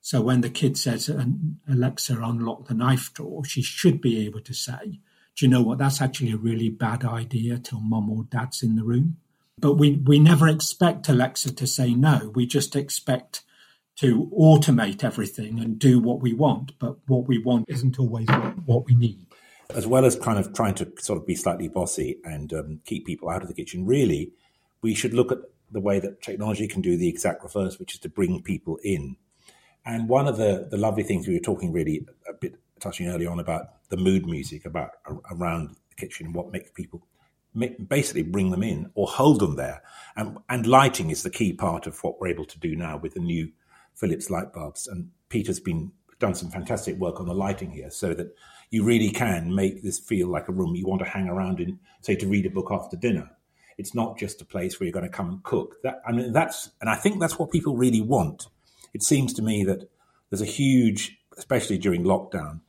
So 0.00 0.22
when 0.22 0.40
the 0.40 0.48
kid 0.48 0.78
says, 0.78 1.10
Alexa, 1.68 2.18
unlock 2.22 2.68
the 2.68 2.74
knife 2.74 3.12
drawer, 3.12 3.44
she 3.44 3.60
should 3.60 4.00
be 4.00 4.24
able 4.24 4.40
to 4.40 4.54
say, 4.54 5.00
do 5.36 5.44
you 5.44 5.48
know 5.48 5.62
what? 5.62 5.78
That's 5.78 6.00
actually 6.00 6.32
a 6.32 6.38
really 6.38 6.70
bad 6.70 7.04
idea 7.04 7.58
till 7.58 7.80
mom 7.80 8.10
or 8.10 8.24
dad's 8.24 8.62
in 8.62 8.76
the 8.76 8.84
room. 8.84 9.18
But 9.60 9.74
we, 9.74 9.96
we 10.04 10.18
never 10.18 10.48
expect 10.48 11.08
Alexa 11.08 11.54
to 11.54 11.66
say 11.66 11.94
no. 11.94 12.32
We 12.34 12.46
just 12.46 12.76
expect 12.76 13.42
to 13.96 14.30
automate 14.38 15.02
everything 15.02 15.58
and 15.58 15.78
do 15.78 15.98
what 15.98 16.20
we 16.20 16.32
want. 16.32 16.78
But 16.78 16.96
what 17.06 17.26
we 17.26 17.38
want 17.38 17.64
isn't 17.68 17.98
always 17.98 18.28
what 18.64 18.86
we 18.86 18.94
need. 18.94 19.26
As 19.74 19.86
well 19.86 20.04
as 20.04 20.16
kind 20.16 20.38
of 20.38 20.54
trying 20.54 20.74
to 20.76 20.90
sort 20.98 21.18
of 21.18 21.26
be 21.26 21.34
slightly 21.34 21.68
bossy 21.68 22.18
and 22.24 22.52
um, 22.52 22.80
keep 22.84 23.04
people 23.06 23.28
out 23.28 23.42
of 23.42 23.48
the 23.48 23.54
kitchen, 23.54 23.84
really, 23.84 24.32
we 24.82 24.94
should 24.94 25.12
look 25.14 25.32
at 25.32 25.38
the 25.70 25.80
way 25.80 26.00
that 26.00 26.22
technology 26.22 26.66
can 26.66 26.80
do 26.80 26.96
the 26.96 27.08
exact 27.08 27.42
reverse, 27.42 27.78
which 27.78 27.94
is 27.94 28.00
to 28.00 28.08
bring 28.08 28.42
people 28.42 28.78
in. 28.82 29.16
And 29.84 30.08
one 30.08 30.28
of 30.28 30.36
the, 30.36 30.68
the 30.70 30.76
lovely 30.76 31.02
things 31.02 31.26
we 31.26 31.34
were 31.34 31.40
talking 31.40 31.72
really 31.72 32.06
a 32.28 32.32
bit 32.32 32.54
touching 32.80 33.08
early 33.08 33.26
on 33.26 33.40
about 33.40 33.88
the 33.88 33.96
mood 33.96 34.26
music 34.26 34.64
about 34.64 34.92
around 35.30 35.70
the 35.70 35.94
kitchen, 35.96 36.26
and 36.26 36.34
what 36.34 36.52
makes 36.52 36.70
people 36.70 37.02
basically 37.88 38.22
bring 38.22 38.50
them 38.50 38.62
in 38.62 38.90
or 38.94 39.06
hold 39.06 39.40
them 39.40 39.56
there. 39.56 39.82
And, 40.16 40.38
and 40.48 40.66
lighting 40.66 41.10
is 41.10 41.22
the 41.22 41.30
key 41.30 41.52
part 41.52 41.86
of 41.86 41.98
what 42.02 42.20
we're 42.20 42.28
able 42.28 42.46
to 42.46 42.58
do 42.58 42.74
now 42.74 42.96
with 42.96 43.14
the 43.14 43.20
new 43.20 43.52
Philips 43.94 44.30
light 44.30 44.52
bulbs. 44.52 44.86
And 44.86 45.10
Peter's 45.28 45.60
been 45.60 45.92
done 46.18 46.34
some 46.34 46.50
fantastic 46.50 46.96
work 46.96 47.20
on 47.20 47.26
the 47.26 47.34
lighting 47.34 47.70
here 47.70 47.90
so 47.90 48.14
that 48.14 48.34
you 48.70 48.84
really 48.84 49.10
can 49.10 49.54
make 49.54 49.82
this 49.82 49.98
feel 49.98 50.28
like 50.28 50.48
a 50.48 50.52
room 50.52 50.74
you 50.74 50.86
want 50.86 51.00
to 51.00 51.08
hang 51.08 51.28
around 51.28 51.60
in, 51.60 51.78
say, 52.00 52.14
to 52.16 52.26
read 52.26 52.46
a 52.46 52.50
book 52.50 52.68
after 52.70 52.96
dinner. 52.96 53.30
It's 53.78 53.94
not 53.94 54.18
just 54.18 54.42
a 54.42 54.44
place 54.44 54.78
where 54.78 54.86
you're 54.86 54.92
going 54.92 55.04
to 55.04 55.16
come 55.16 55.28
and 55.28 55.42
cook. 55.42 55.76
That, 55.84 56.02
I 56.06 56.12
mean, 56.12 56.32
that's, 56.32 56.70
and 56.80 56.90
I 56.90 56.96
think 56.96 57.20
that's 57.20 57.38
what 57.38 57.50
people 57.50 57.76
really 57.76 58.00
want. 58.00 58.48
It 58.92 59.02
seems 59.02 59.32
to 59.34 59.42
me 59.42 59.64
that 59.64 59.88
there's 60.30 60.42
a 60.42 60.46
huge, 60.46 61.16
especially 61.36 61.78
during 61.78 62.02
lockdown, 62.04 62.60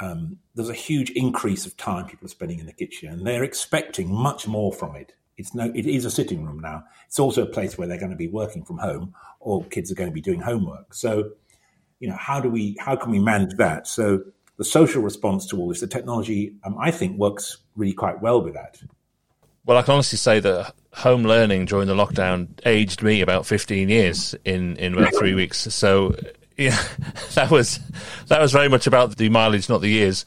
um, 0.00 0.38
there's 0.54 0.68
a 0.68 0.74
huge 0.74 1.10
increase 1.10 1.66
of 1.66 1.76
time 1.76 2.06
people 2.06 2.26
are 2.26 2.30
spending 2.30 2.60
in 2.60 2.66
the 2.66 2.72
kitchen, 2.72 3.08
and 3.08 3.26
they're 3.26 3.44
expecting 3.44 4.12
much 4.12 4.46
more 4.46 4.72
from 4.72 4.96
it. 4.96 5.12
It's 5.36 5.54
no, 5.54 5.72
it 5.74 5.86
is 5.86 6.04
a 6.04 6.10
sitting 6.10 6.44
room 6.44 6.60
now. 6.60 6.84
It's 7.06 7.18
also 7.18 7.42
a 7.42 7.46
place 7.46 7.78
where 7.78 7.86
they're 7.86 7.98
going 7.98 8.10
to 8.10 8.16
be 8.16 8.28
working 8.28 8.64
from 8.64 8.78
home, 8.78 9.14
or 9.40 9.64
kids 9.64 9.90
are 9.90 9.94
going 9.94 10.10
to 10.10 10.14
be 10.14 10.20
doing 10.20 10.40
homework. 10.40 10.94
So, 10.94 11.30
you 12.00 12.08
know, 12.08 12.16
how 12.16 12.40
do 12.40 12.48
we, 12.48 12.76
how 12.80 12.96
can 12.96 13.10
we 13.10 13.18
manage 13.18 13.56
that? 13.56 13.86
So, 13.86 14.22
the 14.56 14.64
social 14.64 15.02
response 15.02 15.46
to 15.46 15.58
all 15.58 15.68
this, 15.68 15.80
the 15.80 15.86
technology, 15.86 16.54
um, 16.64 16.76
I 16.80 16.90
think, 16.90 17.16
works 17.16 17.58
really 17.76 17.92
quite 17.92 18.20
well 18.20 18.42
with 18.42 18.54
that. 18.54 18.80
Well, 19.64 19.76
I 19.76 19.82
can 19.82 19.94
honestly 19.94 20.16
say 20.16 20.40
that 20.40 20.74
home 20.94 21.24
learning 21.24 21.66
during 21.66 21.86
the 21.86 21.94
lockdown 21.94 22.48
aged 22.64 23.02
me 23.02 23.20
about 23.20 23.46
15 23.46 23.88
years 23.88 24.34
in, 24.44 24.76
in 24.76 24.94
about 24.94 25.14
three 25.14 25.34
weeks. 25.34 25.58
So 25.58 26.16
Yeah, 26.58 26.78
that 27.34 27.50
was 27.50 27.78
that 28.26 28.40
was 28.40 28.52
very 28.52 28.68
much 28.68 28.86
about 28.86 29.16
the 29.16 29.30
mileage, 29.30 29.68
not 29.68 29.80
the 29.80 29.88
years. 29.88 30.26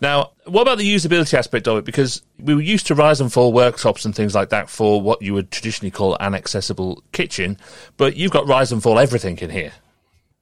Now, 0.00 0.30
what 0.46 0.62
about 0.62 0.78
the 0.78 0.94
usability 0.94 1.34
aspect 1.34 1.66
of 1.66 1.78
it? 1.78 1.84
Because 1.84 2.22
we 2.38 2.54
were 2.54 2.62
used 2.62 2.86
to 2.86 2.94
rise 2.94 3.20
and 3.20 3.32
fall 3.32 3.52
workshops 3.52 4.04
and 4.04 4.14
things 4.14 4.34
like 4.34 4.50
that 4.50 4.70
for 4.70 5.02
what 5.02 5.22
you 5.22 5.34
would 5.34 5.50
traditionally 5.50 5.90
call 5.90 6.16
an 6.20 6.34
accessible 6.34 7.02
kitchen, 7.12 7.58
but 7.96 8.16
you've 8.16 8.30
got 8.30 8.46
rise 8.46 8.70
and 8.70 8.82
fall 8.82 8.98
everything 8.98 9.36
in 9.38 9.50
here. 9.50 9.72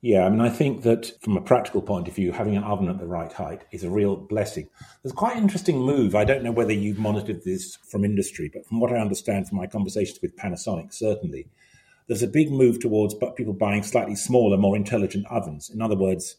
Yeah, 0.03 0.27
I 0.27 0.29
mean, 0.29 0.43
I 0.43 0.51
think 0.51 0.83
that 0.83 1.21
from 1.23 1.39
a 1.39 1.41
practical 1.41 1.81
point 1.81 2.07
of 2.07 2.15
view, 2.15 2.33
having 2.33 2.55
an 2.55 2.65
oven 2.65 2.89
at 2.89 2.99
the 2.99 3.07
right 3.07 3.33
height 3.33 3.63
is 3.73 3.83
a 3.83 3.91
real 3.91 4.15
blessing. 4.15 4.69
There's 5.03 5.15
quite 5.15 5.37
an 5.37 5.43
interesting 5.43 5.81
move. 5.81 6.15
I 6.15 6.25
don't 6.25 6.45
know 6.45 6.53
whether 6.53 6.73
you've 6.73 6.99
monitored 6.99 7.43
this 7.43 7.77
from 7.77 8.05
industry, 8.05 8.51
but 8.53 8.67
from 8.67 8.79
what 8.79 8.93
I 8.93 8.99
understand 8.99 9.49
from 9.49 9.57
my 9.57 9.67
conversations 9.67 10.21
with 10.21 10.37
Panasonic, 10.37 10.93
certainly, 10.93 11.49
there's 12.07 12.23
a 12.23 12.29
big 12.29 12.51
move 12.51 12.81
towards 12.81 13.15
people 13.37 13.53
buying 13.53 13.83
slightly 13.83 14.15
smaller, 14.15 14.57
more 14.57 14.77
intelligent 14.77 15.27
ovens. 15.31 15.71
In 15.71 15.83
other 15.83 15.97
words, 15.97 16.37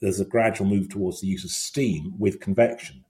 there's 0.00 0.20
a 0.20 0.24
gradual 0.24 0.66
move 0.66 0.88
towards 0.88 1.20
the 1.20 1.26
use 1.26 1.44
of 1.44 1.50
steam 1.50 2.14
with 2.18 2.40
convection. 2.40 3.04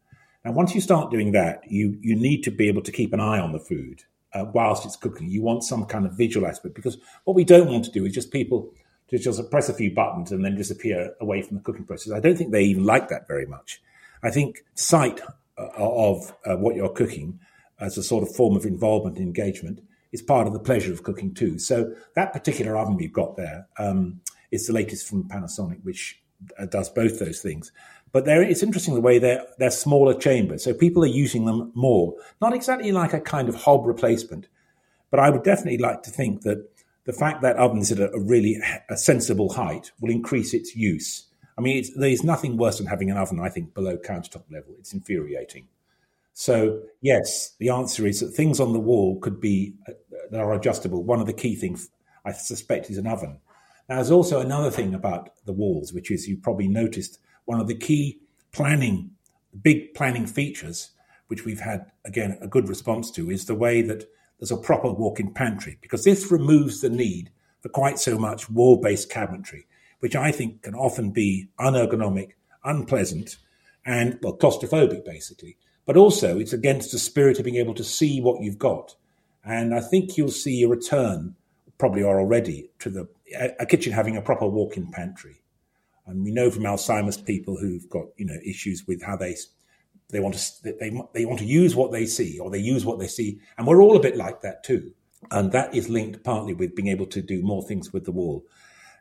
Now, 0.45 0.53
once 0.53 0.75
you 0.75 0.81
start 0.81 1.11
doing 1.11 1.33
that, 1.33 1.63
you, 1.71 1.97
you 2.01 2.17
need 2.17 2.43
to 2.45 2.51
be 2.51 2.69
able 2.69 2.83
to 2.83 2.93
keep 2.93 3.13
an 3.13 3.21
eye 3.21 3.39
on 3.39 3.53
the 3.53 3.61
food 3.61 4.03
uh, 4.33 4.45
whilst 4.53 4.85
it's 4.85 4.97
cooking. 4.97 5.31
You 5.31 5.43
want 5.43 5.65
some 5.65 5.87
kind 5.87 6.05
of 6.05 6.13
visual 6.13 6.47
aspect 6.47 6.75
because 6.75 6.99
what 7.25 7.35
we 7.35 7.45
don't 7.45 7.71
want 7.71 7.85
to 7.87 7.91
do 7.91 8.05
is 8.05 8.13
just 8.13 8.33
people 8.33 8.73
to 9.09 9.19
just 9.19 9.51
press 9.51 9.69
a 9.69 9.75
few 9.75 9.95
buttons 9.95 10.33
and 10.33 10.45
then 10.45 10.57
disappear 10.57 11.15
away 11.21 11.43
from 11.43 11.57
the 11.57 11.63
cooking 11.63 11.85
process. 11.85 12.13
I 12.13 12.21
don't 12.21 12.37
think 12.37 12.51
they 12.51 12.65
even 12.65 12.85
like 12.85 13.09
that 13.09 13.29
very 13.29 13.47
much. 13.47 13.81
I 14.23 14.31
think 14.31 14.65
sight 14.75 15.21
uh, 15.57 15.69
of 15.77 16.35
uh, 16.45 16.57
what 16.57 16.75
you're 16.75 16.89
cooking 16.89 17.39
as 17.81 17.97
a 17.97 18.03
sort 18.03 18.23
of 18.23 18.35
form 18.35 18.57
of 18.57 18.65
involvement 18.65 19.17
and 19.17 19.27
engagement 19.27 19.81
is 20.15 20.23
part 20.23 20.47
of 20.47 20.53
the 20.53 20.61
pleasure 20.61 20.93
of 20.93 21.03
cooking 21.03 21.35
too. 21.35 21.59
So 21.59 21.93
that 22.15 22.33
particular 22.33 22.79
oven 22.79 22.97
we've 22.97 23.13
got 23.13 23.37
there 23.37 23.67
um, 23.81 24.21
is 24.53 24.69
the 24.69 24.73
latest 24.73 25.09
from 25.09 25.25
Panasonic, 25.25 25.83
which 25.83 26.23
uh, 26.57 26.67
does 26.67 26.89
both 26.89 27.19
those 27.19 27.43
things. 27.43 27.73
But 28.13 28.29
it's 28.29 28.63
interesting 28.63 28.95
the 28.95 29.01
way 29.01 29.19
they're, 29.19 29.45
they're 29.59 29.73
smaller 29.73 30.15
chambers. 30.15 30.63
So 30.63 30.73
people 30.73 31.03
are 31.03 31.09
using 31.25 31.47
them 31.47 31.73
more. 31.75 32.15
Not 32.41 32.55
exactly 32.55 32.93
like 32.93 33.13
a 33.13 33.21
kind 33.21 33.49
of 33.49 33.57
hob 33.57 33.87
replacement, 33.87 34.47
but 35.11 35.19
I 35.19 35.31
would 35.31 35.43
definitely 35.43 35.79
like 35.79 36.05
to 36.05 36.11
think 36.11 36.43
that 36.43 36.71
the 37.07 37.13
fact 37.13 37.43
that 37.43 37.57
ovens 37.57 37.91
at 37.91 37.99
a, 37.99 38.17
really 38.17 38.61
a 38.89 38.97
sensible 38.97 39.53
height 39.53 39.91
will 40.01 40.13
increase 40.13 40.55
its 40.55 40.77
use. 40.77 41.27
I 41.59 41.61
mean, 41.61 41.85
there's 41.97 42.23
nothing 42.23 42.57
worse 42.57 42.79
than 42.79 42.87
having 42.87 43.11
an 43.11 43.17
oven, 43.17 43.41
I 43.41 43.49
think, 43.49 43.75
below 43.75 43.97
countertop 43.97 44.45
level. 44.49 44.77
It's 44.79 44.95
infuriating. 44.95 45.67
So, 46.35 46.83
yes, 47.01 47.55
the 47.61 47.71
answer 47.71 48.07
is 48.07 48.19
that 48.21 48.33
things 48.33 48.59
on 48.59 48.73
the 48.73 48.81
wall 48.81 49.21
could 49.21 49.41
be 49.41 49.75
uh, 49.89 49.93
that 50.33 50.41
are 50.41 50.53
adjustable. 50.53 51.05
One 51.05 51.21
of 51.21 51.27
the 51.27 51.33
key 51.33 51.55
things 51.55 51.89
I 52.25 52.33
suspect 52.33 52.91
is 52.91 52.99
an 52.99 53.07
oven. 53.07 53.39
Now, 53.89 53.97
there's 53.97 54.11
also 54.11 54.41
another 54.41 54.71
thing 54.71 54.95
about 54.95 55.31
the 55.45 55.53
walls, 55.53 55.93
which 55.93 56.11
is 56.11 56.27
you 56.27 56.37
probably 56.37 56.67
noticed 56.67 57.21
one 57.45 57.61
of 57.61 57.69
the 57.69 57.77
key 57.77 58.19
planning, 58.51 59.13
big 59.63 59.95
planning 59.95 60.27
features, 60.27 60.91
which 61.29 61.45
we've 61.45 61.61
had 61.61 61.87
again 62.05 62.37
a 62.41 62.49
good 62.49 62.69
response 62.69 63.13
to, 63.13 63.31
is 63.31 63.45
the 63.45 63.55
way 63.55 63.81
that 63.83 64.05
there's 64.41 64.51
a 64.51 64.57
proper 64.57 64.93
walk-in 64.93 65.33
pantry 65.33 65.79
because 65.81 66.03
this 66.03 66.33
removes 66.33 66.81
the 66.81 66.91
need 66.91 67.31
for 67.61 67.69
quite 67.69 67.99
so 67.99 68.19
much 68.19 68.51
wall-based 68.51 69.09
cabinetry, 69.09 69.67
which 70.01 70.17
I 70.17 70.33
think 70.33 70.63
can 70.63 70.75
often 70.75 71.13
be 71.13 71.49
unergonomic, 71.61 72.31
unpleasant, 72.65 73.37
and 73.87 74.19
well 74.21 74.37
claustrophobic 74.37 75.05
basically. 75.05 75.59
But 75.87 75.97
also, 75.97 76.39
it's 76.39 76.53
against 76.53 76.93
the 76.93 76.99
spirit 76.99 77.39
of 77.39 77.45
being 77.45 77.57
able 77.57 77.75
to 77.75 77.85
see 77.85 78.21
what 78.21 78.43
you've 78.43 78.59
got, 78.59 78.95
and 79.45 79.75
I 79.75 79.81
think 79.81 80.17
you'll 80.17 80.31
see 80.31 80.63
a 80.63 80.69
return, 80.69 81.37
probably 81.79 82.03
are 82.03 82.19
already, 82.19 82.71
to 82.79 82.91
the 82.91 83.09
a 83.59 83.67
kitchen 83.67 83.93
having 83.93 84.17
a 84.17 84.23
proper 84.23 84.47
walk-in 84.47 84.91
pantry. 84.91 85.43
And 86.07 86.23
we 86.23 86.31
know 86.31 86.51
from 86.51 86.65
Alzheimer's 86.65 87.17
people 87.17 87.57
who've 87.59 87.89
got 87.89 88.07
you 88.17 88.27
know 88.27 88.39
issues 88.45 88.85
with 88.87 89.03
how 89.03 89.17
they 89.17 89.37
they 90.11 90.21
want 90.21 90.35
to 90.35 90.63
they 90.63 90.91
they 91.13 91.25
want 91.25 91.39
to 91.41 91.47
use 91.47 91.75
what 91.75 91.93
they 91.93 92.07
see, 92.07 92.39
or 92.39 92.51
they 92.51 92.59
use 92.59 92.85
what 92.85 92.99
they 92.99 93.09
see, 93.09 93.41
and 93.59 93.67
we're 93.67 93.83
all 93.83 93.97
a 93.97 94.01
bit 94.01 94.17
like 94.17 94.41
that 94.43 94.65
too. 94.65 94.93
And 95.31 95.53
that 95.53 95.75
is 95.75 95.89
linked 95.89 96.23
partly 96.23 96.53
with 96.53 96.77
being 96.77 96.89
able 96.89 97.07
to 97.07 97.23
do 97.23 97.43
more 97.43 97.63
things 97.63 97.93
with 97.93 98.05
the 98.05 98.13
wall. 98.13 98.45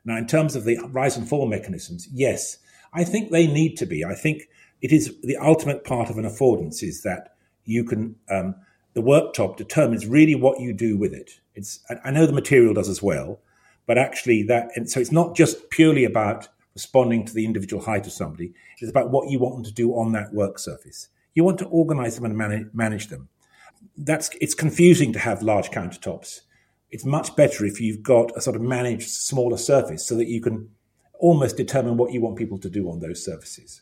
Now, 0.06 0.18
in 0.18 0.28
terms 0.28 0.56
of 0.56 0.64
the 0.64 0.78
rise 0.92 1.18
and 1.18 1.28
fall 1.28 1.48
mechanisms, 1.48 2.08
yes, 2.12 2.58
I 2.94 3.04
think 3.04 3.32
they 3.32 3.48
need 3.48 3.76
to 3.78 3.86
be. 3.86 4.04
I 4.06 4.16
think 4.16 4.44
it 4.84 4.92
is 4.92 5.16
the 5.24 5.38
ultimate 5.38 5.86
part 5.86 6.10
of 6.10 6.18
an 6.18 6.26
affordance 6.26 6.84
is 6.84 7.02
that 7.04 7.36
you 7.64 7.86
can 7.86 8.16
um, 8.30 8.54
the 8.94 9.02
worktop 9.02 9.56
determines 9.56 10.06
really 10.06 10.36
what 10.36 10.60
you 10.60 10.74
do 10.74 10.98
with 10.98 11.14
it. 11.14 11.40
It's 11.56 11.80
I 12.04 12.12
know 12.12 12.28
the 12.28 12.34
material 12.34 12.74
does 12.74 12.90
as 12.90 13.02
well, 13.02 13.40
but 13.88 13.98
actually 13.98 14.44
that 14.44 14.70
and 14.76 14.88
so 14.90 15.00
it's 15.00 15.12
not 15.12 15.36
just 15.36 15.70
purely 15.70 16.04
about 16.04 16.50
responding 16.76 17.26
to 17.26 17.34
the 17.34 17.46
individual 17.46 17.82
height 17.82 18.06
of 18.06 18.12
somebody. 18.12 18.54
It's 18.80 18.92
about 18.92 19.10
what 19.10 19.30
you 19.30 19.40
want 19.40 19.56
them 19.56 19.64
to 19.64 19.74
do 19.74 19.92
on 19.94 20.12
that 20.12 20.34
work 20.34 20.60
surface. 20.60 21.08
You 21.34 21.46
want 21.46 21.60
to 21.60 21.68
organize 21.68 22.16
them 22.16 22.26
and 22.26 22.38
manage, 22.38 22.68
manage 22.74 23.08
them. 23.08 23.30
That's 23.98 24.30
it's 24.42 24.54
confusing 24.54 25.14
to 25.14 25.20
have 25.20 25.42
large 25.42 25.72
countertops. 25.72 26.42
It's 26.92 27.06
much 27.06 27.38
better 27.38 27.66
if 27.66 27.80
you've 27.80 28.04
got 28.04 28.36
a 28.36 28.42
sort 28.42 28.58
of 28.58 28.62
managed 28.62 29.10
smaller 29.10 29.58
surface 29.58 30.06
so 30.06 30.16
that 30.16 30.28
you 30.28 30.42
can 30.42 30.72
almost 31.20 31.56
determine 31.56 31.96
what 31.96 32.12
you 32.12 32.20
want 32.20 32.36
people 32.36 32.60
to 32.60 32.70
do 32.70 32.90
on 32.90 33.00
those 33.00 33.24
surfaces. 33.24 33.82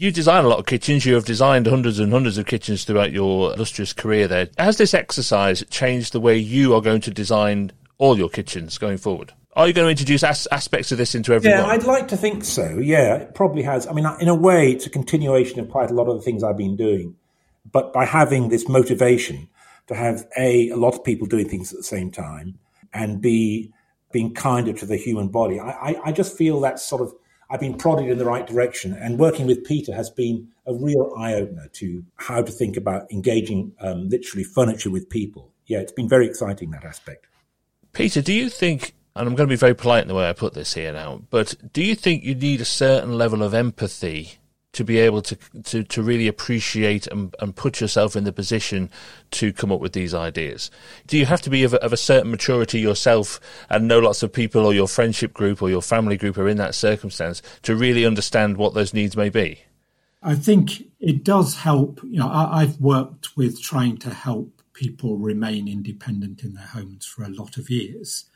You 0.00 0.10
design 0.10 0.46
a 0.46 0.48
lot 0.48 0.58
of 0.58 0.64
kitchens. 0.64 1.04
You 1.04 1.12
have 1.12 1.26
designed 1.26 1.66
hundreds 1.66 1.98
and 1.98 2.10
hundreds 2.10 2.38
of 2.38 2.46
kitchens 2.46 2.84
throughout 2.84 3.12
your 3.12 3.52
illustrious 3.52 3.92
career 3.92 4.26
there. 4.26 4.48
Has 4.56 4.78
this 4.78 4.94
exercise 4.94 5.62
changed 5.68 6.14
the 6.14 6.20
way 6.20 6.38
you 6.38 6.74
are 6.74 6.80
going 6.80 7.02
to 7.02 7.10
design 7.10 7.70
all 7.98 8.16
your 8.16 8.30
kitchens 8.30 8.78
going 8.78 8.96
forward? 8.96 9.34
Are 9.56 9.68
you 9.68 9.74
going 9.74 9.84
to 9.84 9.90
introduce 9.90 10.24
as- 10.24 10.48
aspects 10.50 10.90
of 10.90 10.96
this 10.96 11.14
into 11.14 11.34
every 11.34 11.50
Yeah, 11.50 11.66
I'd 11.66 11.84
like 11.84 12.08
to 12.08 12.16
think 12.16 12.44
so. 12.44 12.78
Yeah, 12.78 13.16
it 13.16 13.34
probably 13.34 13.62
has. 13.64 13.86
I 13.86 13.92
mean, 13.92 14.06
in 14.22 14.28
a 14.28 14.34
way, 14.34 14.72
it's 14.72 14.86
a 14.86 14.90
continuation 14.90 15.60
of 15.60 15.68
quite 15.68 15.90
a 15.90 15.94
lot 15.94 16.08
of 16.08 16.16
the 16.16 16.22
things 16.22 16.42
I've 16.42 16.56
been 16.56 16.76
doing. 16.76 17.16
But 17.70 17.92
by 17.92 18.06
having 18.06 18.48
this 18.48 18.70
motivation 18.70 19.50
to 19.88 19.94
have 19.94 20.26
A, 20.38 20.70
a 20.70 20.76
lot 20.76 20.94
of 20.94 21.04
people 21.04 21.26
doing 21.26 21.46
things 21.46 21.74
at 21.74 21.76
the 21.76 21.84
same 21.84 22.10
time, 22.10 22.58
and 22.94 23.20
B, 23.20 23.70
being 24.12 24.32
kinder 24.32 24.72
to 24.72 24.86
the 24.86 24.96
human 24.96 25.28
body, 25.28 25.60
I, 25.60 25.72
I, 25.72 26.00
I 26.06 26.12
just 26.12 26.38
feel 26.38 26.58
that 26.60 26.80
sort 26.80 27.02
of 27.02 27.12
I've 27.50 27.60
been 27.60 27.76
prodded 27.76 28.08
in 28.08 28.18
the 28.18 28.24
right 28.24 28.46
direction. 28.46 28.92
And 28.94 29.18
working 29.18 29.46
with 29.46 29.64
Peter 29.64 29.92
has 29.94 30.08
been 30.08 30.48
a 30.66 30.74
real 30.74 31.12
eye 31.18 31.34
opener 31.34 31.68
to 31.74 32.04
how 32.16 32.42
to 32.42 32.52
think 32.52 32.76
about 32.76 33.10
engaging 33.10 33.72
um, 33.80 34.08
literally 34.08 34.44
furniture 34.44 34.90
with 34.90 35.10
people. 35.10 35.52
Yeah, 35.66 35.78
it's 35.78 35.92
been 35.92 36.08
very 36.08 36.26
exciting, 36.26 36.70
that 36.70 36.84
aspect. 36.84 37.26
Peter, 37.92 38.22
do 38.22 38.32
you 38.32 38.48
think 38.48 38.94
and 39.16 39.28
I'm 39.28 39.34
going 39.34 39.48
to 39.48 39.52
be 39.52 39.56
very 39.56 39.74
polite 39.74 40.02
in 40.02 40.08
the 40.08 40.14
way 40.14 40.28
I 40.28 40.32
put 40.32 40.54
this 40.54 40.74
here 40.74 40.92
now, 40.92 41.22
but 41.30 41.54
do 41.72 41.82
you 41.82 41.96
think 41.96 42.22
you 42.22 42.34
need 42.34 42.60
a 42.60 42.64
certain 42.64 43.18
level 43.18 43.42
of 43.42 43.52
empathy 43.52 44.38
to 44.72 44.84
be 44.84 44.98
able 44.98 45.22
to 45.22 45.36
to, 45.64 45.82
to 45.84 46.02
really 46.02 46.28
appreciate 46.28 47.06
and, 47.08 47.34
and 47.40 47.56
put 47.56 47.80
yourself 47.80 48.16
in 48.16 48.24
the 48.24 48.32
position 48.32 48.90
to 49.32 49.52
come 49.52 49.72
up 49.72 49.80
with 49.80 49.92
these 49.92 50.14
ideas? 50.14 50.70
Do 51.06 51.18
you 51.18 51.26
have 51.26 51.42
to 51.42 51.50
be 51.50 51.64
of 51.64 51.74
a, 51.74 51.82
of 51.82 51.92
a 51.92 51.96
certain 51.96 52.30
maturity 52.30 52.80
yourself 52.80 53.40
and 53.68 53.88
know 53.88 53.98
lots 53.98 54.22
of 54.22 54.32
people 54.32 54.64
or 54.64 54.74
your 54.74 54.88
friendship 54.88 55.32
group 55.32 55.62
or 55.62 55.70
your 55.70 55.82
family 55.82 56.16
group 56.16 56.38
are 56.38 56.48
in 56.48 56.56
that 56.58 56.74
circumstance 56.74 57.42
to 57.62 57.76
really 57.76 58.04
understand 58.04 58.56
what 58.56 58.74
those 58.74 58.94
needs 58.94 59.16
may 59.16 59.28
be? 59.28 59.62
I 60.22 60.34
think 60.34 60.84
it 61.00 61.24
does 61.24 61.56
help. 61.56 62.00
You 62.04 62.20
know, 62.20 62.28
I, 62.28 62.62
I've 62.62 62.80
worked 62.80 63.36
with 63.36 63.60
trying 63.60 63.96
to 63.98 64.10
help 64.10 64.62
people 64.72 65.16
remain 65.16 65.68
independent 65.68 66.42
in 66.42 66.54
their 66.54 66.66
homes 66.66 67.06
for 67.06 67.24
a 67.24 67.28
lot 67.28 67.56
of 67.56 67.68
years 67.70 68.26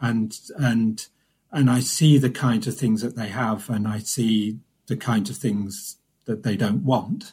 and 0.00 0.38
and 0.56 1.06
and 1.52 1.70
I 1.70 1.80
see 1.80 2.18
the 2.18 2.30
kinds 2.30 2.66
of 2.66 2.76
things 2.76 3.00
that 3.02 3.14
they 3.14 3.28
have, 3.28 3.70
and 3.70 3.86
I 3.86 4.00
see 4.00 4.58
the 4.86 4.96
kinds 4.96 5.30
of 5.30 5.36
things 5.36 5.96
that 6.26 6.42
they 6.42 6.56
don't 6.56 6.84
want. 6.84 7.32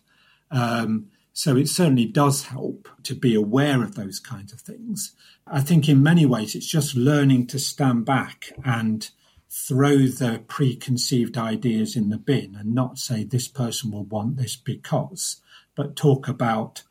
Um, 0.49 1.07
so 1.33 1.55
it 1.55 1.69
certainly 1.69 2.05
does 2.05 2.47
help 2.47 2.89
to 3.03 3.15
be 3.15 3.35
aware 3.35 3.81
of 3.83 3.95
those 3.95 4.19
kinds 4.19 4.51
of 4.51 4.61
things. 4.61 5.13
I 5.47 5.61
think 5.61 5.87
in 5.87 6.03
many 6.03 6.25
ways 6.25 6.55
it's 6.55 6.67
just 6.67 6.95
learning 6.95 7.47
to 7.47 7.59
stand 7.59 8.05
back 8.05 8.51
and 8.63 9.09
throw 9.49 9.97
the 9.99 10.43
preconceived 10.47 11.37
ideas 11.37 11.95
in 11.95 12.09
the 12.09 12.17
bin 12.17 12.55
and 12.57 12.73
not 12.73 12.97
say 12.97 13.23
this 13.23 13.47
person 13.47 13.91
will 13.91 14.05
want 14.05 14.37
this 14.37 14.55
because, 14.55 15.41
but 15.75 15.95
talk 15.95 16.27
about 16.27 16.83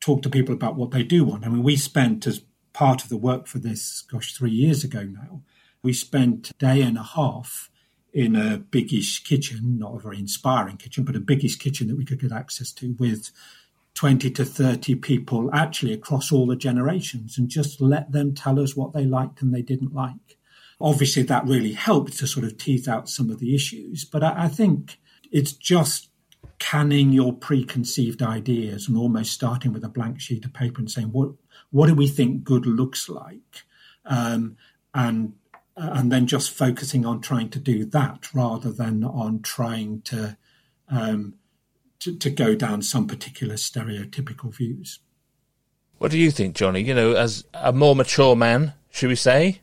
talk 0.00 0.22
to 0.22 0.30
people 0.30 0.54
about 0.54 0.76
what 0.76 0.90
they 0.90 1.02
do 1.02 1.24
want. 1.24 1.44
I 1.44 1.48
mean, 1.48 1.62
we 1.62 1.76
spent 1.76 2.26
as 2.26 2.42
part 2.72 3.02
of 3.02 3.08
the 3.08 3.16
work 3.16 3.46
for 3.46 3.58
this, 3.58 4.02
gosh, 4.02 4.32
three 4.34 4.50
years 4.50 4.84
ago 4.84 5.02
now. 5.02 5.42
We 5.82 5.92
spent 5.92 6.50
a 6.50 6.54
day 6.54 6.82
and 6.82 6.96
a 6.96 7.02
half 7.02 7.70
in 8.18 8.34
a 8.34 8.58
biggish 8.58 9.22
kitchen, 9.22 9.78
not 9.78 9.94
a 9.94 10.00
very 10.00 10.18
inspiring 10.18 10.76
kitchen, 10.76 11.04
but 11.04 11.14
a 11.14 11.20
biggish 11.20 11.56
kitchen 11.56 11.86
that 11.86 11.96
we 11.96 12.04
could 12.04 12.20
get 12.20 12.32
access 12.32 12.72
to 12.72 12.96
with 12.98 13.30
20 13.94 14.28
to 14.32 14.44
30 14.44 14.96
people 14.96 15.48
actually 15.54 15.92
across 15.92 16.32
all 16.32 16.44
the 16.44 16.56
generations 16.56 17.38
and 17.38 17.48
just 17.48 17.80
let 17.80 18.10
them 18.10 18.34
tell 18.34 18.58
us 18.58 18.74
what 18.74 18.92
they 18.92 19.04
liked 19.04 19.40
and 19.40 19.54
they 19.54 19.62
didn't 19.62 19.94
like. 19.94 20.36
Obviously, 20.80 21.22
that 21.22 21.46
really 21.46 21.74
helped 21.74 22.18
to 22.18 22.26
sort 22.26 22.44
of 22.44 22.58
tease 22.58 22.88
out 22.88 23.08
some 23.08 23.30
of 23.30 23.38
the 23.38 23.54
issues, 23.54 24.04
but 24.04 24.24
I, 24.24 24.46
I 24.46 24.48
think 24.48 24.98
it's 25.30 25.52
just 25.52 26.10
canning 26.58 27.12
your 27.12 27.32
preconceived 27.32 28.20
ideas 28.20 28.88
and 28.88 28.96
almost 28.96 29.30
starting 29.30 29.72
with 29.72 29.84
a 29.84 29.88
blank 29.88 30.20
sheet 30.20 30.44
of 30.44 30.52
paper 30.52 30.80
and 30.80 30.90
saying, 30.90 31.12
what, 31.12 31.30
what 31.70 31.86
do 31.86 31.94
we 31.94 32.08
think 32.08 32.42
good 32.42 32.66
looks 32.66 33.08
like? 33.08 33.62
Um, 34.04 34.56
and 34.92 35.34
and 35.80 36.10
then 36.10 36.26
just 36.26 36.50
focusing 36.50 37.06
on 37.06 37.20
trying 37.20 37.48
to 37.50 37.58
do 37.58 37.84
that 37.84 38.34
rather 38.34 38.72
than 38.72 39.04
on 39.04 39.40
trying 39.42 40.02
to 40.02 40.36
um, 40.90 41.34
to, 42.00 42.16
to 42.16 42.30
go 42.30 42.54
down 42.54 42.82
some 42.82 43.06
particular 43.06 43.54
stereotypical 43.54 44.54
views. 44.54 45.00
What 45.98 46.10
do 46.10 46.18
you 46.18 46.30
think, 46.30 46.54
Johnny? 46.54 46.82
You 46.82 46.94
know, 46.94 47.12
as 47.12 47.44
a 47.54 47.72
more 47.72 47.96
mature 47.96 48.36
man, 48.36 48.72
should 48.90 49.08
we 49.08 49.16
say, 49.16 49.60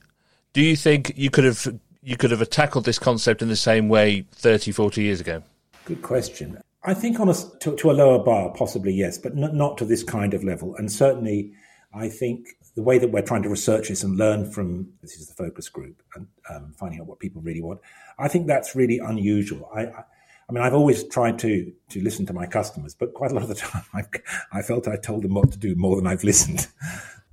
do 0.53 0.61
you 0.61 0.75
think 0.75 1.13
you 1.15 1.29
could 1.29 1.45
have 1.45 1.79
you 2.01 2.15
could 2.15 2.31
have 2.31 2.47
tackled 2.49 2.85
this 2.85 2.99
concept 2.99 3.41
in 3.41 3.47
the 3.47 3.55
same 3.55 3.89
way 3.89 4.25
30, 4.33 4.71
40 4.71 5.01
years 5.01 5.19
ago? 5.19 5.41
Good 5.85 6.01
question. 6.01 6.61
I 6.83 6.93
think 6.93 7.19
on 7.19 7.29
a, 7.29 7.33
to, 7.61 7.75
to 7.75 7.89
a 7.89 7.93
lower 7.93 8.23
bar, 8.23 8.51
possibly 8.51 8.93
yes, 8.93 9.17
but 9.17 9.35
not, 9.35 9.55
not 9.55 9.77
to 9.79 9.85
this 9.85 10.03
kind 10.03 10.35
of 10.35 10.43
level. 10.43 10.75
And 10.75 10.91
certainly, 10.91 11.51
I 11.95 12.09
think 12.09 12.47
the 12.75 12.83
way 12.83 12.97
that 12.97 13.09
we're 13.09 13.21
trying 13.21 13.43
to 13.43 13.49
research 13.49 13.87
this 13.87 14.03
and 14.03 14.17
learn 14.17 14.51
from 14.51 14.89
this 15.01 15.15
is 15.15 15.27
the 15.27 15.33
focus 15.33 15.69
group 15.69 16.03
and 16.15 16.27
um, 16.49 16.73
finding 16.77 16.99
out 16.99 17.07
what 17.07 17.19
people 17.19 17.41
really 17.41 17.61
want. 17.61 17.79
I 18.19 18.27
think 18.27 18.47
that's 18.47 18.75
really 18.75 18.99
unusual. 18.99 19.69
I, 19.73 19.85
I, 19.85 20.03
I, 20.49 20.51
mean, 20.51 20.61
I've 20.61 20.73
always 20.73 21.03
tried 21.05 21.39
to 21.39 21.71
to 21.89 22.01
listen 22.01 22.25
to 22.27 22.33
my 22.33 22.45
customers, 22.45 22.93
but 22.93 23.13
quite 23.13 23.31
a 23.31 23.33
lot 23.33 23.43
of 23.43 23.49
the 23.49 23.55
time, 23.65 23.83
I've, 23.93 24.09
I 24.51 24.61
felt 24.61 24.87
I 24.87 24.97
told 24.97 25.23
them 25.23 25.33
what 25.33 25.51
to 25.53 25.57
do 25.57 25.73
more 25.75 25.95
than 25.95 26.07
I've 26.07 26.23
listened. 26.23 26.67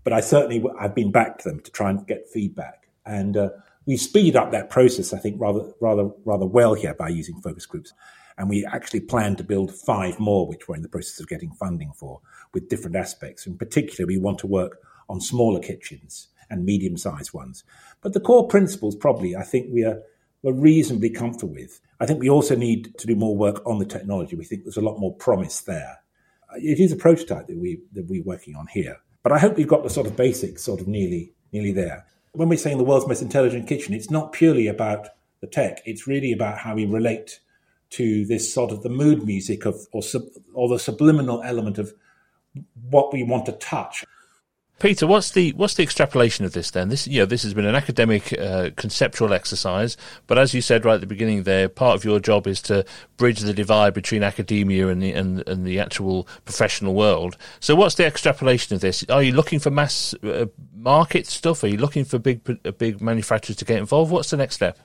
But 0.05 0.13
I 0.13 0.21
certainly 0.21 0.61
I've 0.81 0.97
been 0.97 1.13
back 1.13 1.39
to 1.39 1.49
them 1.49 1.61
to 1.61 1.71
try 1.71 1.89
and 1.89 2.05
get 2.05 2.29
feedback, 2.29 2.89
and 3.07 3.37
uh, 3.37 3.51
we 3.87 3.97
speed 3.97 4.35
up 4.35 4.51
that 4.51 4.69
process. 4.69 5.13
I 5.13 5.19
think 5.19 5.41
rather 5.41 5.73
rather 5.81 6.11
rather 6.25 6.45
well 6.45 6.75
here 6.75 6.93
by 6.93 7.09
using 7.09 7.41
focus 7.41 7.67
groups. 7.67 7.93
And 8.37 8.49
we 8.49 8.67
actually 8.67 8.99
plan 8.99 9.37
to 9.37 9.45
build 9.45 9.73
five 9.73 10.19
more, 10.19 10.49
which 10.49 10.67
we're 10.67 10.75
in 10.75 10.83
the 10.83 10.89
process 10.89 11.21
of 11.21 11.29
getting 11.29 11.53
funding 11.53 11.93
for, 11.93 12.21
with 12.53 12.69
different 12.69 12.97
aspects. 12.97 13.47
In 13.47 13.57
particular, 13.57 14.09
we 14.09 14.19
want 14.19 14.39
to 14.39 14.49
work 14.49 14.81
on 15.13 15.21
smaller 15.21 15.61
kitchens 15.61 16.29
and 16.51 16.65
medium 16.65 16.97
sized 16.97 17.33
ones. 17.33 17.63
But 18.01 18.15
the 18.15 18.21
core 18.21 18.49
principles, 18.49 18.97
probably, 18.97 19.37
I 19.37 19.43
think 19.43 19.69
we 19.73 19.85
are 19.85 20.01
we're 20.43 20.53
reasonably 20.53 21.11
comfortable 21.11 21.55
with. 21.55 21.81
I 22.01 22.07
think 22.07 22.19
we 22.19 22.29
also 22.29 22.57
need 22.57 22.99
to 22.99 23.07
do 23.07 23.15
more 23.15 23.37
work 23.37 23.63
on 23.65 23.79
the 23.79 23.85
technology. 23.85 24.35
We 24.35 24.45
think 24.45 24.65
there's 24.65 24.77
a 24.77 24.81
lot 24.81 24.99
more 24.99 25.15
promise 25.15 25.61
there. 25.61 26.01
It 26.57 26.81
is 26.81 26.91
a 26.91 26.97
prototype 26.97 27.47
that 27.47 27.57
we 27.57 27.81
that 27.93 28.09
we're 28.09 28.25
working 28.25 28.57
on 28.57 28.67
here, 28.67 28.97
but 29.23 29.33
I 29.33 29.39
hope 29.39 29.57
we've 29.57 29.69
got 29.69 29.85
the 29.85 29.91
sort 29.91 30.07
of 30.07 30.17
basics 30.17 30.63
sort 30.63 30.81
of 30.81 30.89
nearly 30.89 31.33
nearly 31.53 31.73
there. 31.73 32.07
When 32.33 32.49
we're 32.49 32.59
saying 32.59 32.79
the 32.79 32.85
world's 32.85 33.07
most 33.07 33.23
intelligent 33.23 33.69
kitchen, 33.69 33.95
it's 33.95 34.11
not 34.11 34.33
purely 34.33 34.67
about 34.67 35.09
the 35.41 35.47
tech. 35.47 35.83
It's 35.85 36.07
really 36.07 36.33
about 36.33 36.59
how 36.59 36.75
we 36.75 36.87
relate 36.87 37.41
to 37.91 38.25
this 38.25 38.53
sort 38.53 38.73
of 38.73 38.83
the 38.83 38.89
mood 38.89 39.25
music 39.25 39.67
of 39.67 39.77
or 39.93 40.03
sub, 40.03 40.23
or 40.55 40.69
the 40.69 40.79
subliminal 40.79 41.43
element 41.43 41.79
of 41.79 41.93
what 42.91 43.13
we 43.13 43.23
want 43.23 43.47
to 43.47 43.53
touch. 43.53 44.05
Peter, 44.83 45.07
what's 45.07 45.31
the 45.31 45.53
what's 45.53 45.75
the 45.75 45.83
extrapolation 45.85 46.45
of 46.45 46.55
this 46.55 46.73
then? 46.73 46.89
This 46.89 47.07
you 47.07 47.21
know 47.21 47.25
this 47.25 47.45
has 47.45 47.55
been 47.55 47.67
an 47.67 47.77
academic 47.77 48.37
uh, 48.37 48.71
conceptual 48.75 49.33
exercise, 49.33 49.97
but 50.27 50.39
as 50.39 50.55
you 50.55 50.61
said 50.61 50.85
right 50.85 50.97
at 50.97 51.01
the 51.01 51.07
beginning, 51.07 51.45
there 51.45 51.69
part 51.69 51.95
of 51.95 52.05
your 52.05 52.19
job 52.19 52.49
is 52.49 52.61
to 52.63 52.85
bridge 53.17 53.39
the 53.39 53.55
divide 53.55 53.95
between 53.95 54.25
academia 54.25 54.89
and 54.89 55.01
the 55.01 55.13
and, 55.13 55.47
and 55.49 55.65
the 55.65 55.79
actual 55.79 56.27
professional 56.45 56.95
world. 56.95 57.37
So, 57.61 57.77
what's 57.77 57.95
the 57.95 58.05
extrapolation 58.05 58.75
of 58.75 58.81
this? 58.81 59.05
Are 59.09 59.23
you 59.23 59.31
looking 59.31 59.61
for 59.61 59.71
mass 59.71 60.15
uh, 60.25 60.47
market 60.75 61.29
stuff? 61.29 61.63
Are 61.63 61.69
you 61.69 61.79
looking 61.79 62.05
for 62.05 62.19
big 62.19 62.43
big 62.77 63.01
manufacturers 63.01 63.59
to 63.59 63.65
get 63.65 63.79
involved? 63.79 64.11
What's 64.11 64.31
the 64.31 64.37
next 64.37 64.57
step? 64.57 64.81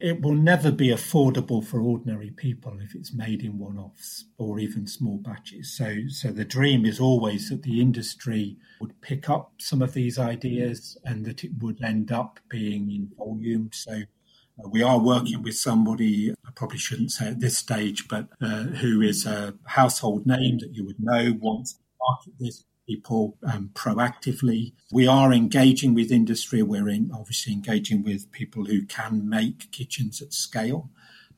It 0.00 0.20
will 0.22 0.34
never 0.34 0.70
be 0.70 0.88
affordable 0.88 1.64
for 1.64 1.80
ordinary 1.80 2.30
people 2.30 2.78
if 2.80 2.94
it's 2.94 3.12
made 3.12 3.42
in 3.42 3.58
one-offs 3.58 4.26
or 4.38 4.60
even 4.60 4.86
small 4.86 5.18
batches. 5.18 5.72
So, 5.76 6.02
so 6.08 6.30
the 6.30 6.44
dream 6.44 6.86
is 6.86 7.00
always 7.00 7.50
that 7.50 7.64
the 7.64 7.80
industry 7.80 8.56
would 8.80 9.00
pick 9.00 9.28
up 9.28 9.52
some 9.58 9.82
of 9.82 9.94
these 9.94 10.18
ideas 10.18 10.96
and 11.04 11.24
that 11.24 11.42
it 11.42 11.50
would 11.60 11.82
end 11.82 12.12
up 12.12 12.38
being 12.48 12.90
in 12.92 13.10
volume. 13.18 13.70
So 13.72 13.92
uh, 13.92 14.68
we 14.68 14.82
are 14.82 15.00
working 15.00 15.42
with 15.42 15.56
somebody, 15.56 16.32
I 16.46 16.50
probably 16.54 16.78
shouldn't 16.78 17.10
say 17.10 17.28
at 17.28 17.40
this 17.40 17.58
stage, 17.58 18.06
but 18.06 18.28
uh, 18.40 18.64
who 18.64 19.00
is 19.00 19.26
a 19.26 19.54
household 19.64 20.26
name 20.26 20.58
that 20.58 20.74
you 20.74 20.86
would 20.86 21.00
know, 21.00 21.36
wants 21.40 21.72
to 21.72 21.80
market 22.00 22.34
this 22.38 22.64
people 22.88 23.36
um, 23.52 23.70
proactively. 23.74 24.72
We 24.90 25.06
are 25.06 25.32
engaging 25.32 25.94
with 25.94 26.10
industry. 26.10 26.62
We're 26.62 26.88
in, 26.88 27.10
obviously 27.14 27.52
engaging 27.52 28.02
with 28.02 28.32
people 28.32 28.64
who 28.64 28.80
can 28.86 29.28
make 29.28 29.70
kitchens 29.70 30.22
at 30.22 30.32
scale. 30.32 30.90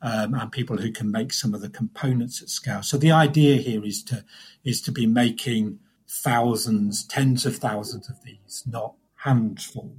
Um, 0.03 0.33
and 0.33 0.51
people 0.51 0.79
who 0.79 0.93
can 0.93 1.11
make 1.11 1.31
some 1.31 1.53
of 1.53 1.61
the 1.61 1.69
components 1.69 2.41
at 2.41 2.49
scale. 2.49 2.83
So 2.83 2.97
the 2.97 3.13
idea 3.13 3.57
here 3.57 3.85
is 3.85 4.03
to 4.05 4.25
is 4.65 4.81
to 4.83 4.93
be 4.93 5.05
making 5.05 5.79
thousands, 6.09 7.05
tens 7.05 7.45
of 7.45 7.57
thousands 7.57 8.09
of 8.09 8.17
these, 8.25 8.65
not 8.67 8.95
handful. 9.17 9.95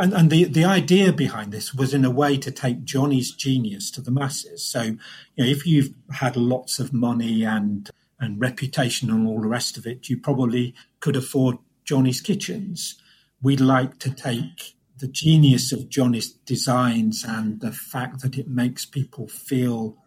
And, 0.00 0.14
and 0.14 0.30
the, 0.30 0.44
the 0.44 0.64
idea 0.64 1.12
behind 1.12 1.52
this 1.52 1.74
was 1.74 1.92
in 1.92 2.04
a 2.04 2.10
way 2.10 2.36
to 2.38 2.50
take 2.50 2.84
Johnny's 2.84 3.32
genius 3.32 3.90
to 3.92 4.00
the 4.00 4.12
masses. 4.12 4.64
So, 4.64 4.82
you 4.82 4.98
know, 5.38 5.50
if 5.56 5.66
you've 5.66 5.92
had 6.12 6.36
lots 6.36 6.78
of 6.78 6.92
money 6.92 7.44
and 7.44 7.90
and 8.24 8.40
reputation 8.40 9.10
and 9.10 9.26
all 9.26 9.40
the 9.40 9.48
rest 9.48 9.76
of 9.76 9.86
it, 9.86 10.08
you 10.08 10.18
probably 10.18 10.74
could 11.00 11.16
afford 11.16 11.58
Johnny's 11.84 12.20
Kitchens. 12.20 13.00
We'd 13.42 13.60
like 13.60 13.98
to 14.00 14.10
take 14.10 14.74
the 14.98 15.08
genius 15.08 15.72
of 15.72 15.88
Johnny's 15.88 16.32
designs 16.32 17.24
and 17.26 17.60
the 17.60 17.72
fact 17.72 18.22
that 18.22 18.38
it 18.38 18.48
makes 18.48 18.84
people 18.84 19.28
feel 19.28 19.98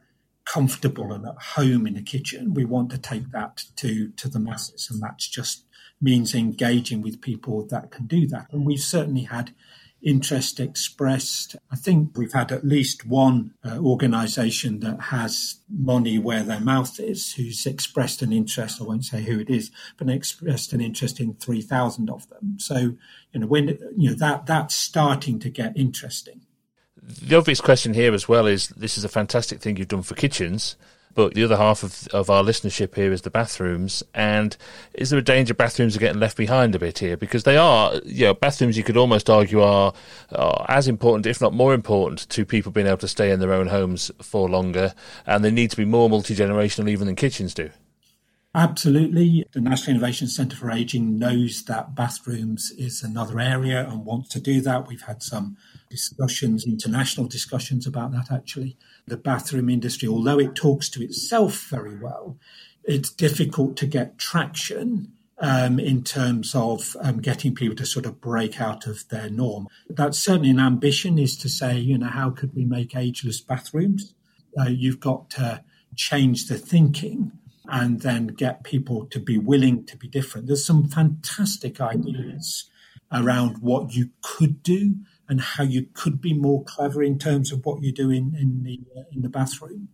comfortable 0.46 1.12
and 1.12 1.26
at 1.26 1.38
home 1.56 1.86
in 1.86 1.98
a 1.98 2.02
kitchen. 2.02 2.54
We 2.54 2.66
want 2.66 2.90
to 2.92 2.98
take 2.98 3.32
that 3.32 3.64
to, 3.78 4.10
to 4.10 4.30
the 4.30 4.40
masses, 4.40 4.90
and 4.90 5.02
that 5.02 5.20
just 5.20 5.66
means 6.02 6.34
engaging 6.34 7.02
with 7.02 7.22
people 7.22 7.66
that 7.68 7.92
can 7.92 8.08
do 8.08 8.28
that. 8.28 8.48
And 8.52 8.66
we've 8.66 8.80
certainly 8.80 9.24
had 9.24 9.54
interest 10.02 10.60
expressed. 10.60 11.56
I 11.72 11.76
think 11.76 12.18
we've 12.18 12.34
had 12.34 12.52
at 12.52 12.66
least 12.66 13.06
one 13.06 13.54
uh, 13.66 13.80
organisation 13.80 14.80
that 14.82 15.00
has 15.02 15.60
money 15.70 16.20
where 16.20 16.44
their 16.44 16.60
mouth 16.60 17.00
is, 17.00 17.34
who's 17.34 17.66
expressed 17.66 18.22
an 18.22 18.32
interest. 18.32 18.82
I 18.82 18.86
won't 18.86 19.06
say 19.06 19.24
who 19.24 19.40
it 19.40 19.50
is, 19.50 19.72
but 19.98 20.10
expressed 20.10 20.74
an 20.74 20.82
interest 20.82 21.20
in 21.20 21.34
three 21.36 21.62
thousand 21.62 22.10
of 22.10 22.28
them. 22.30 22.58
So 22.60 22.96
you 23.32 23.40
know 23.40 23.48
when 23.48 23.78
you 23.96 24.10
know 24.10 24.16
that 24.16 24.46
that's 24.46 24.76
starting 24.76 25.40
to 25.40 25.50
get 25.50 25.76
interesting. 25.76 26.42
The 27.02 27.38
obvious 27.38 27.62
question 27.62 27.94
here 27.94 28.14
as 28.14 28.28
well 28.28 28.48
is: 28.48 28.68
this 28.70 28.98
is 28.98 29.04
a 29.04 29.10
fantastic 29.10 29.62
thing 29.62 29.78
you've 29.78 29.88
done 29.88 30.04
for 30.04 30.16
kitchens 30.16 30.76
but 31.18 31.34
the 31.34 31.44
other 31.44 31.58
half 31.58 31.82
of, 31.82 32.08
of 32.10 32.30
our 32.30 32.44
listenership 32.44 32.94
here 32.94 33.12
is 33.12 33.24
the 33.24 33.32
bathrooms. 33.32 34.04
And 34.14 34.56
is 34.94 35.10
there 35.10 35.18
a 35.18 35.24
danger 35.24 35.56
bathrooms 35.56 35.98
are 35.98 36.00
getting 36.00 36.20
left 36.20 36.38
behind 36.38 36.76
a 36.76 36.80
bit 36.80 37.00
here? 37.00 37.18
Because 37.18 37.44
they 37.44 37.58
are, 37.58 37.96
you 38.06 38.26
know, 38.26 38.36
bathrooms 38.36 38.78
you 38.78 38.84
could 38.84 38.98
almost 38.98 39.28
argue 39.28 39.60
are, 39.62 39.94
are 40.32 40.66
as 40.70 40.88
important, 40.88 41.26
if 41.26 41.42
not 41.42 41.54
more 41.54 41.74
important, 41.74 42.30
to 42.30 42.46
people 42.46 42.72
being 42.72 42.86
able 42.86 42.98
to 42.98 43.08
stay 43.08 43.32
in 43.32 43.40
their 43.40 43.52
own 43.52 43.66
homes 43.66 44.12
for 44.22 44.48
longer. 44.48 44.94
And 45.26 45.44
they 45.44 45.50
need 45.50 45.72
to 45.72 45.78
be 45.78 45.86
more 45.86 46.08
multi 46.08 46.36
generational 46.36 46.88
even 46.88 47.08
than 47.08 47.16
kitchens 47.16 47.56
do. 47.56 47.72
Absolutely. 48.54 49.44
The 49.54 49.62
National 49.62 49.98
Innovation 49.98 50.28
Centre 50.28 50.56
for 50.56 50.72
Ageing 50.72 51.18
knows 51.18 51.64
that 51.64 51.96
bathrooms 51.96 52.72
is 52.78 53.02
another 53.02 53.40
area 53.40 53.88
and 53.90 54.06
wants 54.06 54.30
to 54.30 54.40
do 54.40 54.62
that. 54.62 54.88
We've 54.88 55.02
had 55.02 55.24
some 55.24 55.58
discussions, 55.90 56.66
international 56.66 57.28
discussions 57.28 57.88
about 57.88 58.12
that 58.12 58.32
actually. 58.32 58.78
The 59.08 59.18
bathroom 59.18 59.70
industry, 59.70 60.08
although 60.08 60.40
it 60.40 60.56
talks 60.56 60.90
to 60.90 61.04
itself 61.04 61.68
very 61.70 61.98
well, 61.98 62.38
it's 62.84 63.10
difficult 63.10 63.78
to 63.78 63.86
get 63.86 64.18
traction 64.18 65.14
um, 65.40 65.80
in 65.80 66.04
terms 66.04 66.56
of 66.56 66.96
um, 67.02 67.20
getting 67.20 67.54
people 67.54 67.76
to 67.76 67.86
sort 67.86 68.06
of 68.06 68.20
break 68.20 68.60
out 68.60 68.88
of 68.88 69.08
their 69.10 69.30
norm. 69.30 69.68
That's 69.90 70.18
certainly 70.18 70.50
an 70.50 70.60
ambition 70.60 71.20
is 71.20 71.38
to 71.38 71.50
say, 71.50 71.78
you 71.78 71.98
know, 71.98 72.08
how 72.08 72.32
could 72.32 72.56
we 72.56 72.66
make 72.66 72.96
ageless 72.96 73.42
bathrooms? 73.42 74.14
Uh, 74.60 74.70
you've 74.70 75.00
got 75.00 75.30
to 75.32 75.64
change 75.96 76.48
the 76.48 76.58
thinking 76.58 77.32
and 77.70 78.02
then 78.02 78.28
get 78.28 78.64
people 78.64 79.06
to 79.08 79.20
be 79.20 79.38
willing 79.38 79.86
to 79.86 79.98
be 79.98 80.08
different. 80.08 80.48
There's 80.48 80.66
some 80.66 80.88
fantastic 80.88 81.80
ideas 81.82 82.70
around 83.12 83.60
what 83.60 83.94
you 83.94 84.10
could 84.22 84.64
do 84.64 84.96
and 85.30 85.42
how 85.42 85.64
you 85.64 85.88
could 85.94 86.22
be 86.22 86.34
more 86.34 86.64
clever 86.64 87.04
in 87.04 87.20
terms 87.20 87.52
of 87.52 87.66
what 87.66 87.82
you 87.82 87.92
do 87.92 88.10
in, 88.10 88.36
in 88.40 88.64
the 88.64 88.80
uh, 88.98 89.04
in 89.12 89.22
the 89.22 89.30
bathroom. 89.30 89.90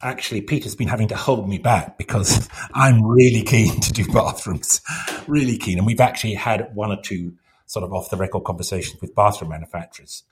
Actually, 0.00 0.40
Peter's 0.40 0.76
been 0.76 0.88
having 0.88 1.08
to 1.08 1.16
hold 1.16 1.48
me 1.48 1.58
back 1.58 1.98
because 1.98 2.48
I'm 2.74 3.04
really 3.04 3.42
keen 3.42 3.80
to 3.80 3.92
do 3.92 4.06
bathrooms, 4.12 4.80
really 5.26 5.58
keen, 5.58 5.78
and 5.78 5.86
we've 5.86 6.00
actually 6.00 6.34
had 6.34 6.74
one 6.74 6.90
or 6.90 7.00
two 7.02 7.34
sort 7.66 7.84
of 7.84 7.92
off 7.92 8.10
the 8.10 8.16
record 8.16 8.44
conversations 8.44 9.00
with 9.00 9.14
bathroom 9.14 9.50
manufacturers. 9.50 10.24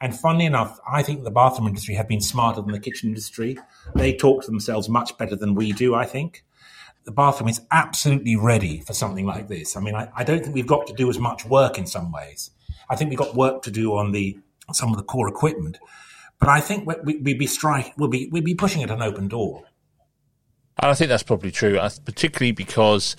And 0.00 0.18
funnily 0.18 0.44
enough, 0.44 0.78
I 0.88 1.02
think 1.02 1.24
the 1.24 1.30
bathroom 1.30 1.68
industry 1.68 1.94
have 1.94 2.08
been 2.08 2.20
smarter 2.20 2.60
than 2.60 2.72
the 2.72 2.80
kitchen 2.80 3.10
industry. 3.10 3.58
They 3.94 4.14
talk 4.14 4.44
to 4.44 4.50
themselves 4.50 4.88
much 4.88 5.16
better 5.18 5.36
than 5.36 5.54
we 5.54 5.72
do, 5.72 5.94
I 5.94 6.04
think. 6.04 6.44
The 7.04 7.12
bathroom 7.12 7.48
is 7.48 7.60
absolutely 7.70 8.36
ready 8.36 8.80
for 8.80 8.94
something 8.94 9.26
like 9.26 9.48
this. 9.48 9.76
I 9.76 9.80
mean, 9.80 9.94
I, 9.94 10.08
I 10.14 10.24
don't 10.24 10.42
think 10.42 10.54
we've 10.54 10.66
got 10.66 10.86
to 10.86 10.94
do 10.94 11.10
as 11.10 11.18
much 11.18 11.44
work 11.44 11.78
in 11.78 11.86
some 11.86 12.10
ways. 12.12 12.50
I 12.88 12.96
think 12.96 13.10
we've 13.10 13.18
got 13.18 13.34
work 13.34 13.62
to 13.62 13.70
do 13.70 13.96
on 13.96 14.12
the 14.12 14.38
some 14.72 14.90
of 14.90 14.96
the 14.96 15.02
core 15.02 15.28
equipment. 15.28 15.78
But 16.40 16.48
I 16.48 16.60
think 16.60 16.86
we, 16.86 17.16
would 17.16 17.38
be 17.38 17.46
strike, 17.46 17.94
we'll 17.96 18.08
be 18.08 18.28
we'd 18.30 18.44
be 18.44 18.54
pushing 18.54 18.82
at 18.82 18.90
an 18.90 19.02
open 19.02 19.28
door. 19.28 19.64
And 20.80 20.90
I 20.90 20.94
think 20.94 21.08
that's 21.08 21.22
probably 21.22 21.50
true, 21.50 21.78
particularly 22.04 22.52
because 22.52 23.16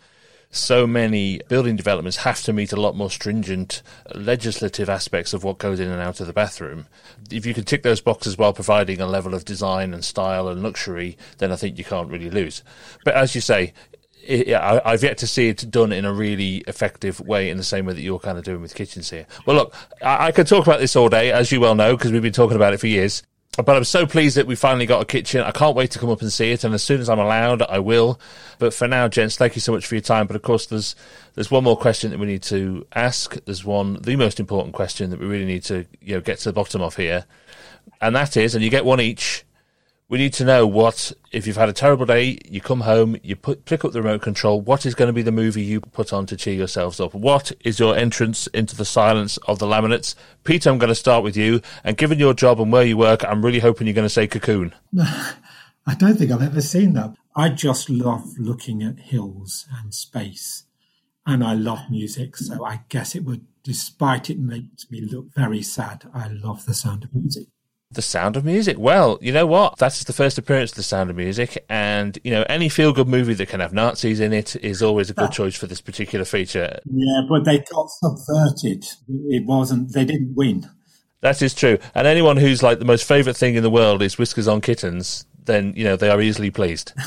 so 0.52 0.86
many 0.86 1.42
building 1.50 1.76
developments 1.76 2.18
have 2.18 2.42
to 2.44 2.54
meet 2.54 2.72
a 2.72 2.80
lot 2.80 2.96
more 2.96 3.10
stringent 3.10 3.82
legislative 4.14 4.90
aspects 4.90 5.34
of 5.34 5.44
what 5.44 5.58
goes 5.58 5.80
in 5.80 5.90
and 5.90 6.02
out 6.02 6.20
of 6.20 6.28
the 6.28 6.34
bathroom. 6.34 6.88
If 7.32 7.46
you 7.46 7.54
can 7.54 7.64
tick 7.64 7.84
those 7.84 8.02
boxes 8.02 8.38
while 8.38 8.54
providing 8.54 9.02
a 9.02 9.08
level 9.08 9.34
of 9.34 9.46
design 9.46 9.94
and 9.94 10.04
style 10.04 10.48
and 10.48 10.62
luxury, 10.62 11.18
then 11.40 11.52
I 11.52 11.56
think 11.56 11.78
you 11.78 11.84
can't 11.84 12.10
really 12.10 12.30
lose. 12.30 12.64
But 13.04 13.16
as 13.16 13.36
you 13.36 13.42
say, 13.42 13.74
I, 14.28 14.82
I've 14.84 15.04
yet 15.04 15.18
to 15.20 15.28
see 15.28 15.50
it 15.50 15.70
done 15.70 15.92
in 15.92 16.06
a 16.06 16.14
really 16.14 16.58
effective 16.68 17.20
way 17.20 17.50
in 17.50 17.58
the 17.58 17.64
same 17.64 17.86
way 17.86 17.94
that 17.94 18.02
you're 18.02 18.20
kind 18.20 18.38
of 18.38 18.44
doing 18.44 18.62
with 18.62 18.76
kitchens 18.76 19.10
here. 19.10 19.26
Well, 19.46 19.56
look, 19.56 19.76
I, 20.02 20.28
I 20.28 20.32
could 20.32 20.48
talk 20.48 20.66
about 20.66 20.80
this 20.80 20.96
all 20.96 21.10
day, 21.10 21.32
as 21.32 21.52
you 21.52 21.60
well 21.60 21.76
know, 21.76 21.96
because 21.96 22.12
we've 22.12 22.22
been 22.22 22.34
talking 22.34 22.56
about 22.56 22.74
it 22.74 22.80
for 22.80 22.88
years. 22.88 23.24
But 23.58 23.78
I'm 23.78 23.86
so 23.86 24.06
pleased 24.06 24.36
that 24.36 24.48
we 24.48 24.56
finally 24.56 24.86
got 24.86 25.02
a 25.02 25.06
kitchen. 25.06 25.42
I 25.42 25.52
can't 25.52 25.78
wait 25.78 25.92
to 25.92 26.00
come 26.00 26.10
up 26.10 26.22
and 26.22 26.32
see 26.32 26.52
it, 26.52 26.66
and 26.66 26.74
as 26.74 26.84
soon 26.84 27.00
as 27.00 27.08
I'm 27.08 27.20
allowed, 27.20 27.62
I 27.62 27.80
will. 27.80 28.20
But 28.60 28.74
for 28.74 28.86
now, 28.86 29.08
gents, 29.08 29.38
thank 29.38 29.56
you 29.56 29.62
so 29.62 29.72
much 29.72 29.86
for 29.86 29.96
your 29.96 30.02
time. 30.02 30.28
But 30.28 30.36
of 30.36 30.42
course, 30.42 30.66
there's 30.66 30.94
there's 31.36 31.50
one 31.50 31.64
more 31.64 31.78
question 31.78 32.12
that 32.12 32.20
we 32.20 32.26
need 32.26 32.44
to 32.44 32.86
ask. 32.94 33.38
There's 33.46 33.64
one, 33.64 34.02
the 34.02 34.18
most 34.18 34.42
important 34.42 34.74
question 34.74 35.10
that 35.12 35.20
we 35.22 35.26
really 35.26 35.46
need 35.46 35.64
to 35.66 35.86
you 36.02 36.16
know 36.16 36.22
get 36.22 36.40
to 36.40 36.50
the 36.50 36.54
bottom 36.54 36.82
of 36.82 36.98
here, 36.98 37.26
and 38.02 38.14
that 38.14 38.36
is, 38.36 38.56
and 38.56 38.64
you 38.64 38.70
get 38.70 38.84
one 38.84 39.00
each 39.00 39.45
we 40.08 40.18
need 40.20 40.34
to 40.34 40.46
know 40.46 40.68
what 40.68 41.12
if 41.32 41.48
you've 41.48 41.58
had 41.58 41.70
a 41.70 41.74
terrible 41.74 42.06
day 42.06 42.38
you 42.46 42.62
come 42.62 42.82
home 42.82 43.18
you 43.24 43.36
put 43.36 43.66
pick 43.66 43.84
up 43.84 43.92
the 43.92 44.02
remote 44.02 44.22
control 44.22 44.62
what 44.62 44.86
is 44.86 44.94
going 44.94 45.08
to 45.08 45.14
be 45.14 45.22
the 45.22 45.32
movie 45.32 45.64
you 45.64 45.82
put 45.82 46.14
on 46.14 46.26
to 46.26 46.38
cheer 46.38 46.54
yourselves 46.54 47.00
up? 47.00 47.14
What 47.14 47.52
is 47.62 47.80
your 47.80 47.96
entrance 47.96 48.48
into 48.48 48.76
the 48.76 48.86
silence 48.86 49.38
of 49.48 49.60
the 49.60 49.66
laminates? 49.66 50.16
Peter 50.44 50.70
i'm 50.70 50.78
going 50.78 50.90
to 50.90 50.96
start 50.96 51.24
with 51.24 51.36
you 51.36 51.62
and 51.84 51.98
given 51.98 52.20
your 52.20 52.34
job 52.34 52.60
and 52.60 52.72
where 52.72 52.84
you 52.84 52.98
work 52.98 53.24
i'm 53.26 53.44
really 53.44 53.60
hoping 53.60 53.88
you're 53.88 53.94
going 53.94 54.06
to 54.06 54.10
say 54.10 54.28
cocoon. 54.28 54.74
I 55.88 55.94
don't 55.96 56.18
think 56.18 56.32
i've 56.32 56.42
ever 56.42 56.62
seen 56.62 56.94
that. 56.94 57.16
I 57.36 57.50
just 57.50 57.90
love 57.90 58.38
looking 58.38 58.82
at 58.84 59.00
hills 59.00 59.68
and 59.78 59.94
space 59.94 60.64
and 61.26 61.44
i 61.44 61.54
love 61.54 61.80
music 61.90 62.38
so 62.38 62.64
i 62.64 62.82
guess 62.90 63.16
it 63.16 63.24
would 63.24 63.46
despite 63.64 64.30
it 64.30 64.38
makes 64.40 64.90
me 64.92 65.02
look 65.02 65.34
very 65.34 65.62
sad 65.62 66.04
i 66.14 66.28
love 66.28 66.66
the 66.66 66.74
sound 66.74 67.04
of 67.04 67.14
music 67.14 67.48
the 67.92 68.02
Sound 68.02 68.36
of 68.36 68.46
Music. 68.46 68.78
Well, 68.78 69.18
you 69.22 69.32
know 69.32 69.46
what? 69.46 69.78
That's 69.78 70.04
the 70.04 70.14
first 70.14 70.38
appearance 70.38 70.72
of 70.72 70.78
The 70.78 70.84
Sound 70.84 71.10
of 71.10 71.16
Music, 71.16 71.64
and 71.70 72.18
you 72.24 72.32
know 72.32 72.44
any 72.50 72.70
feel-good 72.70 73.08
movie 73.08 73.34
that 73.36 73.50
can 73.50 73.60
have 73.60 73.74
Nazis 73.74 74.20
in 74.20 74.34
it 74.34 74.56
is 74.58 74.82
always 74.82 75.10
a 75.10 75.14
good 75.14 75.32
choice 75.32 75.56
for 75.56 75.68
this 75.68 75.82
particular 75.82 76.26
feature. 76.26 76.80
Yeah, 76.86 77.22
but 77.30 77.46
they 77.46 77.60
got 77.60 77.88
subverted. 77.90 78.86
It 79.08 79.46
wasn't. 79.46 79.94
They 79.94 80.06
didn't 80.06 80.36
win. 80.36 80.70
That 81.22 81.42
is 81.42 81.54
true. 81.54 81.80
And 81.96 82.06
anyone 82.06 82.38
who's 82.38 82.62
like 82.62 82.80
the 82.80 82.86
most 82.86 83.08
favourite 83.08 83.38
thing 83.38 83.56
in 83.56 83.64
the 83.64 83.70
world 83.70 84.02
is 84.02 84.18
Whiskers 84.18 84.48
on 84.48 84.62
Kittens, 84.62 85.26
then 85.44 85.74
you 85.76 85.84
know 85.84 85.96
they 85.96 86.10
are 86.10 86.22
easily 86.22 86.52
pleased. 86.52 86.94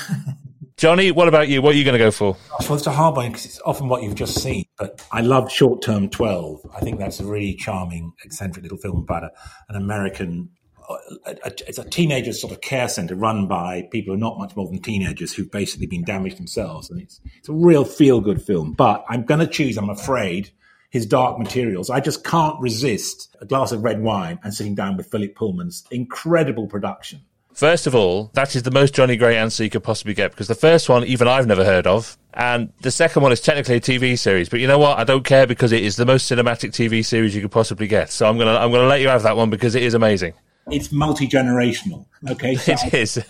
Johnny, 0.78 1.10
what 1.10 1.26
about 1.26 1.48
you? 1.48 1.60
What 1.60 1.74
are 1.74 1.78
you 1.78 1.82
going 1.82 1.94
to 1.94 1.98
go 1.98 2.12
for? 2.12 2.36
Well, 2.60 2.78
it's 2.78 2.86
a 2.86 2.92
hard 2.92 3.16
one 3.16 3.30
because 3.30 3.46
it's 3.46 3.60
often 3.66 3.88
what 3.88 4.04
you've 4.04 4.14
just 4.14 4.40
seen. 4.40 4.64
But 4.78 5.04
I 5.10 5.22
love 5.22 5.50
Short 5.50 5.82
Term 5.82 6.08
12. 6.08 6.60
I 6.72 6.78
think 6.78 7.00
that's 7.00 7.18
a 7.18 7.24
really 7.24 7.56
charming, 7.56 8.12
eccentric 8.24 8.62
little 8.62 8.78
film 8.78 8.98
about 8.98 9.24
a, 9.24 9.30
an 9.68 9.74
American 9.74 10.50
a, 10.88 11.30
a, 11.44 11.52
it's 11.66 11.78
a 11.78 11.84
teenager 11.84 12.32
sort 12.32 12.52
of 12.52 12.60
care 12.60 12.88
center 12.88 13.14
run 13.14 13.46
by 13.46 13.82
people 13.90 14.12
who 14.12 14.16
are 14.16 14.20
not 14.20 14.38
much 14.38 14.56
more 14.56 14.66
than 14.66 14.80
teenagers 14.80 15.32
who've 15.32 15.50
basically 15.50 15.86
been 15.86 16.04
damaged 16.04 16.38
themselves. 16.38 16.90
And 16.90 17.00
it's, 17.00 17.20
it's 17.38 17.48
a 17.48 17.52
real 17.52 17.84
feel 17.84 18.20
good 18.20 18.42
film. 18.42 18.72
But 18.72 19.04
I'm 19.08 19.24
going 19.24 19.40
to 19.40 19.46
choose, 19.46 19.76
I'm 19.76 19.90
afraid, 19.90 20.50
his 20.90 21.06
dark 21.06 21.38
materials. 21.38 21.90
I 21.90 22.00
just 22.00 22.24
can't 22.24 22.58
resist 22.60 23.36
a 23.40 23.46
glass 23.46 23.72
of 23.72 23.84
red 23.84 24.02
wine 24.02 24.38
and 24.42 24.54
sitting 24.54 24.74
down 24.74 24.96
with 24.96 25.10
Philip 25.10 25.34
Pullman's 25.34 25.84
incredible 25.90 26.66
production. 26.66 27.20
First 27.52 27.88
of 27.88 27.94
all, 27.94 28.30
that 28.34 28.54
is 28.54 28.62
the 28.62 28.70
most 28.70 28.94
Johnny 28.94 29.16
Grey 29.16 29.36
answer 29.36 29.64
you 29.64 29.70
could 29.70 29.82
possibly 29.82 30.14
get 30.14 30.30
because 30.30 30.46
the 30.46 30.54
first 30.54 30.88
one, 30.88 31.04
even 31.04 31.26
I've 31.26 31.48
never 31.48 31.64
heard 31.64 31.88
of. 31.88 32.16
And 32.32 32.72
the 32.82 32.92
second 32.92 33.22
one 33.22 33.32
is 33.32 33.40
technically 33.40 33.74
a 33.76 33.80
TV 33.80 34.16
series, 34.16 34.48
but 34.48 34.60
you 34.60 34.68
know 34.68 34.78
what? 34.78 34.96
I 34.96 35.02
don't 35.02 35.24
care 35.24 35.44
because 35.44 35.72
it 35.72 35.82
is 35.82 35.96
the 35.96 36.06
most 36.06 36.30
cinematic 36.30 36.70
TV 36.70 37.04
series 37.04 37.34
you 37.34 37.42
could 37.42 37.50
possibly 37.50 37.88
get. 37.88 38.12
So 38.12 38.28
I'm 38.28 38.38
gonna 38.38 38.54
I'm 38.54 38.70
gonna 38.70 38.86
let 38.86 39.00
you 39.00 39.08
have 39.08 39.24
that 39.24 39.36
one 39.36 39.50
because 39.50 39.74
it 39.74 39.82
is 39.82 39.94
amazing 39.94 40.34
it's 40.70 40.92
multi 40.92 41.26
generational. 41.26 42.06
Okay, 42.28 42.56
so 42.56 42.72
it 42.86 42.94
is. 42.94 43.24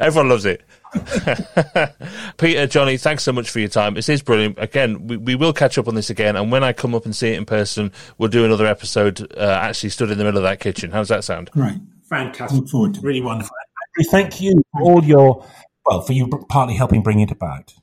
Everyone 0.00 0.28
loves 0.28 0.44
it. 0.44 0.62
Peter, 2.38 2.66
Johnny, 2.66 2.96
thanks 2.96 3.22
so 3.22 3.32
much 3.32 3.50
for 3.50 3.60
your 3.60 3.68
time. 3.68 3.94
This 3.94 4.08
is 4.08 4.22
brilliant. 4.22 4.58
Again, 4.58 5.06
we, 5.06 5.16
we 5.16 5.34
will 5.34 5.52
catch 5.52 5.78
up 5.78 5.88
on 5.88 5.94
this 5.94 6.10
again, 6.10 6.36
and 6.36 6.52
when 6.52 6.64
I 6.64 6.72
come 6.72 6.94
up 6.94 7.04
and 7.04 7.14
see 7.14 7.28
it 7.28 7.38
in 7.38 7.44
person, 7.44 7.92
we'll 8.18 8.28
do 8.28 8.44
another 8.44 8.66
episode. 8.66 9.20
Uh, 9.36 9.58
actually, 9.62 9.90
stood 9.90 10.10
in 10.10 10.18
the 10.18 10.24
middle 10.24 10.38
of 10.38 10.44
that 10.44 10.60
kitchen. 10.60 10.90
How 10.90 10.98
does 10.98 11.08
that 11.08 11.24
sound? 11.24 11.50
Right, 11.54 11.78
fantastic. 12.08 12.58
Look 12.58 12.68
forward 12.68 12.94
to 12.94 13.00
really 13.00 13.22
wonderful. 13.22 13.54
Thank 14.10 14.40
you 14.40 14.62
for 14.72 14.82
all 14.82 15.04
your 15.04 15.46
well 15.84 16.00
for 16.00 16.12
you 16.12 16.28
partly 16.48 16.74
helping 16.74 17.02
bring 17.02 17.20
it 17.20 17.30
about. 17.30 17.74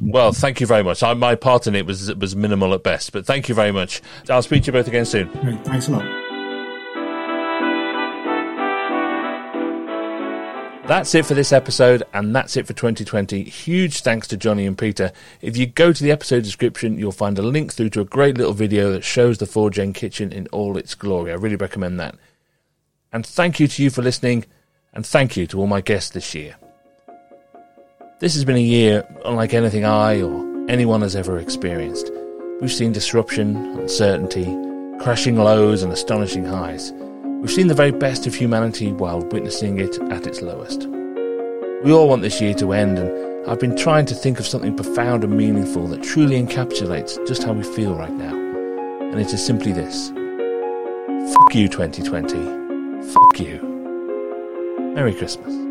Well, 0.00 0.32
thank 0.32 0.60
you 0.60 0.66
very 0.66 0.82
much. 0.82 1.02
I, 1.02 1.14
my 1.14 1.34
part 1.34 1.66
in 1.66 1.74
it 1.74 1.86
was 1.86 2.14
was 2.14 2.36
minimal 2.36 2.74
at 2.74 2.82
best, 2.82 3.12
but 3.12 3.26
thank 3.26 3.48
you 3.48 3.54
very 3.54 3.72
much. 3.72 4.02
I'll 4.28 4.42
speak 4.42 4.64
to 4.64 4.66
you 4.66 4.72
both 4.72 4.88
again 4.88 5.04
soon. 5.04 5.28
Great, 5.40 5.64
thanks 5.64 5.88
a 5.88 5.92
lot. 5.92 6.27
That's 10.88 11.14
it 11.14 11.26
for 11.26 11.34
this 11.34 11.52
episode, 11.52 12.02
and 12.14 12.34
that's 12.34 12.56
it 12.56 12.66
for 12.66 12.72
2020. 12.72 13.42
Huge 13.42 14.00
thanks 14.00 14.26
to 14.28 14.38
Johnny 14.38 14.64
and 14.64 14.76
Peter. 14.76 15.12
If 15.42 15.54
you 15.54 15.66
go 15.66 15.92
to 15.92 16.02
the 16.02 16.10
episode 16.10 16.44
description, 16.44 16.98
you'll 16.98 17.12
find 17.12 17.38
a 17.38 17.42
link 17.42 17.74
through 17.74 17.90
to 17.90 18.00
a 18.00 18.06
great 18.06 18.38
little 18.38 18.54
video 18.54 18.90
that 18.92 19.04
shows 19.04 19.36
the 19.36 19.44
4Gen 19.44 19.94
kitchen 19.94 20.32
in 20.32 20.46
all 20.46 20.78
its 20.78 20.94
glory. 20.94 21.30
I 21.30 21.34
really 21.34 21.56
recommend 21.56 22.00
that. 22.00 22.14
And 23.12 23.26
thank 23.26 23.60
you 23.60 23.68
to 23.68 23.82
you 23.82 23.90
for 23.90 24.00
listening, 24.00 24.46
and 24.94 25.04
thank 25.04 25.36
you 25.36 25.46
to 25.48 25.60
all 25.60 25.66
my 25.66 25.82
guests 25.82 26.08
this 26.08 26.34
year. 26.34 26.56
This 28.20 28.32
has 28.32 28.46
been 28.46 28.56
a 28.56 28.58
year 28.58 29.06
unlike 29.26 29.52
anything 29.52 29.84
I 29.84 30.22
or 30.22 30.70
anyone 30.70 31.02
has 31.02 31.14
ever 31.14 31.36
experienced. 31.38 32.10
We've 32.62 32.72
seen 32.72 32.92
disruption, 32.92 33.56
uncertainty, 33.78 34.46
crashing 35.04 35.36
lows, 35.36 35.82
and 35.82 35.92
astonishing 35.92 36.46
highs. 36.46 36.94
We've 37.40 37.52
seen 37.52 37.68
the 37.68 37.74
very 37.74 37.92
best 37.92 38.26
of 38.26 38.34
humanity 38.34 38.90
while 38.90 39.20
witnessing 39.20 39.78
it 39.78 39.96
at 40.10 40.26
its 40.26 40.42
lowest. 40.42 40.88
We 41.84 41.92
all 41.92 42.08
want 42.08 42.22
this 42.22 42.40
year 42.40 42.52
to 42.54 42.72
end, 42.72 42.98
and 42.98 43.48
I've 43.48 43.60
been 43.60 43.76
trying 43.76 44.06
to 44.06 44.14
think 44.16 44.40
of 44.40 44.46
something 44.46 44.74
profound 44.74 45.22
and 45.22 45.36
meaningful 45.36 45.86
that 45.86 46.02
truly 46.02 46.42
encapsulates 46.42 47.24
just 47.28 47.44
how 47.44 47.52
we 47.52 47.62
feel 47.62 47.94
right 47.94 48.12
now. 48.12 48.34
And 48.34 49.20
it 49.20 49.32
is 49.32 49.44
simply 49.44 49.70
this 49.70 50.08
Fuck 51.32 51.54
you, 51.54 51.68
2020. 51.68 53.12
Fuck 53.12 53.38
you. 53.38 54.92
Merry 54.96 55.14
Christmas. 55.14 55.67